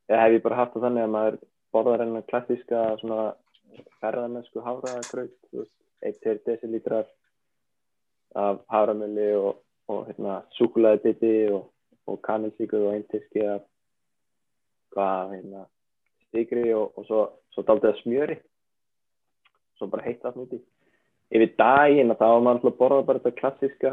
[0.08, 1.40] ég bara haft það þannig að maður
[1.76, 3.28] borðar enna klassíska svona
[4.02, 5.68] ferðarmennsku hafragraut
[6.08, 7.08] 1-2 decilítrar
[8.38, 9.58] af havramöli og,
[9.92, 11.68] og hérna, sukulæði biti og
[12.08, 13.66] og kanilsíkur og eintiski að
[14.96, 15.66] hvað hérna
[16.28, 18.38] stigri og, og svo, svo daldið að smjöri.
[19.78, 20.62] Svo bara heitt allt núti
[21.28, 23.92] yfir daginn að þá var maður alltaf borðað bara þetta klassiska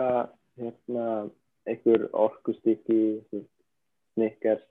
[0.61, 1.07] hérna
[1.67, 3.01] einhver orkustykki
[4.15, 4.63] snikkers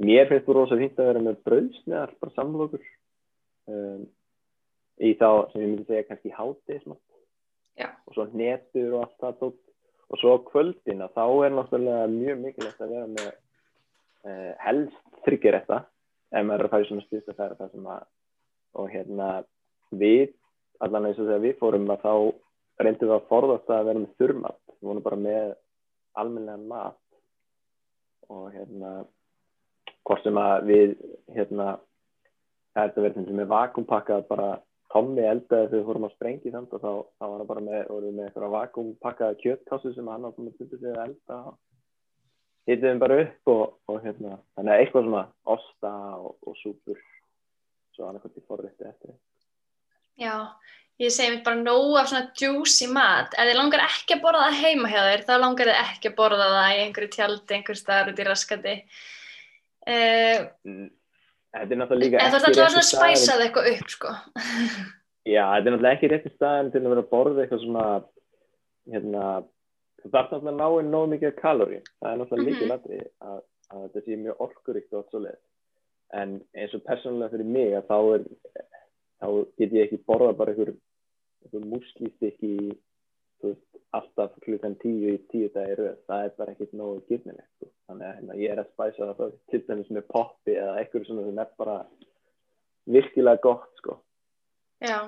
[0.00, 2.86] mér finnst þú rosa fint að vera með bröðsneðar bara samlokur.
[3.70, 4.06] Um,
[5.00, 9.62] í þá sem ég myndi segja kannski háti og svo netur og allt það tótt
[10.10, 15.58] og svo á kvöldina þá er náttúrulega mjög mikilvægt að vera með eh, helst þryggir
[15.60, 15.80] þetta
[16.34, 18.06] ef maður er að fara í svona styrst að færa það sem að
[18.74, 19.28] og hérna
[19.94, 20.32] við
[20.82, 22.14] allan eins og þegar við fórum að þá
[22.82, 24.60] reyndum við að forðast að vera með þurrmat.
[24.74, 25.52] Við vonum bara með
[26.20, 27.00] almenlega mat.
[28.32, 28.92] Og hérna
[30.04, 30.94] hvort sem að við
[31.36, 31.68] hérna
[32.74, 34.48] það er þetta verðin sem er vakumpakkað bara
[34.94, 37.80] Tommi eldaði þegar við fórum að sprengja þannig og þá, þá var það bara með,
[37.90, 41.56] vorum við með eitthvað vakuumpakkaða kjöttkássu sem hann með að tuttu sig að elda og
[42.68, 45.24] hittum við bara upp og, og hérna, þannig að eitthvað svona
[45.56, 47.02] osta og, og súpur
[47.94, 49.18] svo annarkvæmt í forrætti eftir.
[50.20, 50.34] Já,
[51.02, 54.46] ég segi mér bara nóg af svona juicy mat, ef þið langar ekki að borða
[54.46, 57.80] það heima hjá þér, þá langar þið ekki að borða það í einhverju tjaldi, einhver
[57.80, 58.76] staðar út í raskandi.
[59.84, 60.38] Uh,
[61.54, 62.20] Þetta er náttúrulega líka.
[62.20, 64.12] En þú ert alltaf að spæsa það eitthvað upp, sko.
[65.24, 67.84] Já, þetta er náttúrulega ekki rétti staðin til að vera að borða eitthvað svona,
[68.94, 69.26] hérna,
[70.02, 71.80] þú þarf náttúrulega að ná einn nóg mikið kalóri.
[72.00, 73.04] Það er náttúrulega líka mhm.
[73.30, 75.42] að, að þetta sé mjög orkuríkt og allt svo leið.
[76.14, 78.26] En eins og persónulega fyrir mig að þá er,
[79.22, 79.28] þá
[79.60, 80.74] get ég ekki borða bara einhver,
[81.46, 81.64] einhver
[82.42, 82.74] þú
[83.48, 87.68] veist, alltaf klukkan tíu í tíu dagi rauð, það er bara ekkert nógu gifnilegt, sko.
[87.88, 91.26] þannig að hérna, ég er að spæsa það til dæmis með poppi eða eitthvað svona
[91.28, 91.76] sem er bara
[92.96, 93.96] virkilega gott, sko.
[94.84, 94.98] Já,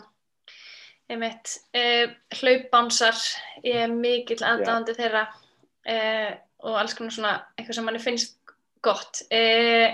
[1.10, 3.26] ég mitt, uh, hlaupbánsar,
[3.66, 6.32] ég er mikill aðdáðandi þeirra uh,
[6.66, 8.38] og alls konar svona eitthvað sem manni finnst
[8.86, 9.24] gott.
[9.34, 9.92] Uh,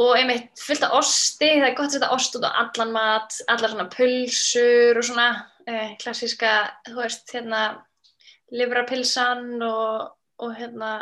[0.00, 3.40] og einmitt fullt af osti, það er gott að setja ost út á allan mat,
[3.50, 5.30] allar svona pulsur og svona
[6.02, 6.52] klassíska,
[6.88, 7.62] þú veist, hérna
[8.54, 10.10] livrapilsan og,
[10.42, 10.92] og hérna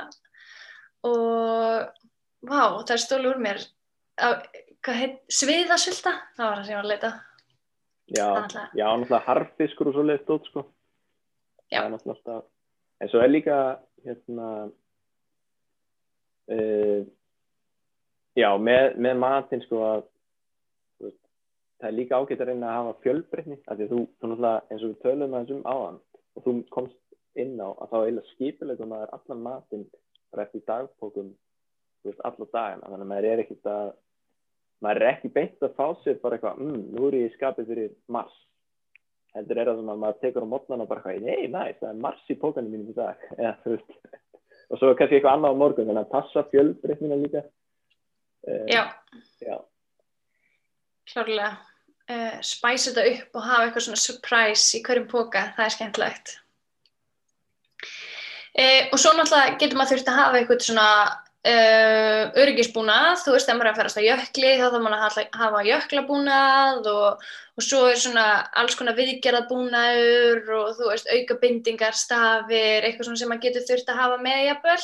[1.06, 1.88] og
[2.44, 3.62] vá, það er stólu úr mér.
[4.18, 4.42] Á,
[4.84, 7.12] hvað heit, sviðasölda það var það sem ég var að leita.
[8.08, 8.68] Já, náttúrulega...
[8.72, 10.64] já, náttúrulega harfiskur og svo leitt út sko.
[11.72, 11.82] Já.
[11.84, 12.46] Alltaf...
[12.98, 13.56] En svo er líka
[14.02, 14.48] hérna
[16.50, 17.00] uh,
[18.38, 20.06] já, með, með matinn sko að
[21.78, 24.82] það er líka ágætt að reyna að hafa fjölbreytni af því þú, þú náttúrulega eins
[24.82, 26.00] og við tölum aðeins um áðan
[26.34, 26.98] og þú komst
[27.38, 29.86] inn á að þá eiginlega skipilegum maður allan matinn
[30.32, 31.32] bara eftir dagpókum
[32.06, 33.88] veist, allar dagina þannig að maður er ekkert að
[34.84, 37.72] maður er ekki beint að fá sér bara eitthvað mmm, nú er ég í skapið
[37.72, 38.34] fyrir mars.
[39.36, 41.90] Heldur er það sem að maður tekur á mótnan og bara eitthvað, nei, næst, það
[41.90, 43.24] er mars í pókanum mínum í dag.
[43.44, 43.54] Ja,
[44.68, 47.44] og svo kannski eitthvað annað á morgun þannig að passa fjölbreytnina líka.
[48.46, 48.82] Uh, Já,
[49.42, 49.56] já,
[51.10, 51.50] klárlega.
[52.08, 56.30] Uh, spæsa þetta upp og hafa eitthvað svona surprise í hverjum póka, það er skemmtilegt.
[58.56, 60.86] Uh, og svo náttúrulega getur maður þurft að hafa eitthvað svona
[61.48, 65.38] uh, öryggisbúnað, þú veist, ef maður er að ferast á jökli, þá þarf maður að
[65.42, 67.30] hafa jöklabúnað og,
[67.60, 68.26] og svo er svona
[68.62, 74.00] alls konar viðgerðabúnaður og þú veist, aukabindingar, stafir, eitthvað svona sem maður getur þurft að
[74.06, 74.82] hafa með jafnvel.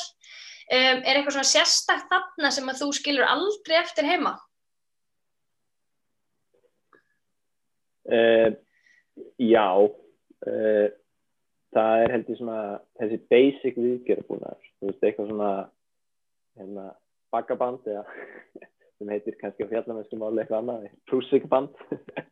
[0.65, 4.37] Um, er eitthvað svona sérstakt þarna sem að þú skilur aldrei eftir heima?
[8.11, 8.49] Uh,
[9.41, 10.87] já, uh,
[11.75, 12.59] það er heldur svona
[12.99, 15.51] þessi basic viðgerðbúnaður, þú veist, eitthvað svona
[16.59, 16.85] hérna,
[17.35, 18.05] baggaband eða
[18.99, 21.73] sem heitir kannski á fjallamennsku máli eitthvað annað, prúsikband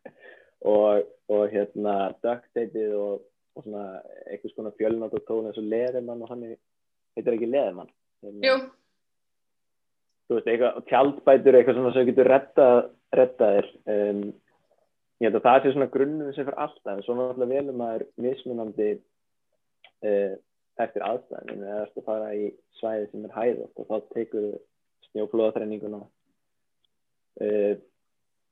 [0.74, 1.04] og,
[1.34, 3.26] og hérna duct tapeið og,
[3.58, 3.88] og svona
[4.30, 6.48] eitthvað svona fjölnátt og tón eins og leðimann og hann
[7.18, 7.92] heitir ekki leðimann
[8.24, 8.56] hérna, Jú,
[10.28, 12.78] þú veist, eitthvað, tjaldbætur eitthvað svona sem getur rettað
[13.14, 14.24] retta þér um,
[15.24, 18.04] ég held að það sé svona grunnum sem fyrir alltaf en svo náttúrulega velum maður
[18.20, 18.90] mismunandi
[20.04, 20.34] uh,
[20.84, 22.50] eftir aðstæðin eða eftir að fara í
[22.80, 24.48] svæði sem er hæðast og þá tekur
[25.08, 27.74] snjóflóðatrenninguna uh,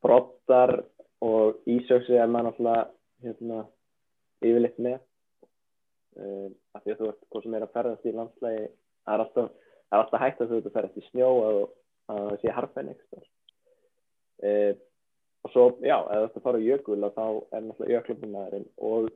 [0.06, 0.78] brottar
[1.22, 2.86] og ísöksi er maður náttúrulega
[3.22, 3.58] hérna,
[4.42, 5.02] yfirleitt með.
[6.16, 9.26] Uh, af því að þú ert hvað sem er að ferðast í landslægi það er
[9.26, 9.52] alltaf,
[9.92, 11.60] það er alltaf hægt að þú ert að ferðast í snjó og
[12.12, 13.30] að það sé harfenn eitthvað
[15.42, 17.24] og svo, já, ert að fara á jökul þá
[17.58, 19.08] er náttúrulega jöklabunnaðurinn og,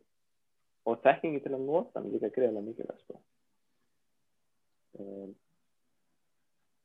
[0.90, 3.20] og þekkingi til að nota hann líka greiðlega mikilvægt sko.
[5.00, 5.36] um,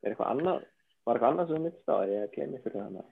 [0.05, 0.61] er eitthvað annað
[1.07, 3.07] var eitthvað annað sem þú myndist á er ég að gleymi fyrir hana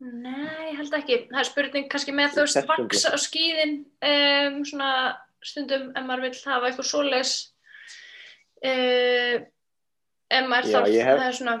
[0.00, 1.16] Nei, ég held ekki.
[1.28, 3.74] Það er spurning kannski með þú veist vaks á skíðin
[4.08, 4.92] um, svona
[5.44, 7.32] stundum ef maður vil hafa eitthvað svoleiðis
[8.64, 9.36] uh,
[10.30, 11.56] ef maður Já, ég hef- það er svona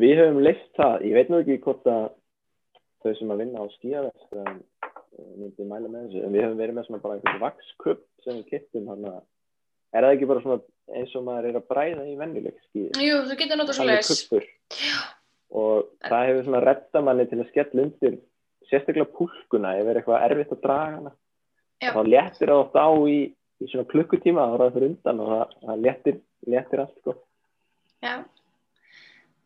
[0.00, 2.04] við höfum leist það, ég veit nú ekki hvort að
[3.02, 4.58] þau sem að vinna á skíðavest um,
[5.40, 6.24] myndi mæla með þessu.
[6.24, 9.22] En við höfum verið með svona bara einhvern vakskupp sem við kittum hann að
[9.92, 10.60] er það ekki bara svona
[10.98, 13.06] eins og maður er að bræða í venjuleg skíði?
[13.06, 14.12] Jú, þú getur svoleiðis.
[14.12, 14.46] Kuppur
[15.52, 18.14] og það hefur svona retta manni til að skella undir
[18.70, 21.12] sérstaklega púlkuna ef er eitthvað erfitt að draga hana.
[21.82, 23.18] Og þá léttir það oft á í,
[23.60, 26.22] í svona klukkutíma þá er það fyrir undan og það, það léttir,
[26.54, 27.16] léttir allt sko.
[28.02, 28.14] Já,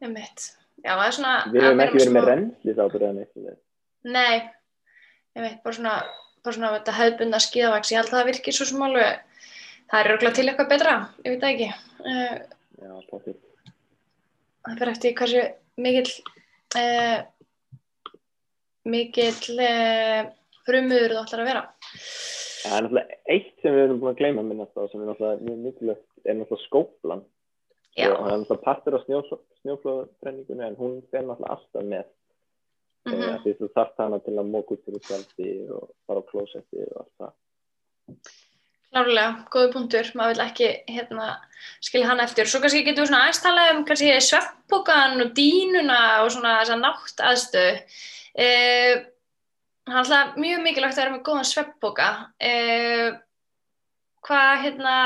[0.05, 0.47] um mitt
[0.87, 3.57] Já, það er svona við vera ekki verið með rennslis ábyrðan eitthvað
[4.07, 4.35] Nei,
[5.35, 5.95] ég veit, bara svona,
[6.47, 9.41] bara svona þetta hefðbundna skíðavaks, ég held að það virkir svo sem alveg,
[9.91, 10.95] það er örgulega til eitthvað betra,
[11.27, 11.69] ég veit ekki.
[12.07, 13.41] Já, potið.
[14.63, 15.45] það fyrir eftir hversu
[15.83, 16.15] mikill,
[16.79, 17.19] uh,
[18.95, 20.23] mikill uh,
[20.69, 21.65] frumuður þú ætlar að vera.
[22.63, 25.49] það er náttúrulega eitt sem við erum búin að gleyma minnast á sem er náttúrulega
[25.49, 27.27] mjög mikilvægt er náttúrulega skóplan
[27.97, 29.21] Já, og er náttúrulega partur á snjó,
[29.63, 33.21] snjóflóðbrenningunni en hún fer náttúrulega alltaf með mm mm.
[33.21, 33.43] -hmm.
[33.43, 36.99] því þú þarft hana til að móka út fyrir tjaldi og fara á klósetti og
[37.03, 37.33] allt það
[38.97, 41.29] klárlega, góðu punktur, maður vil ekki hérna,
[41.85, 42.49] skilja hann eftir.
[42.49, 43.85] Svo kannski getum við svona aðeins talað um
[44.25, 47.75] sveppbókan og dínuna og svona þessa nátt aðstöðu.
[48.37, 48.95] Uh,
[49.87, 52.09] það er alltaf mjög mikilvægt að vera með góðan sveppbóka.
[52.41, 53.09] Uh,
[54.27, 54.97] hvað, hérna,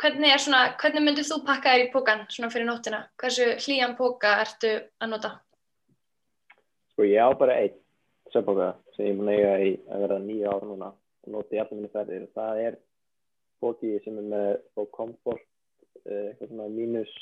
[0.00, 3.04] hvernig er svona, hvernig myndir þú pakka þér í bókan svona fyrir nóttina?
[3.20, 4.72] Hversu hlýjan bóka ertu
[5.02, 5.32] að nota?
[6.92, 7.78] Sko ég á bara einn
[8.32, 11.92] svefnboka sem ég mun eiga í að vera nýja ára núna og noti allir minni
[11.92, 12.80] ferðir og það er
[13.62, 15.44] bóki sem er með þó komfort
[16.06, 17.12] eh, eitthvað svona mínus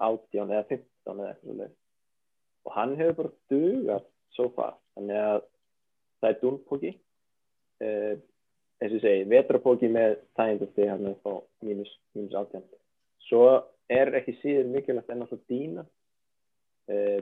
[0.00, 1.76] átján eða 15 eða eitthvað svoleiðis.
[2.64, 5.40] og hann hefur bara dugat svo far þannig að
[6.20, 6.92] það er dúnbóki
[7.84, 8.14] eh,
[8.80, 11.32] eins og ég segi, vetrapóki með þægindasti hann er þá
[11.66, 12.64] mínus, mínus átján
[13.28, 13.44] svo
[13.90, 15.84] er ekki síður mikilvægt en alltaf dýna
[16.88, 17.20] eh,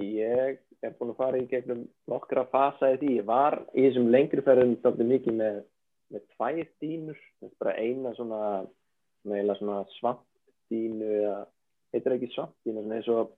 [0.00, 3.10] ég er búin að fara í gegnum nokkra fasa í því.
[3.20, 5.58] Ég var í þessum lengri ferðum svolítið mikið með,
[6.14, 7.20] með tvær dýnur,
[7.60, 8.40] bara eina svona,
[9.58, 11.36] svona svampdínu eða,
[11.94, 13.36] heitir ekki svampdínu, svona eins og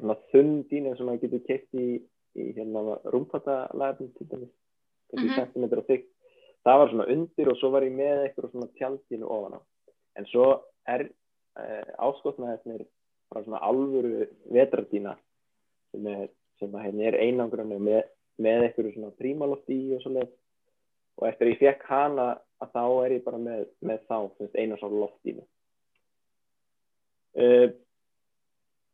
[0.00, 1.86] svona þunn dýnu sem maður getur keitt í,
[2.40, 4.52] í hérna rúmfattalæðum til dæmis,
[5.12, 5.36] kannski Mhm.
[5.38, 6.08] centimeter og þykk.
[6.62, 9.60] Það var svona undir og svo var ég með eitthvað svona tjaldínu ofan á.
[10.18, 10.46] En svo
[10.90, 12.84] er eh, áskotnaðisnir
[13.32, 15.16] bara svona alvöru vetrardína
[15.92, 16.28] sem er,
[16.62, 18.02] að hérna er einangrunni með,
[18.42, 20.30] með eitthvað svona prímaloft í og svoleið
[21.20, 22.28] og eftir að ég fekk hana
[22.62, 24.18] að þá er ég bara með, með þá
[24.56, 25.36] eina svona loft í
[27.42, 27.68] uh,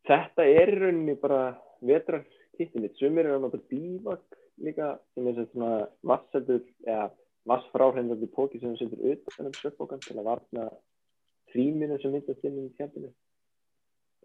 [0.08, 1.40] Þetta er í rauninni bara
[1.84, 4.24] vetrarkittin mitt, sumir eru að nota bívak
[4.64, 5.72] líka sem er svona
[6.06, 7.10] vasseldur eða
[7.48, 10.68] vassfráhrindandi póki sem setur utan um sveppbókan til að varna
[11.52, 13.10] tríminu sem myndast inn í tjaldinu.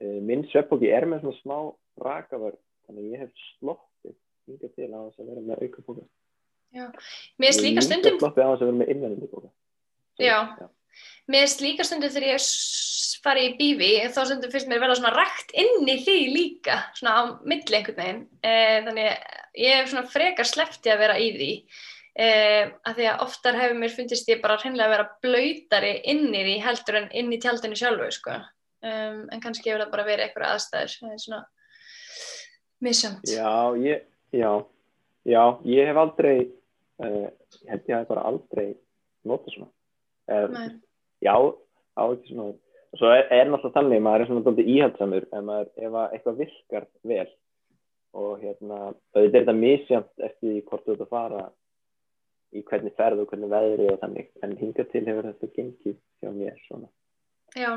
[0.04, 1.58] Uh, minn sveppbóki er með svona smá
[2.04, 4.16] rakavörð þannig að ég hef sloppið
[4.50, 6.06] hingað til á þess að vera með auka póka
[6.74, 9.52] Mér finnst líka stundum sloppið á þess að vera með innvendundi póka
[10.22, 10.40] Já,
[11.30, 12.48] mér finnst líka stundum þegar ég
[13.24, 17.14] fari í bífi þá stundum finnst mér verða svona rækt inn í því líka, svona
[17.16, 18.22] á milli einhvern veginn.
[18.44, 21.52] Eh, þannig að ég hef svona frekar sleppti að vera í því
[22.20, 26.28] eh, að því að oftar hefur mér fundist ég bara hreinlega að vera blöytari inn
[26.30, 28.38] í því heldur en inn í tjaldinu sjálfu sko.
[28.84, 31.44] um, en kannski hefur það bara verið eitthvað aðstæður það er svona
[32.84, 34.04] misjönd Já, ég,
[34.36, 34.52] já,
[35.26, 36.38] já, ég hef aldrei,
[37.04, 37.30] uh,
[37.64, 38.68] ég held ég hef bara aldrei
[39.24, 39.72] notað svona.
[40.28, 40.68] Uh,
[41.24, 41.36] já,
[41.96, 42.52] á ekki svona,
[42.94, 46.16] og svo er, er náttúrulega þannig, maður er svona doldið íhaldsamur ef, maður, ef að
[46.18, 47.30] eitthvað virkar vel
[48.14, 48.80] og hérna,
[49.16, 51.44] auðvitað er þetta misjæmt eftir hvort þú ert að fara
[52.56, 56.32] í hvernig ferð og hvernig veðri og þannig, en hingað til hefur þetta gengið hjá
[56.34, 56.90] mér svona.
[57.54, 57.70] Já,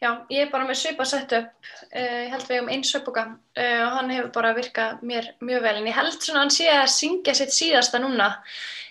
[0.00, 3.26] já, ég er bara með svipa sett upp, uh, ég held við um einn sveipuga
[3.34, 6.70] uh, og hann hefur bara virkað mér mjög vel en ég held svona hann sé
[6.72, 8.30] að syngja sitt síðasta núna.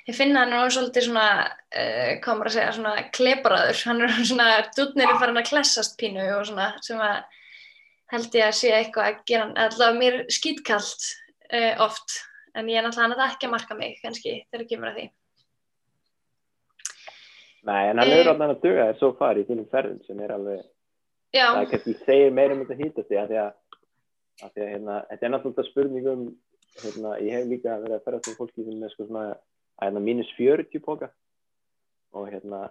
[0.05, 1.29] Ég finna hann og svolítið svona,
[1.73, 6.27] uh, hvað maður að segja, svona klebraður, hann er svona dútnir farin að klessast pínu
[6.35, 7.23] og svona sem að
[8.13, 11.09] held ég að sé eitthvað að gera hann, allavega mér skýtkalt
[11.49, 12.19] uh, oft
[12.55, 15.05] en ég er náttúrulega ekki að marka mig kannski þegar það kemur að því.
[17.65, 18.13] Nei, en hann Eh.
[18.13, 20.63] hefur alltaf að duga þér svo far í þínum ferðum sem er alveg,
[21.33, 23.53] Já, það er kannski segir meira um þetta hýtast því að því að,
[24.45, 26.25] að því að hérna, þetta er náttúrulega spurning um,
[26.83, 29.23] hérna, ég hef líka verið að ferðast um fólki sem er sko svona,
[29.81, 31.09] að hérna mínus 40 póka
[32.13, 32.61] og hérna,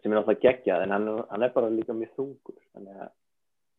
[0.00, 3.10] sem er náttúrulega geggjað en hann, hann er bara líka mjög þungur, þannig að,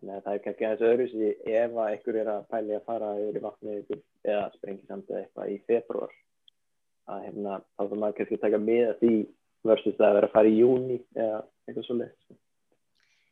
[0.10, 3.12] að það er kannski aðeins öðru sem ef að einhver er að pæli að fara
[3.20, 3.76] yfir í vatni
[4.26, 6.16] eða sprengi samt eitthvað í februar,
[7.12, 9.14] að hérna, þá þarf maður kannski að taka með að því
[9.70, 12.36] versus það að vera að fara í júni eða eitthvað svo leitt.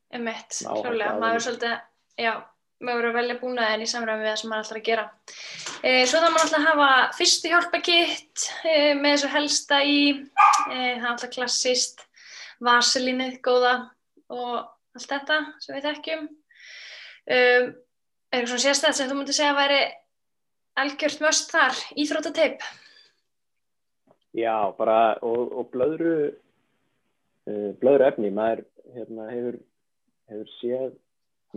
[0.09, 1.75] Emmett, Ná, þetta klálega, á maður er svolítið,
[2.19, 2.33] já,
[2.79, 5.05] maður verður að velja búnaðin í samræmi við það sem maður ætlar að gera.
[5.83, 10.77] E, svo þarf maður alltaf að hafa fyrstu hjálpakitt e, með þessu helsta í, e,
[10.77, 12.05] það er alltaf klassist,
[12.65, 13.73] vaselínið góða
[14.33, 14.55] og
[14.97, 16.29] allt þetta sem við þekkjum.
[17.29, 17.71] Um,
[18.33, 19.81] er eitthvað svona sérstæð sem þú mútið segja að væri
[20.81, 22.63] algjört möst þar, íþróttateip?
[24.37, 28.63] Já, bara og, og blöðru uh, blöðru efni, maður
[28.95, 29.59] hérna, hefur,
[30.31, 30.97] hefur séð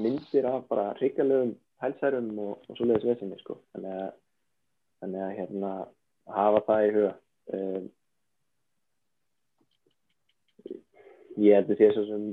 [0.01, 3.59] myndir af bara hrikalegum hælsærum og, og svoleiðis vesinni sko.
[3.75, 4.15] þannig að,
[5.03, 5.73] þannig að hérna,
[6.37, 7.13] hafa það í huga
[7.59, 7.91] um,
[11.43, 12.33] ég held að sé svo sem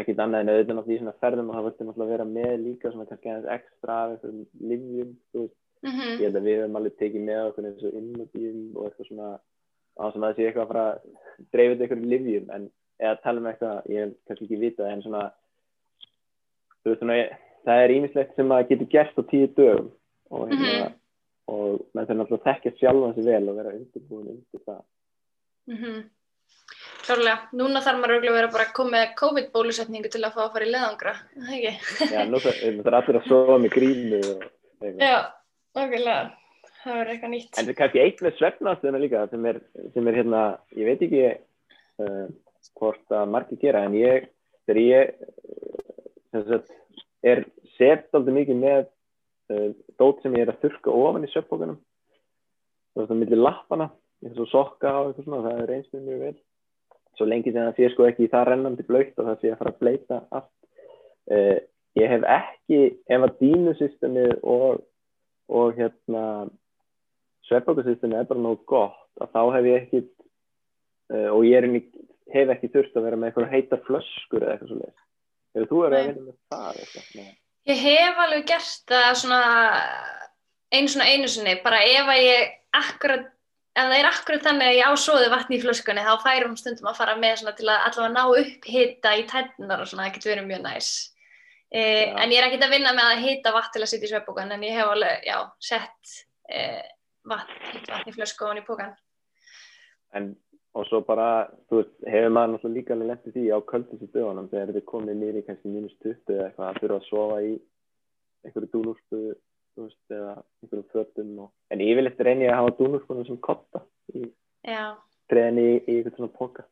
[0.00, 2.90] ekkit annað en auðvitað náttúrulega í svona ferðum og það völdi náttúrulega vera með líka
[2.92, 5.14] svona kannski aðeins ekstra af einhverjum livjum
[5.86, 9.08] Mm ég held að við höfum alveg tekið með okkur eins og innmútíum og eitthvað
[9.10, 9.28] svona
[9.96, 11.00] á sem að sé eitthvað að fara að
[11.52, 12.64] dreifið einhverjum livjum en
[12.98, 15.22] eða tala um eitthvað, ég hef kannski ekki vitað en svona
[16.82, 17.16] þú veist svona,
[17.66, 19.90] það er ímislegt sem að getur gerst á tíu dögum
[20.30, 20.94] og hérna Mhm.
[21.46, 24.82] og menn þarf náttúrulega að þekkja sjálfan sig vel og vera undirbúin undir það.
[25.68, 26.10] Mm
[27.06, 30.40] Klárlega, núna þarf maður auðvitað að vera bara að koma með COVID-bólusetningu til að fá
[30.42, 32.08] að fara í leðangra, er það ekki?
[32.10, 34.42] Já, nú þarf er allir að sofa með grínu og
[34.80, 35.04] eitthvað.
[35.06, 35.18] Já,
[35.76, 36.16] okkurlega,
[36.80, 37.52] það verður eitthvað nýtt.
[37.52, 39.60] En það er kannski eitt með svefnastöðuna líka sem er,
[39.94, 40.42] sem er hérna,
[40.74, 42.24] ég veit ekki uh,
[42.80, 44.26] hvort að margir gera en ég,
[44.66, 45.14] þegar ég
[46.32, 46.74] sem sagt,
[47.22, 47.44] er
[47.76, 48.82] sett aldrei mikið með
[49.54, 53.90] uh, dót sem ég er að þurka ofan í svefnbókunum þú veist, á milli lappana
[54.24, 56.36] eins og sokka og eitthvað svona, það er reynst mér mjög vel
[57.16, 59.72] svo lengi sem það sé sko ekki það rennandi blöytt og það sé að fara
[59.74, 60.52] að bleita allt.
[61.26, 61.56] Uh,
[61.96, 64.84] ég hef ekki ef að dínusystemið og,
[65.48, 66.24] og hérna
[67.48, 71.82] svefnbókusystemið er bara nóg gott að þá hef ég ekki uh, og ég er inni,
[72.34, 75.02] hef ekki þurft að vera með eitthvað heitar flöskur eða eitthvað svo leiðis
[75.56, 77.28] Hefur þú verið að vinna með það eitthvað?
[77.66, 79.40] Ég hef alveg gert það svona
[80.74, 83.30] einu svona einu sinni, bara ef að ég akkurat,
[83.76, 86.60] ef það er akkurat þannig að ég á svoði vatni í flöskunni, þá færum hún
[86.60, 90.16] stundum að fara með til að allavega ná upp hita í tætnar og svona, það
[90.16, 90.90] getur verið mjög næs.
[91.66, 91.82] E,
[92.14, 94.54] en ég er ekkert að vinna með að hita vatn til að setja í svefbókan,
[94.56, 95.36] en ég hef alveg, já,
[95.68, 96.16] sett
[96.48, 96.62] e,
[97.28, 98.96] vatn, hitt vatn í flösku og hann í pókan.
[100.16, 100.30] En,
[100.76, 101.28] og svo bara,
[101.68, 105.20] þú veist, hefur maður náttúrulega líka alveg lendið því á köldþessu dögunum þegar þið komið
[105.20, 107.52] nýri kannski mínus 20 eða eitthvað að þurfa að sofa í
[108.46, 109.20] einhverju dúnúrspu,
[109.76, 113.84] þú veist, eða einhverjum fötum og, en yfirleitt reyni ég að hafa dúnúrspunum sem kotta
[114.14, 114.24] í
[115.30, 116.66] treðin í, í eitthvað svona póka.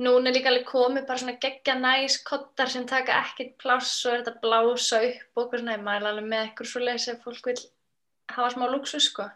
[0.00, 4.14] Núna er líka alveg komið bara svona geggja næs kottar sem taka ekkert pláss og
[4.14, 7.08] er þetta að blása upp og eitthvað svona, ég mæla alveg með eitthvað svo leiðis
[7.12, 7.56] ef fólk vil
[8.32, 9.26] hafa smá luxus sko.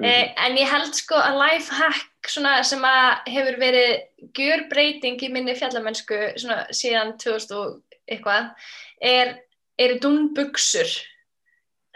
[0.00, 0.04] Mhm.
[0.04, 3.90] Eh, en ég held sko að lifehack svona sem að hefur verið
[4.36, 7.80] gjörbreyting í minni fjallamennsku svona síðan 2000 og
[8.10, 8.52] eitthvað
[9.00, 9.34] er,
[9.78, 10.92] eru dúnbuksur.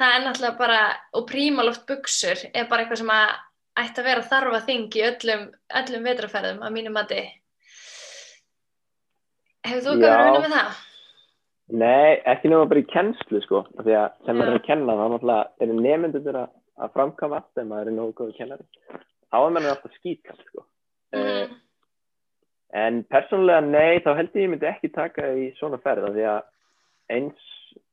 [0.01, 0.81] Það er náttúrulega bara,
[1.15, 3.35] og prímaloft buksur er bara eitthvað sem að
[3.85, 5.47] ætti að vera þarfa þing í öllum,
[5.81, 7.23] öllum vetraferðum að mínum mati.
[9.65, 10.83] Hefur þú verið að vinna með það?
[11.75, 15.05] Nei, ekki nema bara í kennslu sko, því að sem maður er að kenna þá
[15.15, 16.51] náttúrulega eru nefnendur að,
[16.85, 18.67] að framkama allt þegar maður er nógu góður kennari.
[19.33, 20.67] Þá er maður alltaf skýtkast sko.
[21.17, 21.55] Mm.
[22.85, 26.29] En persónulega nei, þá held ég ég myndi ekki taka í svona ferð af því
[26.35, 26.43] að
[27.17, 27.49] eins,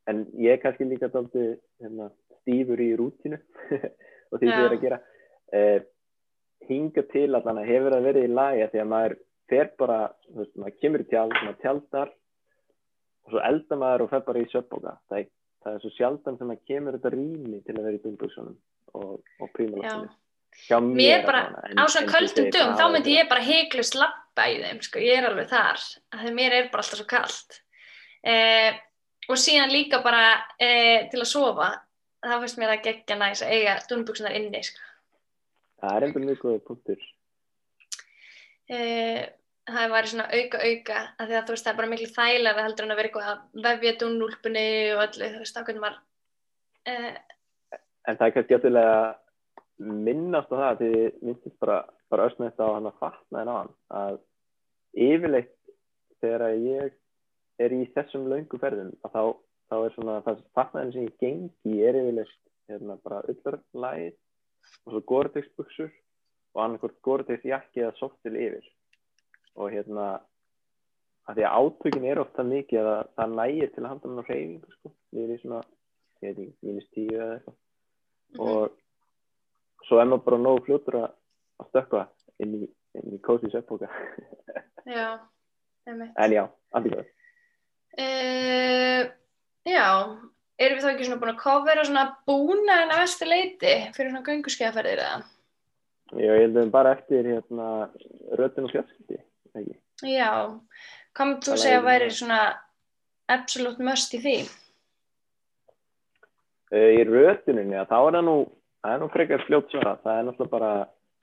[0.10, 2.10] en ég er kannski líka dálítið hérna,
[2.42, 3.40] stífur í rútinu
[4.32, 5.02] og því ég er að gera.
[5.52, 5.84] Eh,
[6.70, 9.18] hinga til allan að hefur það verið í lagi því að maður
[9.52, 10.00] fer bara,
[10.38, 12.14] veist, maður kemur í tjald, maður tjaldar
[13.22, 14.96] og svo eldar maður og fer bara í söpboka.
[15.12, 15.30] Það,
[15.66, 18.58] það er svo sjaldan sem maður kemur þetta rými til að vera í dumbuksunum
[18.98, 20.12] og, og.
[20.68, 21.46] Hjá Mér bara,
[21.80, 25.22] á svona köldum dögum, það þá myndi ég bara heiklust lappa í þeim, sko, ég
[25.22, 25.86] er alveg þar,
[26.20, 27.60] því mér er bara alltaf svo kallt.
[28.28, 28.76] Eh,
[29.32, 30.24] og síðan líka bara
[30.60, 31.70] eh, til að sofa,
[32.22, 34.84] þá finnst mér að gegja næs að eiga dúnbuksunar inni, sko.
[35.82, 37.08] Það er einhvern mjög góða punktur.
[38.72, 39.22] Eh,
[39.72, 42.94] það væri svona auka auka, að þú veist, það er bara miklu þægilega heldur en
[42.94, 46.00] að vera eitthvað að vefja dúnúlpunni og öllu, þú veist, hvernig maður,
[46.86, 47.12] eh,
[48.10, 49.16] En það er kannski að
[49.82, 51.78] minnast á það því þið minnstist bara,
[52.12, 53.72] bara össnætt á hann að fatna en á hann
[54.02, 54.18] að
[55.08, 55.56] yfirleitt
[56.22, 56.98] þegar að ég
[57.60, 59.24] er í þessum löngu ferðum að þá,
[59.72, 62.38] þá er svona það fatnaðin sem ég gengi er yfirleitt
[62.72, 64.18] hérna, bara ullarlægið
[64.86, 65.90] og svo Gore-Tex-buksur
[66.56, 68.68] og annarkort Gore-Tex jakki eða softil yfir.
[69.60, 70.12] Og hérna
[71.30, 74.28] að því að átökin er ofta mikið að það nægir til að handa hann á
[74.28, 75.62] hreyfingu sko, niður í svona,
[76.22, 77.58] ég veit ekki, mínus tíu eða eitthvað.
[78.32, 81.10] Mhm, og svo er maður bara nógu fljótur að
[81.70, 82.06] stökkva
[82.44, 82.70] inn í,
[83.02, 83.90] í kósi söpbóka
[84.88, 85.20] já,
[85.88, 86.14] einmitt.
[86.16, 87.10] en já, allt í góð
[88.00, 89.10] Uh,
[89.68, 89.88] já,
[90.62, 94.14] erum við þá ekki svona búin að kofera svona búna en að vestu leiti fyrir
[94.14, 95.20] svona gönguskeiðaferðir eða?
[96.12, 97.68] Já, ég held að við bara eftir hérna
[98.40, 99.20] röddinn og fjölskyldi
[99.60, 99.78] ekki?
[100.08, 100.32] Já,
[101.20, 102.40] myndir þú segja að væri svona
[103.32, 104.40] absolutt must í því?
[106.72, 108.40] Uh, í rödduninni, að þá er það nú
[108.82, 110.72] það er nú frekar fljótt svara það er náttúrulega bara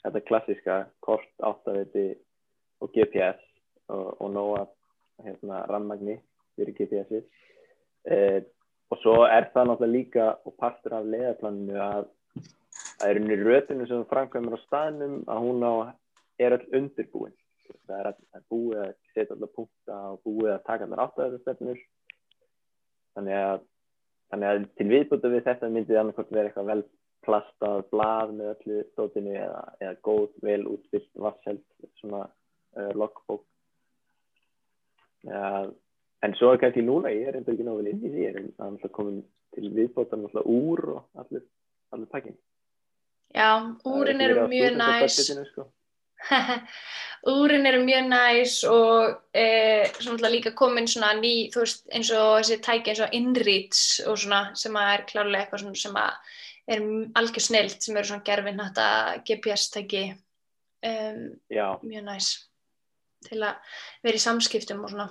[0.05, 2.07] þetta klassíska kort, áttaviti
[2.83, 3.41] og GPS
[3.91, 4.65] og, og nóga
[5.25, 6.19] hérna, rammagni
[6.59, 7.25] fyrir GPS-ið
[8.15, 8.39] uh,
[8.89, 12.07] og svo er það náttúrulega líka og partur af leiðarplaninu að
[12.39, 15.75] það er unni röddinu sem framkvæmur á staðnum að hún á
[16.39, 17.35] er öll undirbúin.
[17.89, 21.83] Það er, all, búið að setja allar punkta og búið að taka allar áttavitastefnur
[23.17, 23.67] þannig að
[24.29, 26.83] Þannig að til viðbútu við þetta myndi það annarkort vera eitthvað vel
[27.25, 31.63] plastað blað með öllu stótinu eða, eða góð, vel útfyllt vassheld,
[32.01, 33.47] svona uh, logbók.
[35.27, 35.65] Ja,
[36.23, 38.37] en svo er kannski núna, ég er enda ekki náðu vel inn í því, ég
[38.37, 39.23] er alltaf komin
[39.55, 41.45] til viðbútan alltaf úr og allir,
[41.95, 42.39] allir pakkin.
[43.35, 45.19] Já, úrin eru mjög næs,
[45.51, 45.69] Sko.
[47.39, 52.41] úrin eru mjög næs og e, svona líka komin svona ný, þú veist, eins og
[52.41, 56.35] þessi tæki eins og Inreach og svona sem að er klárlega eitthvað svona sem að
[56.69, 56.83] er
[57.21, 58.89] algjör snilt sem eru svona gerfin þetta
[59.29, 60.03] GPS-tæki
[60.89, 61.23] um,
[61.85, 62.33] mjög næs
[63.29, 65.09] til að vera í samskiptum og svona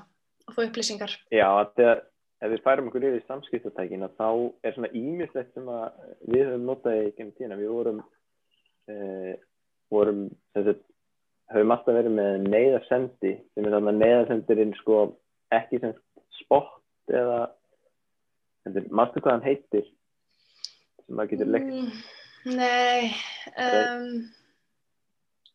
[0.48, 1.14] og fá upplýsingar.
[1.32, 2.04] já, þegar
[2.42, 4.28] ef við færum okkur yfir í samskiptatækina þá
[4.64, 5.86] er svona ímislegt sem að
[6.30, 7.60] við höfum notað í gennum tíðina.
[7.60, 8.02] Við vorum,
[8.94, 9.34] uh,
[9.94, 10.24] vorum
[10.54, 10.84] sagt,
[11.54, 15.00] höfum alltaf verið með neyðarsendi sem er þannig að neyðarsendurinn sko
[15.56, 15.96] ekki sem
[16.42, 17.48] spott eða
[18.92, 21.74] maður hvað hann heitir sem maður getur leikt
[22.48, 23.12] Mm, nei,
[23.60, 24.04] um,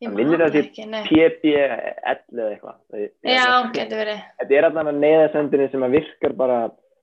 [0.03, 0.61] ég Hann vinnur man að því.
[1.09, 2.77] PB11 eða eitthvað.
[2.91, 4.21] Það- Já, það- getur verið.
[4.41, 6.59] Þetta er alltaf neyðarsendurinn sem að virkar bara,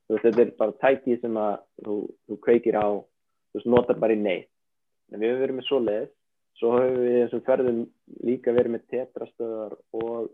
[0.07, 1.97] þú veist, þetta er bara tæki sem að þú,
[2.29, 2.87] þú kveikir á,
[3.55, 4.47] þú notar bara í neyð.
[5.13, 6.13] En við höfum verið með svoleiðis,
[6.61, 7.81] svo höfum við þessum ferðum
[8.29, 10.31] líka verið með tetrastöðar og,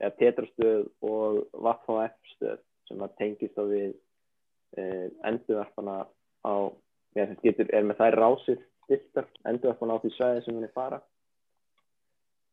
[0.00, 3.94] eða tetrastöð og Vatn stöð sem að tengist á við
[4.76, 6.06] eh, endurvarpana
[6.44, 6.54] á,
[7.16, 11.00] já, getur, er með þær rásir stiltar, endurvarpana á því svæði sem er fara.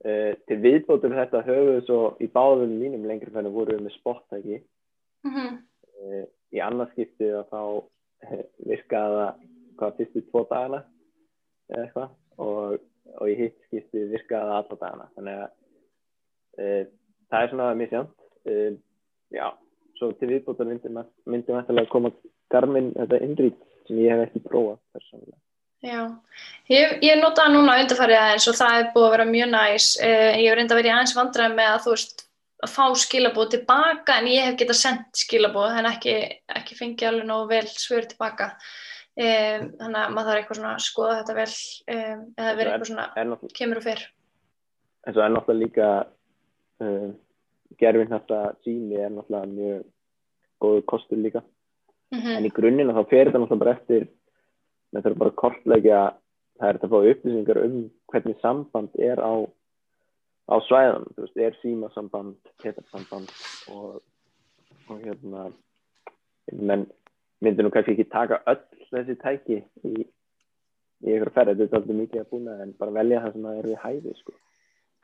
[0.03, 3.85] Uh, til viðbótur við þetta höfum við svo í báðum mínum lengri fennu voru við
[3.85, 4.57] með spottæki.
[5.25, 5.53] Mhm.
[6.03, 6.25] uh,
[6.55, 9.45] í annarskipti að þá uh, virkaði það
[9.79, 10.81] hvað fyrstu tvo dagana
[11.71, 12.11] eða eitthvað.
[12.43, 12.83] Og,
[13.15, 15.07] og í hitt skipti virkaði það alla dagana.
[15.15, 15.53] Þannig að
[16.55, 18.13] það er svona misjánt
[18.51, 18.75] uh,
[19.35, 19.47] já,
[19.99, 22.13] svo til viðbótur myndi myndi mættilega koma
[22.53, 25.39] Garmin þetta innrýtt sem ég hef ekki prófað persónulega
[25.85, 26.01] Já,
[26.71, 29.89] ég, ég nota núna undarfærið aðeins og það er búið að vera mjög næs.
[30.01, 32.25] Uh, ég hef reynda vera í aðeins vandræð með að þú veist
[32.65, 36.17] að fá skilabóð tilbaka en ég hef getað sendt skilabóð en ekki,
[36.57, 38.55] ekki fengið alveg nógu vel svör tilbaka.
[39.15, 41.51] um, þannig að maður þarf eitthvað svona að skoða þetta vel
[41.95, 44.01] um, eða verið eitthvað svona kemur og fyrr
[45.05, 45.89] en svo er náttúrulega líka
[46.83, 47.09] uh,
[47.79, 49.85] gerfin þetta sími er náttúrulega mjög
[50.65, 51.43] góðu kostur líka
[52.13, 54.07] mm en í grunninn þá fer þetta náttúrulega bara eftir
[54.95, 56.01] með þurfa bara að kortleggja
[56.55, 57.77] það er að fá upplýsingar um
[58.11, 59.33] hvernig samband er á
[60.45, 63.31] á svæðan, þú veist, er símasamband tetarsamband
[63.73, 64.01] og,
[64.89, 65.47] og hérna
[66.53, 66.85] menn
[67.43, 71.99] myndir nú kannski ekki taka öll þessi tæki í, í ykkur ferð, þetta er alltaf
[71.99, 74.35] mikið að búna en bara velja það sem er við hæði sko.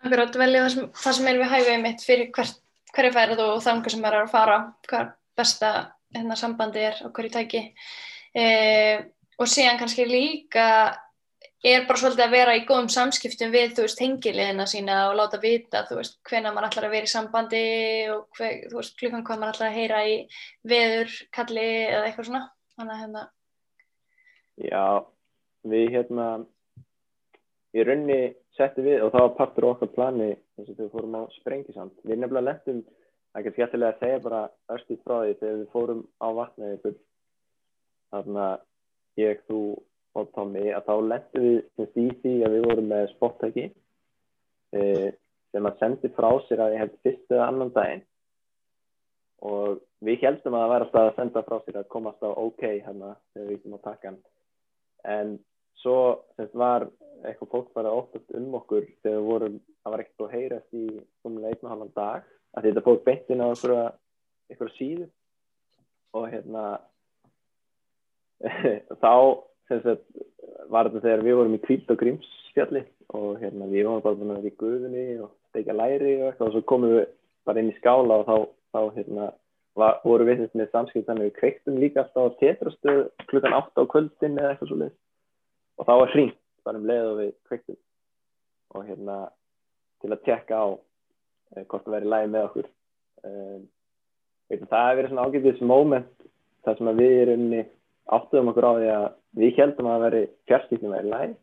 [0.02, 2.54] Akkurat, velja það sem, það sem er við hæfið mitt fyrir hver,
[2.96, 5.12] hverju færið og þangar sem er að fara, hvað
[5.42, 5.72] besta
[6.16, 7.64] hérna, sambandi er á hverju tæki.
[8.34, 8.46] E,
[9.42, 10.68] og síðan kannski líka
[11.66, 15.38] er bara svolítið að vera í góðum samskiptum við, þú veist, hengiliðina sína og láta
[15.42, 17.66] vita, þú veist, hvena maður ætlar að vera í sambandi
[18.14, 20.16] og hver, þú veist, klukkan hvað maður ætlar að heyra í
[20.72, 22.44] veður, kalli eða eitthvað svona.
[22.80, 23.28] Þannig að hérna,
[24.62, 25.06] Já,
[25.66, 26.26] við hérna
[27.72, 28.20] í raunni
[28.58, 31.94] settum við og það var partur okkar plani eins og við fórum á sprengisand.
[32.04, 32.82] Við nefnilega lettum,
[33.32, 34.42] það er ekki skemmtilega að segja bara
[34.76, 36.98] örstuð frá því þegar við fórum á vatnaði ykkur
[38.12, 38.50] þarna
[39.20, 39.62] ég, þú
[40.20, 43.66] og Tommy að þá lettum við semst í því að við vorum með spottæki
[44.76, 44.82] e,
[45.52, 48.04] sem að sendi frá sér að ég held fyrst eða annan daginn.
[49.48, 52.68] Og við heldum að það væri alltaf að senda frá sér að komast á ok
[52.68, 54.22] hérna þegar við ekki má taka hann
[55.04, 55.40] en
[55.82, 55.98] svo
[56.38, 56.88] semst var
[57.26, 60.86] eitthvað fólk bara óttast um okkur þegar við vorum, það var ekkert að heyrast í
[61.28, 65.08] umlega einn og halvan dag að þetta fólk beintin á einhverja síðu.
[66.18, 66.64] Og hérna
[69.04, 69.14] þá
[69.70, 70.08] sagt,
[70.72, 72.84] var þetta þegar við vorum í kvíld og grímsfjalli
[73.18, 76.48] og hérna við vorum bara búin að vera í guðunni og steikja læri og eitthvað
[76.48, 77.06] og svo komum við
[77.48, 78.36] bara inn í skála og þá,
[78.76, 79.32] þá hérna
[79.80, 83.84] var, voru við þess með samskipt þannig við kveiktum líka alltaf á tetrastöð klukkan 8
[83.84, 84.96] á kvöldin eða eitthvað svo leið
[85.82, 87.78] og þá var hringt bara um leið og við kveiktum.
[88.72, 89.18] Og hérna
[90.02, 92.70] til að tjekka á eh, hvort það væri lægi með okkur.
[94.52, 96.28] Veitum, það hefur verið svona ágætis moment
[96.66, 97.46] þar sem að við erum
[98.18, 99.08] áttuðum okkur á því að
[99.42, 101.36] við heldum að veri fjarskipnum væri læg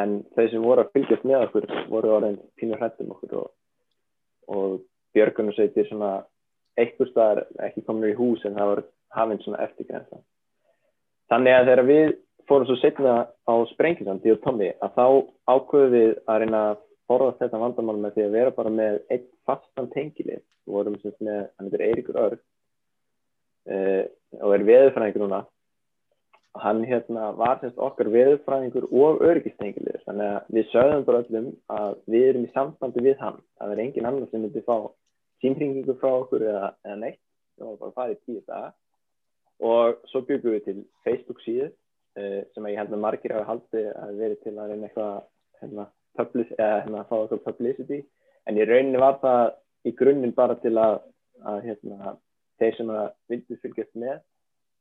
[0.00, 3.48] en þau sem voru að fylgjast með okkur voru orðin pínur hrættum okkur og,
[4.48, 4.80] og
[5.16, 6.12] björgunarsveitir svona
[6.78, 8.84] eitthvað staðar ekki komin í hús en það var
[9.18, 10.20] hafinn svona eftirgrensa
[11.32, 12.12] þannig að þegar við
[12.50, 15.04] fórum svo setna á Sprengisandi og Tommy að þá
[15.54, 16.80] ákveðum við að reyna að
[17.10, 20.42] forðast þetta vandamál með því að vera bara með einn fastan tengilið.
[20.66, 22.40] Við vorum sem með, hann heitir Eiríkur Örg
[23.70, 24.04] uh,
[24.46, 25.40] og er veðurfræðingur núna
[26.58, 31.92] hann hérna var semst okkar veðurfræðingur og öryggistengilir þannig að við sögðum bara öllum að
[32.10, 33.38] við erum í sambandi við hann.
[33.60, 34.76] Að það er engin annar sem myndi fá
[35.44, 37.20] símringingu frá okkur eða, eða neitt.
[37.56, 38.72] Við varum bara að fara í tíu daga.
[39.70, 43.90] Og svo byggum við til Facebook síðu uh, sem ég held að margir hafa haldið
[43.92, 45.16] að verið til að reyna eitthvað
[45.60, 45.86] hérna,
[46.18, 48.00] public, eða hérna, fá eitthvað publicity.
[48.48, 49.44] En í rauninni var það
[49.86, 50.98] í grunninn bara til að,
[51.46, 52.16] að hérna,
[52.60, 54.16] þeir sem að vildu fylgjast með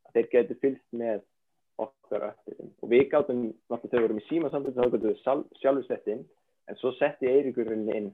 [0.09, 1.19] að þeir getur fylgst með
[1.85, 5.19] okkar öttirum og við gáttum náttúrulega þegar við vorum í símasambund þá gáttum við
[5.61, 6.23] sjálfur sett inn
[6.69, 8.09] en svo setti Eiríkurinn inn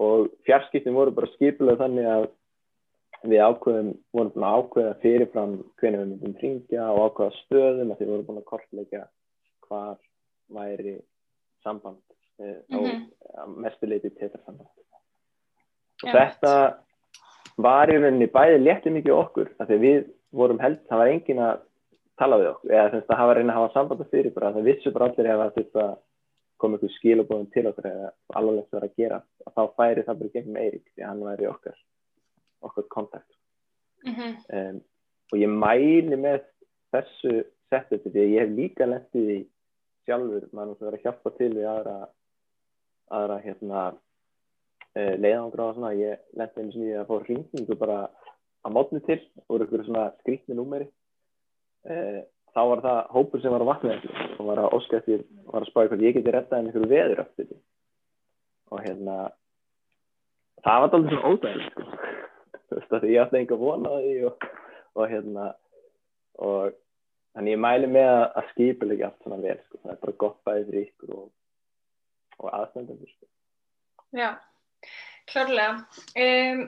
[0.00, 2.28] og fjarskiptin voru bara skipulega þannig að
[3.28, 7.98] við ákveðum, vorum búin að ákveða fyrirfram hvernig við myndum ringja og ákveða stöðum að
[7.98, 9.02] því við vorum búin að kortleika
[9.66, 9.98] hvar
[10.56, 10.94] væri
[11.64, 12.00] samband
[12.40, 13.02] mm -hmm.
[13.36, 14.68] á mestuleiti tétarsamband
[16.02, 16.12] og ja.
[16.12, 16.54] þetta
[17.56, 21.42] var í rauninni bæði létti mikið okkur af því við vorum held, það var engin
[21.44, 21.60] að
[22.20, 24.66] tala við okkur, eða þess að það var reyna að hafa samband fyrir bara, það
[24.68, 25.84] vissu bara allir ef að þetta
[26.60, 30.20] kom einhver skilabóðum til okkur eða alveg það var að gera, að þá færi það
[30.20, 31.78] bara gegnum Eirík, því hann væri okkar
[32.68, 33.32] okkar kontakt
[34.04, 34.34] mm -hmm.
[34.58, 34.82] um,
[35.32, 36.44] og ég mæli með
[36.92, 37.34] þessu
[37.72, 39.40] settu því að ég hef líka lendið í
[40.04, 41.96] sjálfur, maður þarf að hjálpa til við aðra
[43.10, 43.80] aðra hérna
[44.98, 48.00] uh, leiðangra og svona, ég lendið eins og ég að fá ringningu bara
[48.60, 50.99] að mótni til, úr einhverju svona skrítni númeri Uh,
[51.86, 55.70] þá var það hópur sem var á vatnaðið og var að óska eftir, var að
[55.70, 57.46] spája hvort ég geti rettað en einhverju veður því
[58.70, 59.16] og hérna
[60.64, 61.86] það var alltaf svona ódæðilegt sko.
[62.68, 64.46] þú veist að ég ætti enga vona því og,
[64.98, 65.46] og hérna
[66.40, 66.76] og
[67.34, 69.80] þannig ég mæli með að, að skipilegja allt svona vel sko.
[69.82, 71.26] það er bara gott bæðið fyrir ykkur og,
[72.40, 73.30] og aðstændandur sko.
[74.10, 74.30] Já,
[75.30, 75.72] klárlega
[76.26, 76.62] um,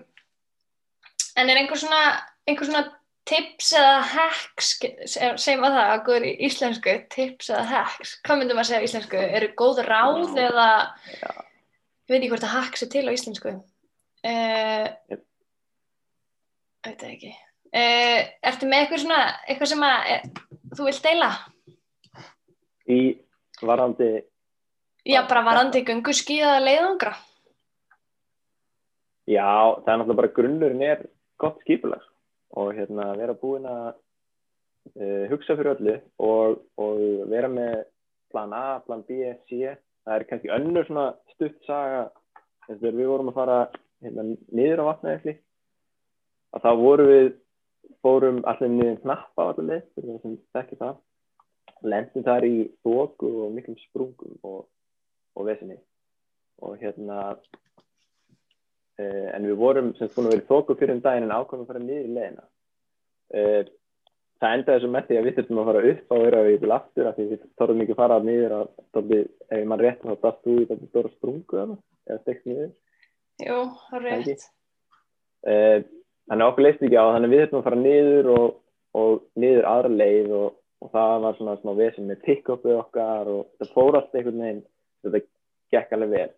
[1.37, 2.03] en er einhver svona
[2.47, 2.85] einhver svona
[3.29, 4.73] tips eða hacks
[5.13, 8.89] segjum að það að góður í íslensku tips eða hacks, hvað myndum að segja í
[8.89, 10.69] íslensku eru góð ráð eða
[11.07, 11.31] já.
[11.31, 13.55] ég veit ekki hvort að hacks er til á íslensku
[14.27, 15.23] yep.
[16.87, 18.21] veit ekki uh,
[18.51, 20.13] ertu með eitthvað svona eitthvað sem að
[20.73, 21.33] þú vilt deila?
[22.91, 23.01] Í
[23.63, 24.13] varandi,
[25.07, 27.13] Já, bara varandi gungu skíðaða leiðangra.
[29.31, 31.05] já, það er náttúrulega bara grunnurinn er
[31.39, 32.03] gott skipulag
[32.59, 37.85] og hérna vera búin að uh, hugsa fyrir öllu og, og vera með
[38.33, 39.77] plan A, plan B, C.
[40.03, 42.09] Það er kannski önnur svona stutt saga
[42.67, 43.59] þegar við vorum að fara
[44.03, 45.41] hérna, niður á vatnaðið
[46.53, 47.31] að þá vorum við
[48.03, 51.01] fórum allir niður knappa allir leið, það sem þekki það
[51.93, 54.65] lendum þar í þóku og miklum sprungum og,
[55.37, 55.79] og vesinni
[56.63, 57.35] og hérna
[59.01, 61.65] uh, en við vorum sem búin að vera í þóku fyrir um daginn en ákvæmum
[61.65, 62.45] að fara niður í leiðina.
[63.33, 63.63] Uh,
[64.43, 66.73] það endaði svo með því að við þurftum að fara upp á vera við til
[66.77, 69.21] aftur af því við þorðum ekki að fara niður að tóli,
[69.55, 71.77] ef mann rétt þá dast þú í þetta stóra sprungu eða,
[72.25, 72.73] stekst niður.
[73.43, 74.49] Jú, það er rétt.
[75.47, 75.79] uh,
[76.29, 78.49] þannig að okkur leist ekki á þannig að við þurftum að fara niður og,
[79.03, 83.43] og niður aðra leið og, og það var svona smá vesen með pick-upið okkar og
[83.61, 84.65] það fór allt einhvern veginn
[85.07, 85.23] þetta
[85.73, 86.31] gekk alveg vel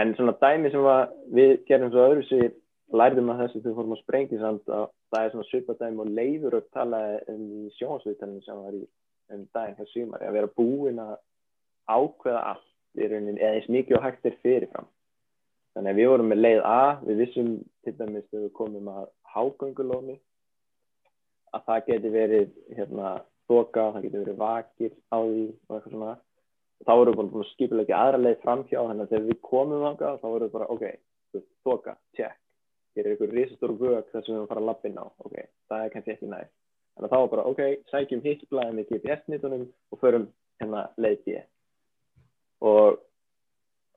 [0.00, 0.88] en svona dæmi sem
[1.36, 2.50] við gerum svo öðru sér
[2.92, 6.58] lærðum að þessu þegar við fórum á sprengisand að það er svona svipadæmi og leiður
[6.58, 8.82] að tala um í sjónsviðtalinu sem var í
[9.32, 11.14] um daginn hér sumari að vera búin að
[11.88, 14.90] ákveða allt í rauninni eða eins mikið og hægt er fyrirfram
[15.72, 17.52] Þannig að við vorum með leið A, við vissum
[17.84, 20.16] til dæmis þegar við komum að hágöngulóni
[21.56, 23.12] að það geti verið hérna
[23.48, 26.12] þoka, það geti verið vakir á því og eitthvað svona.
[26.82, 30.18] Þá vorum við búin að skipulegja aðra leið framhjá, þannig að þegar við komum þangað
[30.18, 30.84] þá vorum við bara, ok,
[31.66, 32.38] þoka, check.
[32.92, 35.06] Hér er einhver risastór vög þar sem við erum að fara að lappa inn á,
[35.24, 35.36] ok,
[35.70, 36.52] það er kannski ekki næst.
[36.92, 37.62] Þannig að þá var bara, ok,
[37.92, 39.62] sækjum hitt blæðið með GPS-nitunum
[39.94, 40.26] og förum
[40.60, 41.38] hérna leið D.
[42.68, 42.98] Og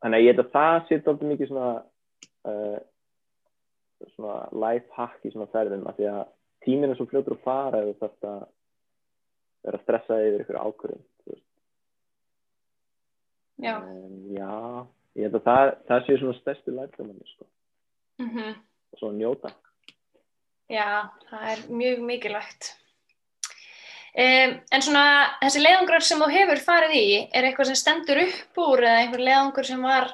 [0.03, 1.71] þannig að ég held að það sitt alltaf mikið svona
[2.47, 2.77] uh,
[4.13, 6.23] svona life hack í svona ferðum af því að
[6.65, 8.39] tíminn er svo fljótur að fara ef þú þarft að
[9.65, 11.03] vera stressaði yfir ykkur ákvörðum.
[13.61, 13.75] Já.
[13.79, 14.53] um, já,
[15.15, 17.47] ég held að það, það sé svona stærstu lærdómanni sko.
[18.21, 18.55] Mm
[18.95, 19.49] og svo njóta
[20.71, 22.71] Já, það er mjög mikilvægt.
[24.15, 25.03] Um, en svona
[25.43, 29.21] þessi leiðangrar sem þú hefur farið í, er eitthvað sem stendur upp úr eða einhver
[29.27, 30.07] leiðangur sem var,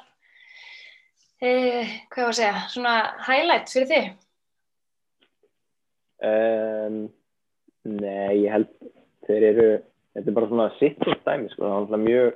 [1.40, 2.94] uh, hvað var að segja, svona
[3.28, 4.10] highlight fyrir þig?
[6.28, 7.00] um,
[7.82, 8.68] Nei, ég held
[9.26, 9.68] þeir eru,
[10.14, 12.28] þetta er bara svona sitt og dæmi sko, það er mjög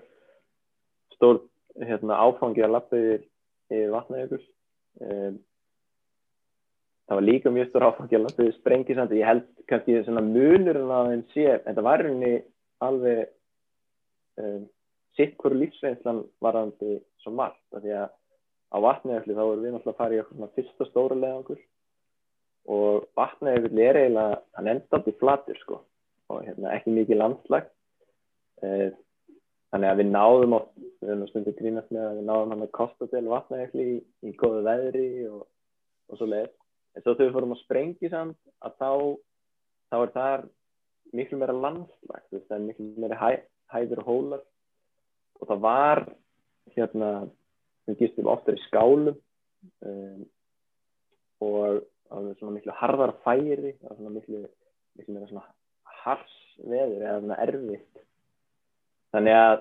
[1.16, 1.42] stór
[1.82, 3.26] hérna, áfangi að lappa yfir,
[3.72, 4.40] yfir vatnajökul
[5.02, 5.38] um,
[7.06, 10.92] það var líka mjög stór áfangi að lappa yfir sprengisandi, ég held kannski svona munurinn
[10.92, 12.34] að þeim sé, þetta var í rauninni
[12.86, 13.22] alveg
[14.42, 14.62] um,
[15.16, 18.12] sitt hverju lífsreynslan varandi svo margt, því að
[18.74, 21.60] á vatnajökli þá vorum við náttúrulega að fara í okkur fyrsta stóra leiðangur
[22.76, 25.80] og vatnajökull er eiginlega, hann enda alltaf flatur sko
[26.32, 27.68] og hérna, ekki mikið landslag.
[28.66, 28.88] Eh,
[29.76, 32.74] þannig að við náðum oft, við erum stundið grínast með að við náðum hann að
[32.78, 35.42] kosta til vatnajökli í, í góðu veðri og,
[36.08, 36.48] og svo leið
[36.96, 38.90] en svo þegar við fórum að sprengi samt að þá
[39.92, 40.46] þá er þar
[41.16, 43.28] miklu meira landslag það er miklu meira hæ,
[43.74, 44.46] hæður og hólar.
[45.36, 46.02] Og það var
[46.74, 47.10] hérna
[47.86, 50.24] við gistum oftar í skálum um,
[51.44, 54.42] og það var svona miklu harðar færi það var svona miklu,
[54.96, 55.46] miklu meira svona
[56.02, 58.04] hars veður eða svona erfitt.
[59.12, 59.56] Þannig að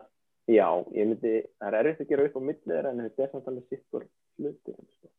[0.49, 3.51] já, ég myndi, það er erfitt að gera upp á millið en þetta er samt
[3.51, 4.07] alveg sitt og
[4.39, 5.11] hluti sko.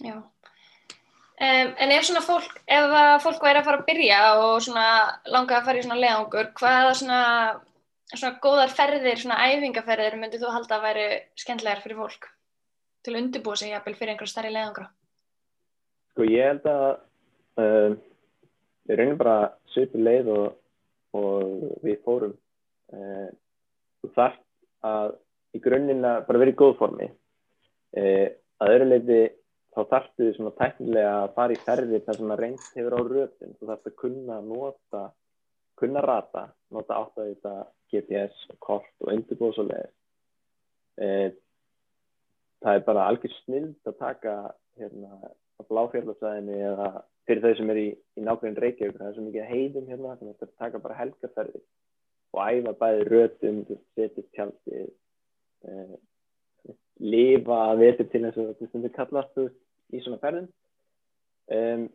[0.00, 0.16] Já.
[1.40, 2.94] Um, en ef svona fólk, ef
[3.24, 4.86] fólk væri að fara að byrja og svona
[5.32, 7.20] langa að fara í svona leiðangur, hvaða svona,
[8.12, 11.10] svona góðar ferðir, svona æfingaferðir myndið þú halda að væri
[11.40, 12.30] skemmlegar fyrir fólk
[13.00, 14.90] til að undirbúa sig jafnvel fyrir einhverja starri leiðangra?
[16.20, 16.88] sko ég held að
[17.62, 17.94] um,
[18.88, 19.36] við reynum bara
[19.72, 20.48] svipu leið og,
[21.16, 22.34] og við fórum
[22.92, 23.28] uh,
[24.10, 24.44] þú þarft
[24.90, 25.16] að
[25.54, 27.10] í grunninn að bara vera í góð formi.
[27.96, 28.26] Uh,
[28.60, 29.20] að öðru leiti
[29.70, 33.00] þá þarftu þið svona tæknilega að fara í ferðir þar sem að reynd hefur á
[33.06, 35.02] röðin þú þarft að kunna nota
[35.80, 36.42] kunna rata,
[36.74, 37.52] nota átt að þetta
[37.90, 39.86] GPS kort og leið
[41.00, 41.28] uh,
[42.60, 44.34] það er bara algjör snild að taka
[44.80, 46.90] hérna á bláfjallasæðinu eða
[47.28, 47.88] fyrir þau sem er í,
[48.18, 51.62] í nákvæmlega Reykjavík það er svo mikið heiðum hérna þannig að það taka bara helgaferði
[52.34, 53.60] og æfa bæði rötum,
[53.96, 54.84] setja tjaldi
[55.66, 55.96] eh,
[57.00, 59.40] lifa að veti til eins og þetta stundir kallast
[59.90, 60.48] í svona ferðin
[61.56, 61.86] um,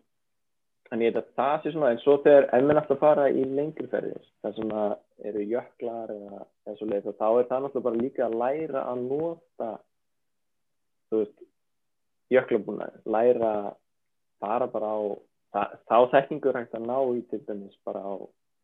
[0.89, 4.25] þannig held að það sé svona en svo þegar maður alltaf fara í lengri ferðir
[4.43, 4.95] það sem að
[5.29, 9.05] eru jöklar eða, eða svo leið þá er það náttúrulega bara líka að læra að
[9.05, 9.69] nota
[11.09, 11.45] þú veist
[12.33, 13.53] jöklabúnaði, læra
[14.41, 15.01] fara bara á
[15.85, 18.13] þá þekkingur hægt að ná í til dæmis bara á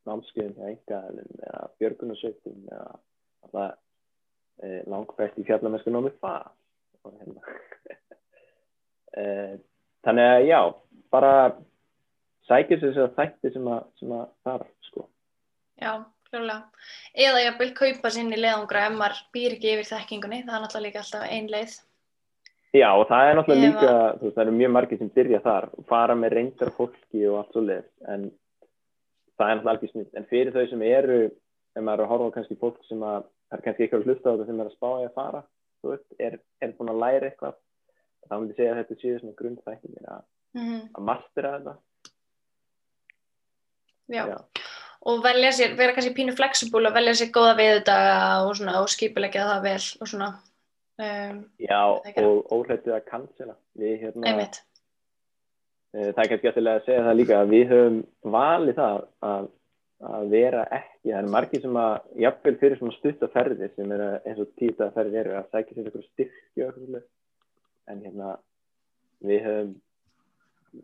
[0.10, 2.88] námskeiðum hjá engaðalum eða björgunarsveitum eða
[3.45, 3.76] alltaf
[4.61, 6.49] e, langbæst í fjallamennsku námið það
[7.06, 7.41] og hérna.
[9.11, 9.23] E,
[10.07, 10.60] þannig að já
[11.11, 11.32] bara
[12.48, 15.06] sækir sér þess að þætti sem að, sem að þar sko.
[15.82, 15.91] Já,
[16.30, 16.86] klárlega.
[17.28, 20.88] Eða ég vil kaupa sinni leðangra ef maður býr ekki yfir þekkingunni, það er náttúrulega
[20.88, 21.76] líka alltaf ein leið.
[22.72, 25.41] Já og það er náttúrulega Ef líka, þú veist, það eru mjög margir sem byrja
[25.44, 28.30] þar og fara með reyndar fólki og allt svo leið, en
[29.41, 30.11] það er náttúrulega alveg snitt.
[30.18, 31.19] En fyrir þau sem eru,
[31.76, 34.27] ef maður er að horfa kannski fólk sem að, það er kannski eitthvað að hlusta
[34.27, 35.41] á þetta sem er að spá í að fara,
[35.81, 37.57] þú veist, er, er búin að læra eitthvað,
[38.27, 41.73] þá myndi ég segja að þetta séu svona grundþækkinir að, Mm að mastera þetta.
[44.11, 44.23] Já.
[44.27, 44.38] Já.
[45.07, 48.89] Og velja sér, vera kannski pínu flexible og velja sér góða viðdaga og svona og
[48.91, 50.27] skipulegja það vel og svona.
[51.01, 51.80] Um, Já,
[52.22, 53.55] og óhrættið að cancela.
[53.80, 54.59] Við, hérna, einmitt.
[55.91, 57.97] Eh, Það er kannski eftirlega að segja það líka að við höfum
[58.35, 58.99] valið það
[59.31, 59.49] að,
[60.11, 61.95] að vera ekki, það er margir sem að
[62.26, 67.01] jafnvel fyrir svona stuttaferði sem er eins og títaferði eru að sækja sér eitthvað styrkju
[67.91, 68.31] en hérna
[69.27, 69.76] við höfum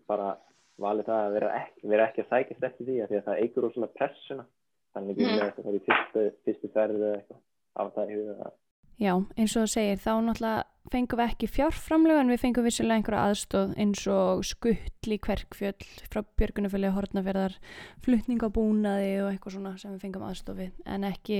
[0.09, 0.35] bara
[0.81, 3.41] valið það að vera ekki, vera ekki að sækjast eftir því að því að það
[3.41, 4.45] eigur rosalega pressuna
[4.93, 7.43] þannig að við að fara í fyrstu, fyrstu ferði eða eitthvað.
[7.77, 8.53] Á það í huga að
[8.97, 12.97] Já, eins og það segir, þá náttúrulega fengum við ekki fjárframlög en við fengum vissilega
[12.97, 17.57] einhverja aðstóð eins og skuttl í kverkfjöll frá Björgunufjöli Hortnaferðar,
[18.05, 21.39] flutning á búnaði og eitthvað svona sem við fengum aðstóð við en ekki,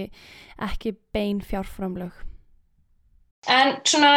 [0.67, 2.13] ekki bein fjárframlög.
[3.49, 4.13] En svona,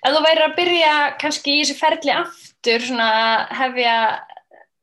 [0.00, 0.92] ef þú væri að byrja
[1.22, 3.96] kannski í þessi ferli aftur, svona að hefja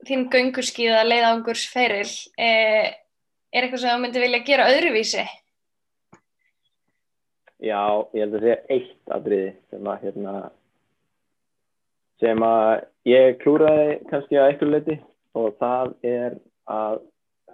[0.08, 2.08] þín gönguskíða leiðangurs feril,
[2.38, 2.94] eh,
[3.52, 5.28] er eitthvað sem þú myndi vilja gera öðruvísi?
[7.62, 7.82] Já,
[8.18, 10.36] ég held að sé eitt atriði sem að hérna
[12.22, 12.72] sem að
[13.10, 14.96] ég klúraði kannski að eitthvað leiti
[15.38, 16.38] og það er
[16.74, 16.98] að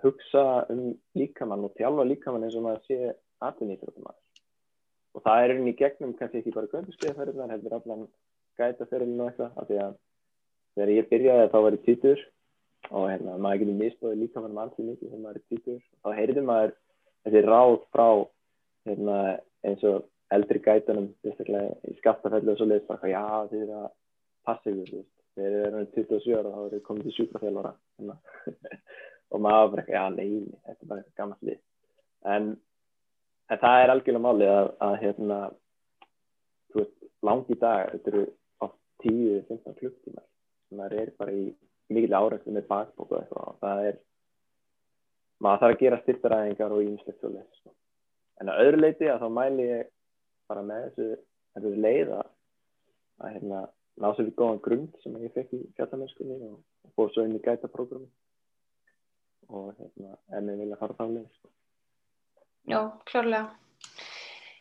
[0.04, 3.12] hugsa um líkamann og þjálfa líkamann eins og maður sé
[3.44, 8.08] atvinnýttur og það er inn í gegnum kannski ekki bara göndurskeiðaferðinar heldur allan
[8.60, 9.94] gætaferðinu og eitthvað af því að
[10.78, 12.26] þegar ég byrjaði þá var ég týtur
[12.88, 16.08] og hérna, maður getur misbóðið líkamann um allt í mikið þegar maður er týtur og
[16.08, 16.76] þá heyrði maður
[17.28, 18.08] þessi ráð frá
[18.88, 19.18] hérna,
[19.66, 23.88] eins og eldri gætunum í skaftafellu og svo leiðist bara já þið er að
[24.48, 25.06] passa ykkur
[25.38, 27.74] þið erum 27 ára þá eru komið til sjúkrafélvara
[29.32, 30.30] og maður bara já nei,
[30.66, 31.62] þetta er bara eitthvað gammalt lið.
[32.34, 32.50] En,
[33.52, 35.40] en það er algjörlega málið að, að hérna
[36.72, 36.98] þú veist,
[37.28, 38.26] langi dag þetta eru
[38.66, 40.28] oft 10-15 klukktímar.
[40.68, 41.48] Sem maður er bara í
[41.94, 44.00] mikil áræstu með bakbók og og það er
[45.44, 46.88] maður þarf að gera styrtaræðingar og
[47.60, 47.76] sko.
[48.42, 49.90] En að öðru leiti að þá mæli ég
[50.48, 51.08] bara með þessu,
[51.58, 52.30] þessu leið að,
[53.24, 53.62] að hérna,
[53.98, 57.38] ná sér við góðan grund sem ég fekk í fjallamennskunni og, og fór svo inn
[57.38, 58.10] í gætaprogrammi
[59.48, 61.52] og hérna, en ég vilja fara þá leið sko.
[62.68, 63.56] Já, klárlega.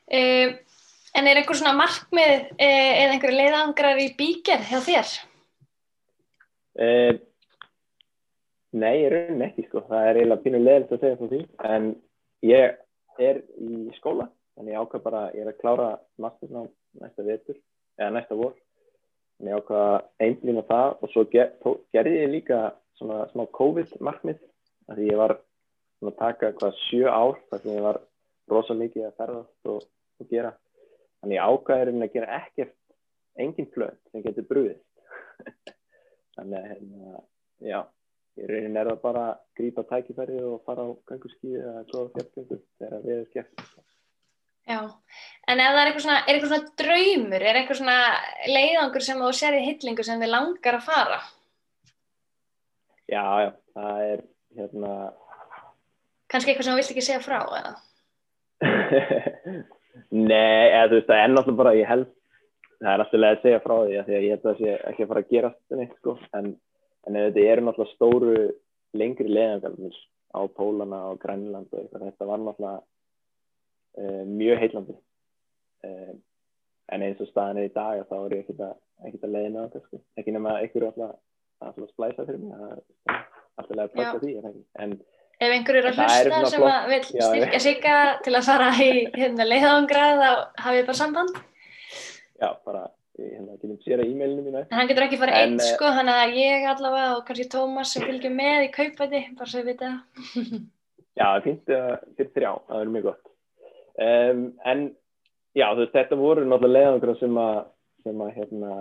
[0.06, 0.58] Eh,
[1.18, 5.14] en er einhver svona markmið eh, eða einhverju leiðangrar í bígerð hjá þér?
[6.86, 7.12] Eh,
[8.78, 9.82] nei, ég raunin ekki sko.
[9.88, 11.42] Það er eiginlega pínu leðilegt að segja frá því.
[11.72, 11.88] En
[12.46, 12.78] ég
[13.22, 15.88] er í skóla, þannig ég ákvað bara, ég er að klára
[16.22, 16.68] mastersnám
[17.00, 17.58] næsta vetur,
[18.00, 18.54] eða næsta vor.
[19.36, 22.60] Þannig ég ákvað að einblýna það og svo ger, tó, gerði ég líka
[22.96, 24.38] svona smá COVID-markmið.
[24.86, 25.36] Því ég var
[25.98, 28.00] svona að taka hvað sjö ár, sem ég var
[28.52, 29.86] rosa mikið að ferðast og,
[30.20, 30.54] og gera.
[31.20, 32.76] Þannig ég ákvaði raunin að gera ekkert,
[33.42, 34.84] engin plönd sem getur brúðist.
[36.36, 37.22] Þannig að, hérna,
[37.64, 37.80] já,
[38.36, 42.60] ég raunin er það bara að grípa tækifæri og fara á gangurskíði eða góða fjallgöngu
[42.78, 43.66] þegar við erum skemmt.
[44.66, 44.80] Já,
[45.46, 47.98] en ef það er eitthvað svona, er eitthvað svona draumur, er eitthvað svona
[48.50, 51.20] leiðangur sem þú sér í hillingu sem þið langar að fara?
[53.06, 54.24] Já, já, það er,
[54.58, 54.92] hérna,
[56.26, 57.72] Kannski eitthvað sem þú vilt ekki segja frá, eða?
[60.30, 62.08] nei, eða þú veist, það er náttúrulega bara, ég held,
[62.80, 64.74] það er leið að segja frá því að því að ég held að það sé
[64.90, 66.50] ekki að fara að gerast neitt, sko, en,
[67.06, 68.36] en þetta eru náttúrulega stóru,
[68.96, 69.98] lengri leiðangar
[70.36, 72.80] á Pólana og Grænland og eitthvað, þetta var náttúrulega
[74.02, 74.96] uh, mjög heillandi.
[75.86, 76.14] Uh,
[76.92, 78.74] en eins og staðan er í dag þá er ég ekkert að,
[79.08, 82.82] ekkert að leiðina sko, ekki nema einhverju alltaf að splæsa fyrir mig,
[83.56, 84.34] alltaf að plaka því,
[84.84, 84.98] en
[85.36, 89.44] Ef einhver er að hlusta sem að vil styrkja sigga til að fara í hérna,
[89.44, 90.30] leiðangra þá
[90.64, 91.40] hafið bara samband.
[92.40, 92.86] já, bara,
[93.16, 96.36] hérna, sér að e-mailinu mínu En hann getur ekki farið einn eh, sko, þannig að
[96.40, 99.96] ég allavega og kannski Tómas sem fylgjum með í kaupæti, bara svo ég veit það.
[101.16, 101.88] Já, það finnst það
[102.18, 103.32] fyrir þrjá, það er mjög gott.
[104.06, 104.84] Um, en
[105.56, 107.60] já, þú veist, þetta voru náttúrulega leiðangra sem að,
[108.04, 108.72] sem að, hérna,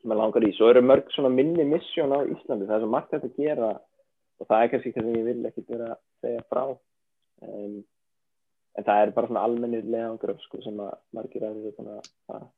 [0.00, 0.52] sem að langar í.
[0.56, 3.74] Svo eru mörg svona minni missjón á Íslandi, það er svo margt hægt að gera
[4.40, 7.76] og það er kannski sem ég vil ekki vera að segja frá um,
[8.72, 12.10] en það er bara svona almennir leðangur sko, sem að margir aðeins er búin að
[12.30, 12.48] fara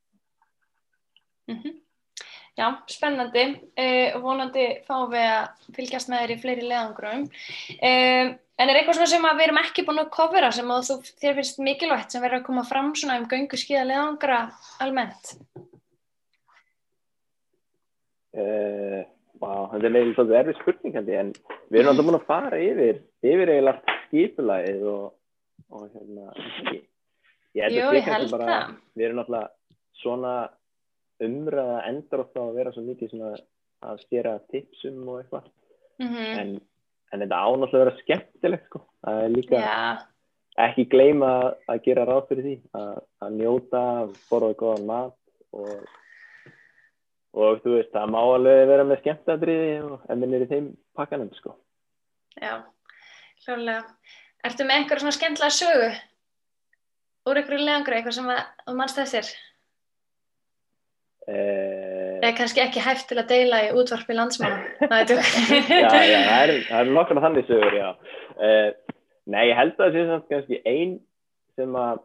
[1.51, 1.81] Mm -hmm.
[2.55, 3.45] Já, spennandi
[4.15, 7.25] og vonandi fáum við að fylgjast með þér í fleiri leðangrum.
[7.83, 11.59] Uh, en er eitthvað sem við erum ekki búin að kofera sem þú, þér finnst
[11.59, 14.39] mikilvægt sem verður að koma fram svona um göngu skíða leðangra
[14.79, 15.35] almennt?
[18.35, 19.03] Uh,
[19.43, 21.37] wow, þetta er meðal svolítið erfið spurning hendi en
[21.71, 25.05] við erum alltaf búin að fara yfir yfir eiginlega skipulæðið og,
[25.75, 26.33] og hérna
[27.55, 28.77] ég held Jú, ég held bara, það.
[28.95, 29.53] Við erum alltaf
[30.03, 30.35] svona
[31.23, 33.35] umræða endur ofta að vera svo mikið svona
[33.85, 35.51] að stjera tipsum og eitthvað
[36.01, 36.39] mm -hmm.
[36.41, 36.55] en,
[37.12, 38.81] en þetta ánáttúrulega að vera skemmtilegt sko.
[39.07, 40.07] er líka yeah.
[40.66, 43.85] ekki gleyma að gera ráð fyrir því að, að njóta,
[44.31, 45.19] borða góðan mat
[45.53, 45.86] og,
[47.32, 51.57] og þú veist, það má alveg vera með skemmtadriði og ennir í þeim pakkanum sko.
[52.41, 52.65] Já,
[53.45, 53.85] hljóðlega
[54.45, 55.86] Ertu með einhverja svona skemmtilega sögu
[57.24, 58.27] úr einhverju leðangri, eitthvað sem
[58.66, 59.31] þú mannst eftir?
[59.31, 59.53] Eh,
[61.25, 66.91] Eða kannski ekki hægt til að deila í útvarpi landsmála Já, já, það er, er
[66.93, 67.89] nokkana þannig sögur, já.
[68.37, 68.95] Uh,
[69.25, 70.99] Nei, ég held að það sé samt kannski einn
[71.57, 72.03] sem að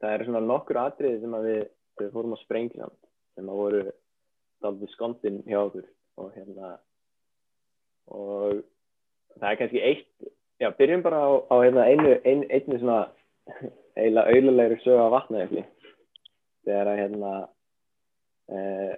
[0.00, 1.62] það eru svona nokkur atriði sem að við,
[2.00, 2.98] við fórum á Sprengland
[3.34, 3.80] sem að voru
[4.62, 5.88] daldi skondin hjá okkur
[6.20, 6.70] og hérna
[8.10, 8.60] og
[9.40, 10.30] það er kannski eitt
[10.62, 13.00] já, byrjum bara á, á hérna, einu, einu, einu svona
[13.98, 17.32] eiginlega auðlulegri sög að vatna þegar að hérna
[18.50, 18.94] Eh,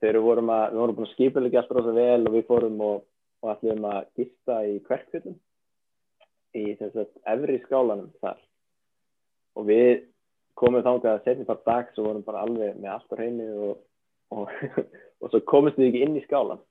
[0.00, 2.82] þegar við vorum að, við vorum búin að skipilegja alltaf rosa vel og við fórum
[2.84, 3.06] og,
[3.42, 5.38] og ætlum að gista í kverkfjöldum
[6.54, 8.42] í þess að efri skálanum þar.
[9.58, 9.90] Og við
[10.58, 13.82] komum þángað að setja bara dags og vorum bara alveg með allt á hreinu og,
[14.34, 14.54] og,
[15.22, 16.62] og svo komumst við ekki inn í skálan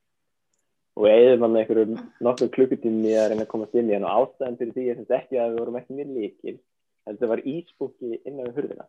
[0.94, 4.06] og við eðum hann einhverjum nokkur klukkutími að reyna að komast inn í hann.
[4.06, 7.32] Og ástæðan fyrir því er þetta ekki að við vorum ekki mjög líkil en þetta
[7.32, 8.86] var íspúki innan við hurðina.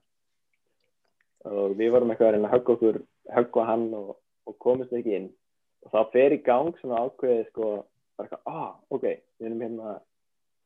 [1.48, 3.00] Og við vorum eitthvað að reyna að höggja okkur
[3.32, 4.16] höggva hann og,
[4.48, 5.28] og komist ekki inn.
[5.84, 7.68] Og þá fer í gang svona ákveðið sko
[8.16, 9.04] bara eitthvað, ah, ok,
[9.40, 9.96] við erum hérna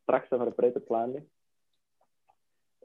[0.05, 1.23] strax að fara að breyta plani.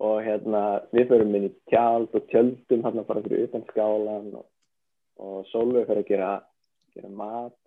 [0.04, 0.64] Og hérna
[0.94, 4.48] við förum inn í tjald og tjöldum hérna bara fyrir utan skálan og,
[5.22, 6.32] og Solveig fer að gera,
[6.95, 7.58] gera mat.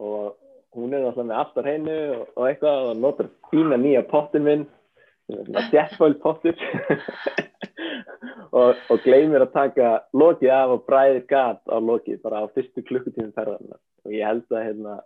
[0.00, 0.36] Og
[0.76, 4.68] hún er alltaf með aftar hennu og, og eitthvað og notar fína nýja pottin minn
[5.30, 6.54] svona jetfoil pottur
[8.50, 12.82] og, og gleymir að taka lokið af og bræðir gat á lokið bara á fyrstu
[12.86, 14.96] klukkutímum ferðarna og ég held að hérna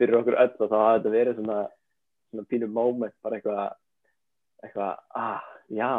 [0.00, 1.60] fyrir okkur öll og þá hafa þetta verið svona,
[2.30, 3.64] svona pínu moment bara eitthvað
[4.60, 5.92] eitthvað, ah, já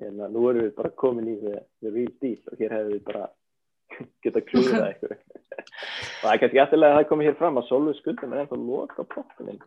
[0.00, 3.28] hérna, nú erum við bara komin í the real deal og hér hefur við bara
[4.24, 8.00] geta klúðað eitthvað og það er kannski eftirlega að það komi hér fram að Solveig
[8.00, 9.60] skuldum er ennþá loka pottin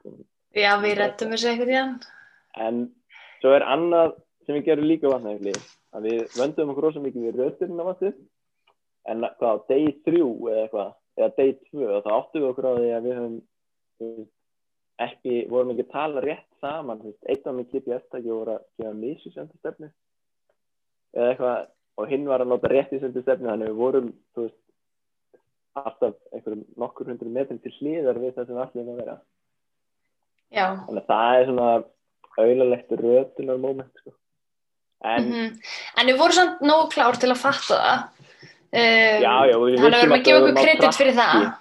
[0.54, 1.96] Já, við rettum þessu eitthvað í hann
[2.64, 2.84] En
[3.42, 4.14] svo er annað
[4.46, 5.54] sem við gerum líka vatnægli
[5.94, 8.22] að við vöndum okkur rosa mikið við röðurinn á vatnum
[9.12, 12.70] en hvað á day 3 eða eitthvað eða day 2 og þá áttum við okkur
[12.70, 13.38] á því að við höfum
[15.04, 19.60] ekki, vorum ekki að tala rétt saman eitt af mig GPS-tæki voru að gefa mísusöndu
[19.60, 19.90] stefnu
[21.14, 24.60] eða eitthvað og hinn var að nota rétt í söndu stefnu þannig við vorum veist,
[25.78, 29.16] alltaf einhverjum nokkur hundru metrum til hlýðar við það sem við ætlum að vera.
[30.54, 30.66] Já.
[30.86, 31.70] þannig að það er svona
[32.44, 34.14] auðalegt röðunar moment sko
[35.04, 35.72] En, mm -hmm.
[36.00, 38.04] en við vorum samt nógu klár til að fatta það.
[38.74, 39.54] Um, já, já.
[39.54, 41.52] Þannig að við verðum að gefa okkur kredit fyrir það.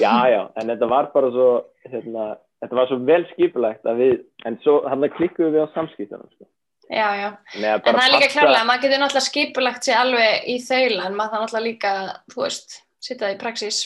[0.00, 1.48] Já, já, en þetta var bara svo,
[1.92, 4.14] hérna, þetta var svo vel skipulegt að við,
[4.48, 6.48] en svo hann klikkuðu við á samskiptunum, sko.
[6.88, 10.56] Já, já, en það er líka klárlega að maður getur náttúrulega skipulagt sér alveg í
[10.60, 11.92] þaula en maður það náttúrulega líka,
[12.32, 13.78] þú veist, sitta það í praxís.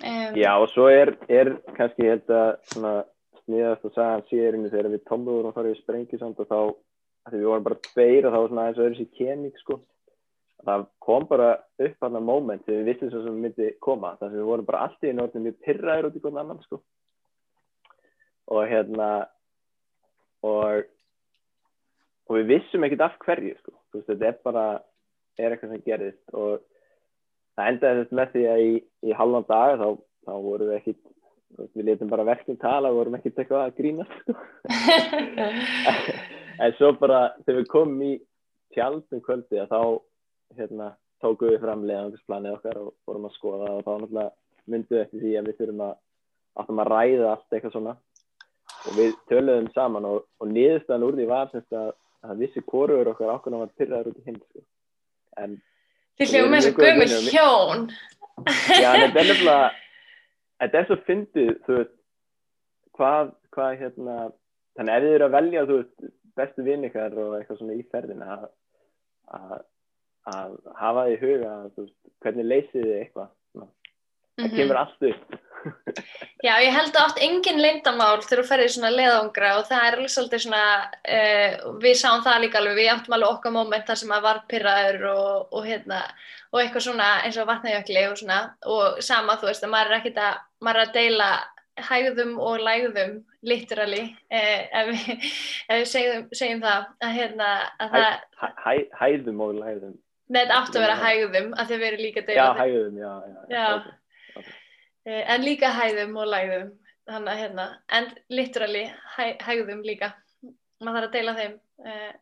[0.00, 2.40] Um, já, og svo er, er kannski þetta
[2.72, 2.94] svona
[3.44, 6.58] sniðast að sagja hann sérinu þegar við tómluðum og farið í sprengisamt og þá
[7.30, 9.78] því við vorum bara tveir og það var svona eins og öðru sér kemík sko.
[10.64, 11.50] Það kom bara
[11.86, 14.50] upp hann að moment þegar við vissum svo sem við myndi koma þannig að við
[14.50, 16.80] vorum bara alltaf í nortin mjög pyrraður út í góðan annan sko.
[18.54, 19.08] Og hérna
[20.44, 20.90] og
[22.24, 23.74] og við vissum ekkert af hverju sko.
[23.94, 24.64] Veist þetta er bara
[25.38, 26.62] er eitthvað sem gerist og
[27.56, 28.70] það endaði þetta með því að í,
[29.08, 29.88] í halvan dag þá,
[30.28, 31.02] þá vorum við ekkert
[31.74, 34.32] við letum bara verknum tala og vorum ekkert eitthvað að grína sko
[36.60, 38.12] en svo bara þegar við komum í
[38.74, 39.80] tjaldum kvöldi þá
[40.58, 44.30] hérna, tókum við fram leðangsplanið okkar og fórum að skoða og þá náttúrulega
[44.70, 45.94] myndum við eftir því að við þurfum að
[46.54, 47.94] að ræða allt eitthvað svona
[48.84, 51.92] og við töluðum saman og, og niðurstaðan úr því var semst að
[52.24, 54.66] það vissi kóruður okkar ákveðan að pyrraður út í hinn sko.
[55.42, 55.56] en
[56.14, 57.88] Þið hljóðum eins og gömur hjón
[58.78, 59.70] Já, en þetta er nefnilega
[60.60, 61.94] þetta er svo fyndið, þú veist,
[62.98, 64.18] hvað, hvað hérna,
[64.78, 67.86] þannig ef þið eru að velja, þú veist, bestu vinn ykkar og eitthvað svona í
[67.92, 68.38] ferðina
[69.34, 69.54] að,
[70.80, 73.72] hafa því í huga, veist, hvernig leysið þið eitthvað, það
[74.34, 74.56] Mhm.
[74.56, 75.34] kemur allt upp.
[76.44, 79.96] Já, ég held að oft engin leyndamál þegar þú ferðir svona leðangra og það er
[79.96, 80.64] alveg svolítið svona,
[81.06, 84.40] uh, við sáum það líka alveg, við áttum alveg okkar moment þar sem að var
[84.50, 86.00] pyrraður og, og hérna,
[86.52, 89.98] og eitthvað svona eins og vatnajökli og svona, og sama þú veist að maður er
[90.00, 91.30] ekkert að, maður er að deila
[91.88, 93.14] hægðum og lægðum,
[93.44, 95.28] literally, uh, ef við,
[95.68, 98.72] ef við segjum, segjum það, að hérna, að Hæ, það, hæ, hæ,
[99.02, 99.98] hæðum og læðum.
[100.24, 103.40] Nei, þetta átti að vera hægðum, að þið verið líka deila Já, hæðum, já, já.
[103.52, 103.66] Já.
[104.40, 104.52] ok.
[105.04, 106.70] Eh, en líka hæðum og lægðum
[107.04, 108.84] þannig að hérna, en literally
[109.16, 110.14] hæ, hægðum líka
[110.80, 112.12] maður þarf að deila þeim eh,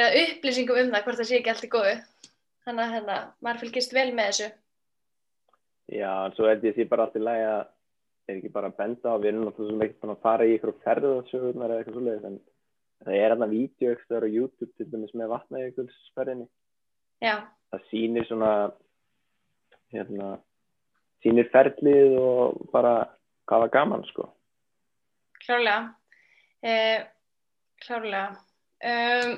[0.00, 1.94] eða upplýsingum um það hvort það sé ekki allt í góðu
[2.64, 4.48] þannig að hérna, maður fylgist vel með þessu
[5.92, 7.62] Já, en svo held ég því bara allt í lagi að
[8.28, 10.54] er ekki bara að benda á, við erum náttúrulega sem ekki búin að fara í
[10.56, 12.38] ykkur ferðarsögurnar eða eitthvað svoleiðis, en
[13.02, 16.48] það er hérna vídeo ekstra á YouTube til dæmis með vatnajökulsferðinni.
[17.72, 18.52] Það sýnir svona,
[19.94, 20.28] hérna,
[21.24, 22.94] sýnir ferlið og bara
[23.50, 24.28] hvað var gaman, sko.
[25.42, 25.90] klárlega
[26.62, 27.02] eh,
[27.82, 28.28] klárlega
[28.86, 29.32] um,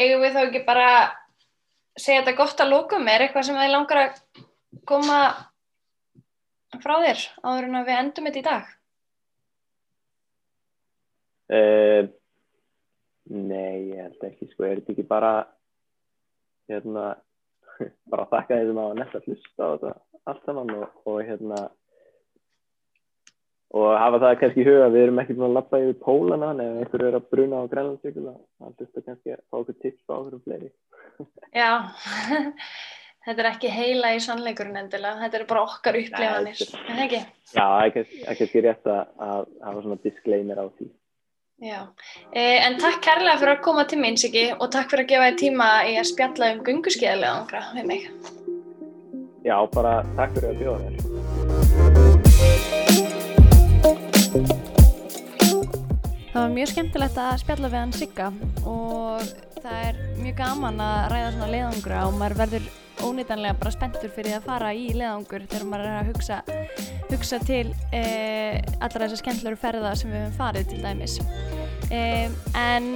[0.00, 0.88] eigum við þá ekki bara
[1.98, 4.20] segja þetta gott að lókum er eitthvað sem þið langar að
[4.88, 5.18] koma
[6.80, 8.70] frá þér áður en að við endum þetta í dag?
[11.52, 12.06] Uh,
[13.28, 15.34] nei, ég held ekki, sko, er þetta ekki bara,
[16.70, 17.10] hérna,
[18.12, 19.94] bara þakka þeim að netta að hlusta á þetta
[20.30, 21.58] allt saman og, og hérna,
[23.74, 26.64] og hafa það kannski í huga, við erum ekki búin að lappa yfir pólana, en
[26.64, 30.12] ef einhverju er að bruna á grænlandsvíkula, þá hlusta kannski að fá okkur tips á
[30.18, 30.72] okkur um fleiri.
[31.52, 31.70] Já,
[33.26, 36.96] þetta er ekki heila í sannleikurinn endilega, þetta er bara okkar upplifanir, þetta er- en
[36.96, 37.20] það ekki?
[37.52, 40.86] Já, það er kannski, er kannski rétt að, að hafa svona disclaimer á því.
[41.62, 41.80] Já,
[42.34, 45.28] eh, en takk kærlega fyrir að koma til mín, Siggi, og takk fyrir að gefa
[45.30, 48.02] þér tíma í að spjalla um gunguskeiðlega angra við mig.
[49.46, 52.12] Já, bara takk fyrir að bjóða þér.
[56.32, 58.28] Það var mjög skemmtilegt að spjalla við hann Sigga
[58.66, 59.20] og
[59.62, 62.70] það er mjög gaman að ræða svona leiðangra og maður verður
[63.06, 66.38] ónýtanlega bara spenntur fyrir að fara í leiðangur þegar maður er að hugsa,
[67.10, 71.18] hugsa til eh, allra þessar skemmtilegur ferða sem við höfum farið til dæmis.
[71.92, 72.90] Eh, en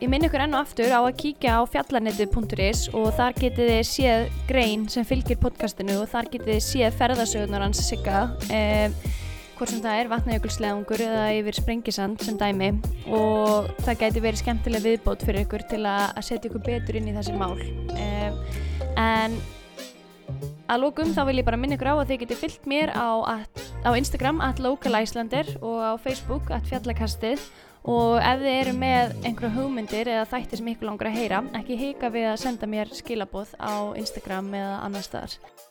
[0.00, 3.82] ég minn ykkur enn og aftur á að kíkja á fjallanetu.is og þar getið þið
[3.90, 8.28] séð grein sem fylgir podcastinu og þar getið þið séð ferðasögurnar hans Sigga.
[8.48, 8.88] Eh,
[9.60, 12.70] hvort sem það er vatnajökulsleðungur eða yfir sprengisand sem dæmi
[13.12, 17.16] og það gæti verið skemmtileg viðbót fyrir ykkur til að setja ykkur betur inn í
[17.18, 18.38] þessi mál um,
[19.00, 19.38] en
[20.70, 23.08] að lókum þá vil ég bara minna ykkur á að þið geti fyllt mér á,
[23.40, 27.42] at, á Instagram at localislander og á Facebook at fjallakastið.
[27.88, 31.80] Og ef þið eru með einhverja hugmyndir eða þættir sem ykkur langar að heyra ekki
[31.80, 35.69] hika við að senda mér skilaboð á Instagram eða annar staðar